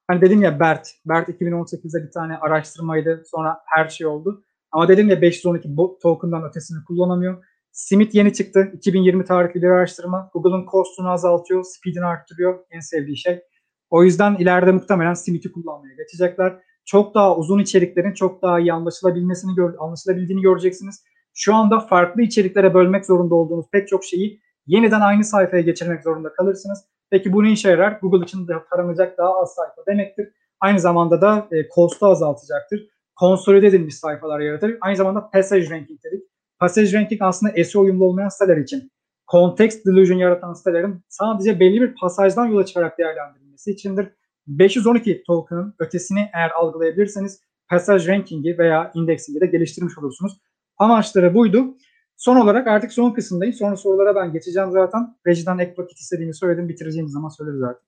[0.07, 0.87] Hani dedim ya BERT.
[1.05, 3.23] BERT 2018'de bir tane araştırmaydı.
[3.25, 4.43] Sonra her şey oldu.
[4.71, 5.69] Ama dedim ya 512
[6.01, 7.45] token'dan ötesini kullanamıyor.
[7.71, 8.71] Simit yeni çıktı.
[8.73, 10.29] 2020 tarihli bir araştırma.
[10.33, 12.59] Google'ın cost'unu azaltıyor, speed'ini arttırıyor.
[12.71, 13.41] En sevdiği şey.
[13.89, 16.59] O yüzden ileride muhtemelen Simit'i kullanmaya geçecekler.
[16.91, 21.03] Çok daha uzun içeriklerin çok daha iyi anlaşılabilmesini gör, anlaşılabildiğini göreceksiniz.
[21.33, 26.33] Şu anda farklı içeriklere bölmek zorunda olduğunuz pek çok şeyi yeniden aynı sayfaya geçirmek zorunda
[26.33, 26.79] kalırsınız.
[27.09, 27.99] Peki bu ne işe yarar?
[28.01, 30.29] Google için de taranacak daha az sayfa demektir.
[30.59, 32.87] Aynı zamanda da e, cost'u azaltacaktır.
[33.15, 34.77] Konsolide edilmiş sayfalar yaratır.
[34.81, 36.23] Aynı zamanda passage ranking dedik.
[36.59, 38.91] Passage ranking aslında SEO uyumlu olmayan siteler için.
[39.31, 44.07] Context delusion yaratan sitelerin sadece belli bir pasajdan yola çıkarak değerlendirilmesi içindir.
[44.47, 50.41] 512 token'ın ötesini eğer algılayabilirseniz passage ranking'i veya indexing'i de geliştirmiş olursunuz.
[50.77, 51.77] Amaçları buydu.
[52.17, 53.53] Son olarak artık son kısımdayım.
[53.53, 55.15] Sonra sorulara ben geçeceğim zaten.
[55.27, 56.69] Rejiden ek vakit istediğimi söyledim.
[56.69, 57.81] Bitireceğimiz zaman söyleriz zaten.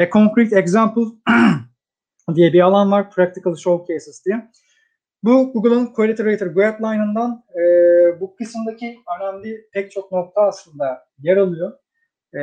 [0.00, 1.02] A concrete example
[2.34, 3.10] diye bir alan var.
[3.10, 4.50] Practical Showcases diye.
[5.22, 7.62] Bu Google'ın Quality Rater Guideline'ından e,
[8.20, 11.72] bu kısımdaki önemli pek çok nokta aslında yer alıyor.
[12.34, 12.42] E,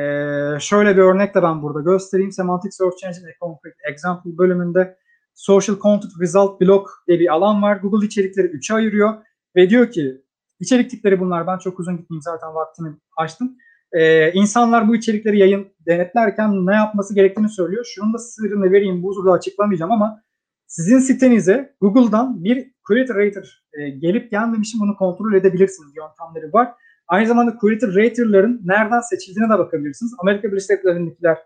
[0.60, 2.32] şöyle bir örnek de ben burada göstereyim.
[2.32, 4.96] Semantic Search Engine Concrete Example bölümünde
[5.34, 7.76] Social Content Result Block diye bir alan var.
[7.76, 9.14] Google içerikleri 3'e ayırıyor
[9.56, 10.22] ve diyor ki
[10.60, 11.46] içerik tipleri bunlar.
[11.46, 13.56] Ben çok uzun gitmeyeyim zaten vaktimi açtım.
[13.92, 17.84] Ee, insanlar bu içerikleri yayın denetlerken ne yapması gerektiğini söylüyor.
[17.94, 20.22] Şunun da sırrını vereyim bu burada açıklamayacağım ama
[20.66, 25.92] sizin sitenize Google'dan bir Rater e, gelip gelmemiş bunu kontrol edebilirsiniz.
[25.96, 26.74] Yöntemleri var.
[27.08, 30.14] Aynı zamanda Quality Rater'ların nereden seçildiğine de bakabilirsiniz.
[30.18, 31.38] Amerika Birleşik Devletleri'ndekiler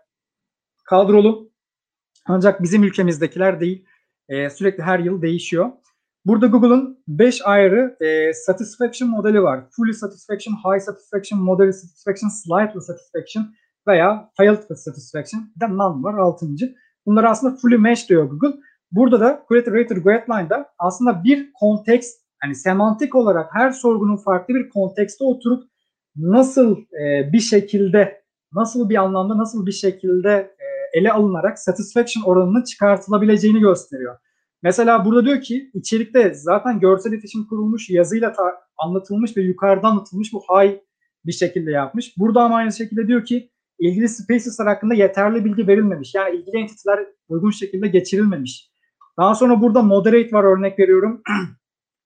[0.85, 1.51] kadrolu.
[2.25, 3.85] Ancak bizim ülkemizdekiler değil.
[4.29, 5.71] E, sürekli her yıl değişiyor.
[6.25, 9.63] Burada Google'ın 5 ayrı e, satisfaction modeli var.
[9.71, 13.55] Fully satisfaction, high satisfaction, moderate satisfaction, slightly satisfaction
[13.87, 15.51] veya failed satisfaction.
[15.55, 16.45] Bir de none var 6.
[17.05, 18.59] Bunlar aslında fully match diyor Google.
[18.91, 24.69] Burada da Quality Rater Guideline'da aslında bir kontekst, yani semantik olarak her sorgunun farklı bir
[24.69, 25.63] kontekste oturup
[26.15, 30.29] nasıl e, bir şekilde, nasıl bir anlamda, nasıl bir şekilde
[30.59, 34.17] e, ele alınarak satisfaction oranının çıkartılabileceğini gösteriyor.
[34.63, 40.33] Mesela burada diyor ki içerikte zaten görsel iletişim kurulmuş, yazıyla ta- anlatılmış ve yukarıdan anlatılmış
[40.33, 40.79] bu high
[41.25, 42.17] bir şekilde yapmış.
[42.17, 43.49] Burada ama aynı şekilde diyor ki
[43.79, 46.15] ilgili spaces'lar hakkında yeterli bilgi verilmemiş.
[46.15, 48.71] Yani ilgili entiteler uygun şekilde geçirilmemiş.
[49.17, 51.21] Daha sonra burada moderate var örnek veriyorum.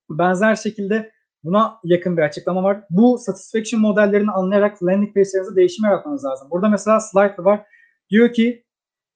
[0.09, 1.11] Benzer şekilde
[1.43, 2.83] buna yakın bir açıklama var.
[2.89, 6.47] Bu satisfaction modellerini anlayarak landing page'lerinizde değişim yaratmanız lazım.
[6.51, 7.65] Burada mesela slide var.
[8.09, 8.65] Diyor ki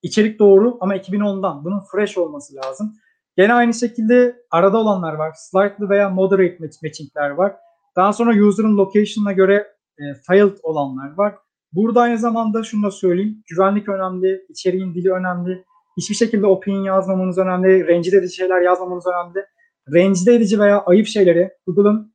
[0.02, 1.64] içerik doğru ama 2010'dan.
[1.64, 2.94] Bunun fresh olması lazım.
[3.36, 5.32] Gene aynı şekilde arada olanlar var.
[5.36, 7.56] Slightly veya moderate matchingler var.
[7.96, 9.66] Daha sonra user'ın location'ına göre
[9.98, 11.34] e, failed olanlar var.
[11.72, 13.42] Burada aynı zamanda şunu da söyleyeyim.
[13.46, 15.64] Güvenlik önemli, içeriğin dili önemli.
[15.96, 17.86] Hiçbir şekilde opinion yazmamanız önemli.
[17.86, 19.46] Rencide edici şeyler yazmamanız önemli.
[19.92, 22.12] Rencide edici veya ayıp şeyleri Google'ın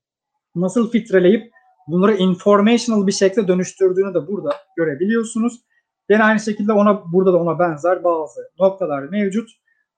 [0.54, 1.50] nasıl filtreleyip
[1.86, 5.60] bunları informational bir şekilde dönüştürdüğünü de burada görebiliyorsunuz.
[6.10, 9.50] Yine aynı şekilde ona burada da ona benzer bazı noktalar mevcut.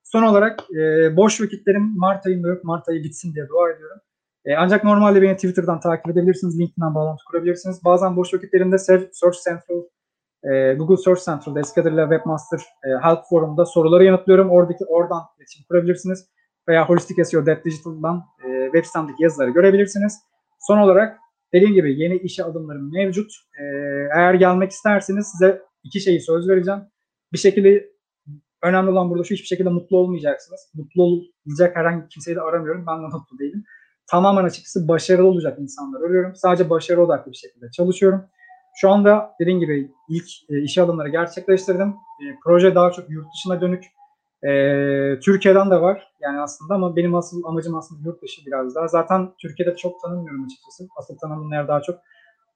[0.03, 2.65] Son olarak e, boş vakitlerim Mart ayında yok.
[2.65, 4.01] Mart ayı bitsin diye dua ediyorum.
[4.45, 6.61] E, ancak normalde beni Twitter'dan takip edebilirsiniz.
[6.61, 7.85] LinkedIn'den bağlantı kurabilirsiniz.
[7.85, 9.83] Bazen boş vakitlerimde Search Central,
[10.45, 14.51] e, Google Search Central'da eski adıyla Webmaster e, Help Forum'da soruları yanıtlıyorum.
[14.51, 16.29] Oradaki oradan iletişim kurabilirsiniz.
[16.69, 20.19] Veya Holistic SEO Dev Digital'dan e, web sitemdeki yazıları görebilirsiniz.
[20.61, 21.19] Son olarak
[21.55, 23.31] dediğim gibi yeni işe adımlarım mevcut.
[23.61, 23.65] E,
[24.17, 26.81] eğer gelmek isterseniz size iki şeyi söz vereceğim.
[27.33, 27.91] Bir şekilde
[28.63, 30.61] önemli olan burada şu hiçbir şekilde mutlu olmayacaksınız.
[30.75, 32.85] Mutlu olacak herhangi kimseyi de aramıyorum.
[32.87, 33.65] Ben de mutlu değilim.
[34.11, 36.33] Tamamen açıkçası başarılı olacak insanlar arıyorum.
[36.35, 38.25] Sadece başarı odaklı bir şekilde çalışıyorum.
[38.81, 41.89] Şu anda dediğim gibi ilk e, işe alımları gerçekleştirdim.
[41.89, 43.85] E, proje daha çok yurt dışına dönük.
[44.45, 44.51] E,
[45.21, 48.89] Türkiye'den de var yani aslında ama benim asıl amacım aslında yurt dışı biraz daha.
[48.89, 50.89] Zaten Türkiye'de çok tanınmıyorum açıkçası.
[50.97, 52.01] Asıl tanıdığım yer daha çok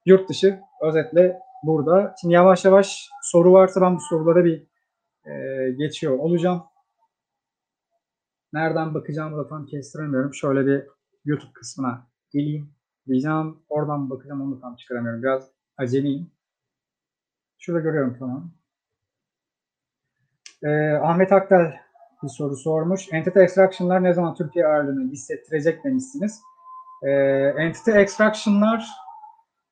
[0.05, 0.59] yurt dışı.
[0.81, 2.15] Özetle burada.
[2.21, 4.67] Şimdi yavaş yavaş soru varsa ben bu sorulara bir
[5.25, 5.31] e,
[5.71, 6.63] geçiyor olacağım.
[8.53, 10.33] Nereden bakacağımı da tam kestiremiyorum.
[10.33, 10.87] Şöyle bir
[11.25, 12.73] YouTube kısmına geleyim
[13.07, 13.59] diyeceğim.
[13.69, 15.23] Oradan bakacağım onu tam çıkaramıyorum.
[15.23, 16.31] Biraz aceleyim.
[17.57, 18.60] Şurada görüyorum tamam.
[20.63, 21.73] Ee, Ahmet Aktel
[22.23, 23.01] bir soru sormuş.
[23.11, 26.41] Entity extraction'lar ne zaman Türkiye ağırlığını hissettirecek demişsiniz.
[27.03, 27.09] Ee,
[27.57, 28.85] entity extraction'lar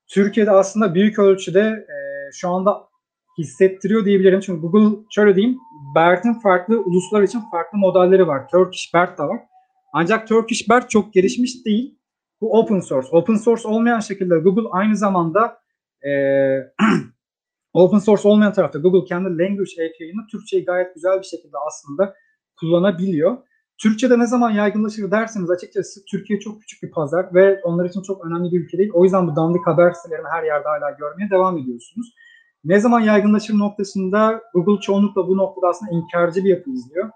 [0.08, 1.96] Türkiye'de aslında büyük ölçüde e,
[2.34, 2.90] şu anda
[3.38, 4.40] hissettiriyor diyebilirim.
[4.40, 5.58] Çünkü Google şöyle diyeyim,
[5.96, 8.48] BERT'in farklı uluslar için farklı modelleri var.
[8.48, 9.40] Turkish BERT da var.
[9.94, 12.00] Ancak Turkish BERT çok gelişmiş değil.
[12.42, 13.08] Bu open source.
[13.12, 15.62] Open source olmayan şekilde Google aynı zamanda
[16.06, 16.10] e,
[17.82, 22.14] open source olmayan tarafta Google kendi language API'ını Türkçeyi gayet güzel bir şekilde aslında
[22.60, 23.38] kullanabiliyor.
[23.82, 28.26] Türkçe'de ne zaman yaygınlaşır derseniz açıkçası Türkiye çok küçük bir pazar ve onlar için çok
[28.26, 28.92] önemli bir ülke değil.
[28.94, 32.14] O yüzden bu dandik haber sitelerini her yerde hala görmeye devam ediyorsunuz.
[32.64, 37.10] ne zaman yaygınlaşır noktasında Google çoğunlukla bu noktada aslında inkarcı bir yapı izliyor.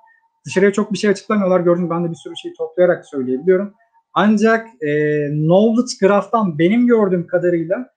[0.45, 1.59] Dışarıya çok bir şey açıklamıyorlar.
[1.59, 3.73] Gördüğünüz ben de bir sürü şeyi toplayarak söyleyebiliyorum.
[4.13, 4.89] Ancak e,
[5.29, 7.92] Knowledge Graph'tan benim gördüğüm kadarıyla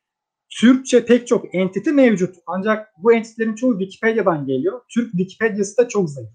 [0.61, 2.35] Türkçe pek çok entity mevcut.
[2.47, 4.81] Ancak bu entitlerin çoğu Wikipedia'dan geliyor.
[4.95, 6.31] Türk Wikipedia'sı da çok zayıf.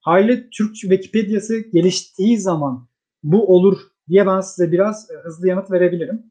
[0.00, 2.88] Haliyle Türk Wikipedia'sı geliştiği zaman
[3.22, 3.78] bu olur
[4.08, 6.22] diye ben size biraz e, hızlı yanıt verebilirim.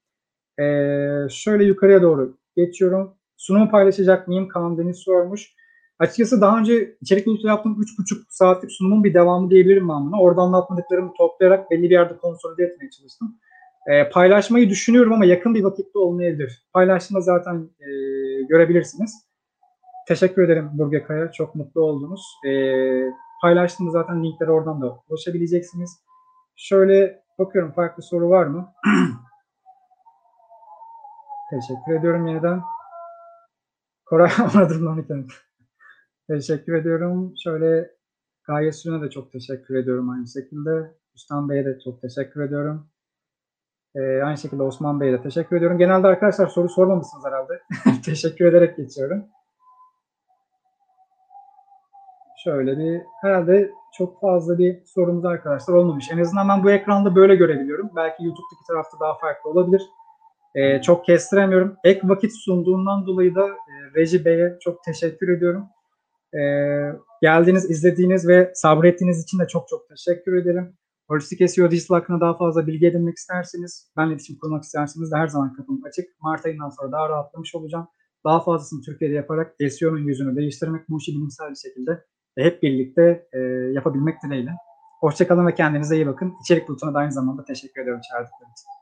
[0.60, 3.16] Ee, şöyle yukarıya doğru geçiyorum.
[3.38, 4.48] Sunumu paylaşacak mıyım?
[4.48, 5.54] Kaan Deniz sormuş.
[6.00, 10.22] Açıkçası daha önce içerik bulutu yaptığım 3,5 saatlik sunumun bir devamı diyebilirim ben buna.
[10.22, 13.40] Orada anlatmadıklarımı toplayarak belli bir yerde konsolide etmeye çalıştım.
[13.88, 16.68] Ee, paylaşmayı düşünüyorum ama yakın bir vakitte olmayabilir.
[16.74, 17.88] Paylaştığımda zaten e,
[18.50, 19.30] görebilirsiniz.
[20.08, 21.32] Teşekkür ederim Burge Kaya.
[21.32, 22.22] Çok mutlu oldunuz.
[22.48, 23.12] Ee,
[23.42, 25.92] paylaştığımda zaten linkleri oradan da ulaşabileceksiniz.
[26.56, 28.74] Şöyle bakıyorum farklı soru var mı?
[31.50, 32.62] Teşekkür ediyorum yeniden.
[34.06, 35.14] Koray Anadolu'nun 12.
[36.28, 37.34] Teşekkür ediyorum.
[37.44, 37.92] Şöyle
[38.44, 40.96] Gaye Sürün'e de çok teşekkür ediyorum aynı şekilde.
[41.16, 42.90] Üstan Bey'e de çok teşekkür ediyorum.
[43.96, 45.78] Ee, aynı şekilde Osman Bey'e de teşekkür ediyorum.
[45.78, 47.62] Genelde arkadaşlar soru sormamışsınız herhalde.
[48.06, 49.26] teşekkür ederek geçiyorum.
[52.44, 56.12] Şöyle bir herhalde çok fazla bir sorumuz arkadaşlar olmamış.
[56.12, 57.90] En azından ben bu ekranda böyle görebiliyorum.
[57.96, 59.82] Belki YouTube'daki tarafta daha farklı olabilir.
[60.56, 61.76] Ee, çok kestiremiyorum.
[61.84, 65.68] Ek vakit sunduğundan dolayı da e, Reji Bey'e çok teşekkür ediyorum.
[66.34, 66.40] Ee,
[67.22, 70.78] geldiğiniz, izlediğiniz ve sabrettiğiniz için de çok çok teşekkür ederim.
[71.10, 75.28] Holistik SEO dijital hakkında daha fazla bilgi edinmek isterseniz, benimle iletişim kurmak isterseniz de her
[75.28, 76.06] zaman kapım açık.
[76.22, 77.88] Mart ayından sonra daha rahatlamış olacağım.
[78.26, 81.92] Daha fazlasını Türkiye'de yaparak SEO'nun yüzünü değiştirmek, bu işi bilimsel bir şekilde
[82.38, 83.40] ve hep birlikte e,
[83.74, 84.52] yapabilmek dileğiyle.
[85.00, 86.34] Hoşçakalın ve kendinize iyi bakın.
[86.44, 88.80] İçerik bulutuna da aynı zamanda teşekkür ediyorum çağırdıkları için.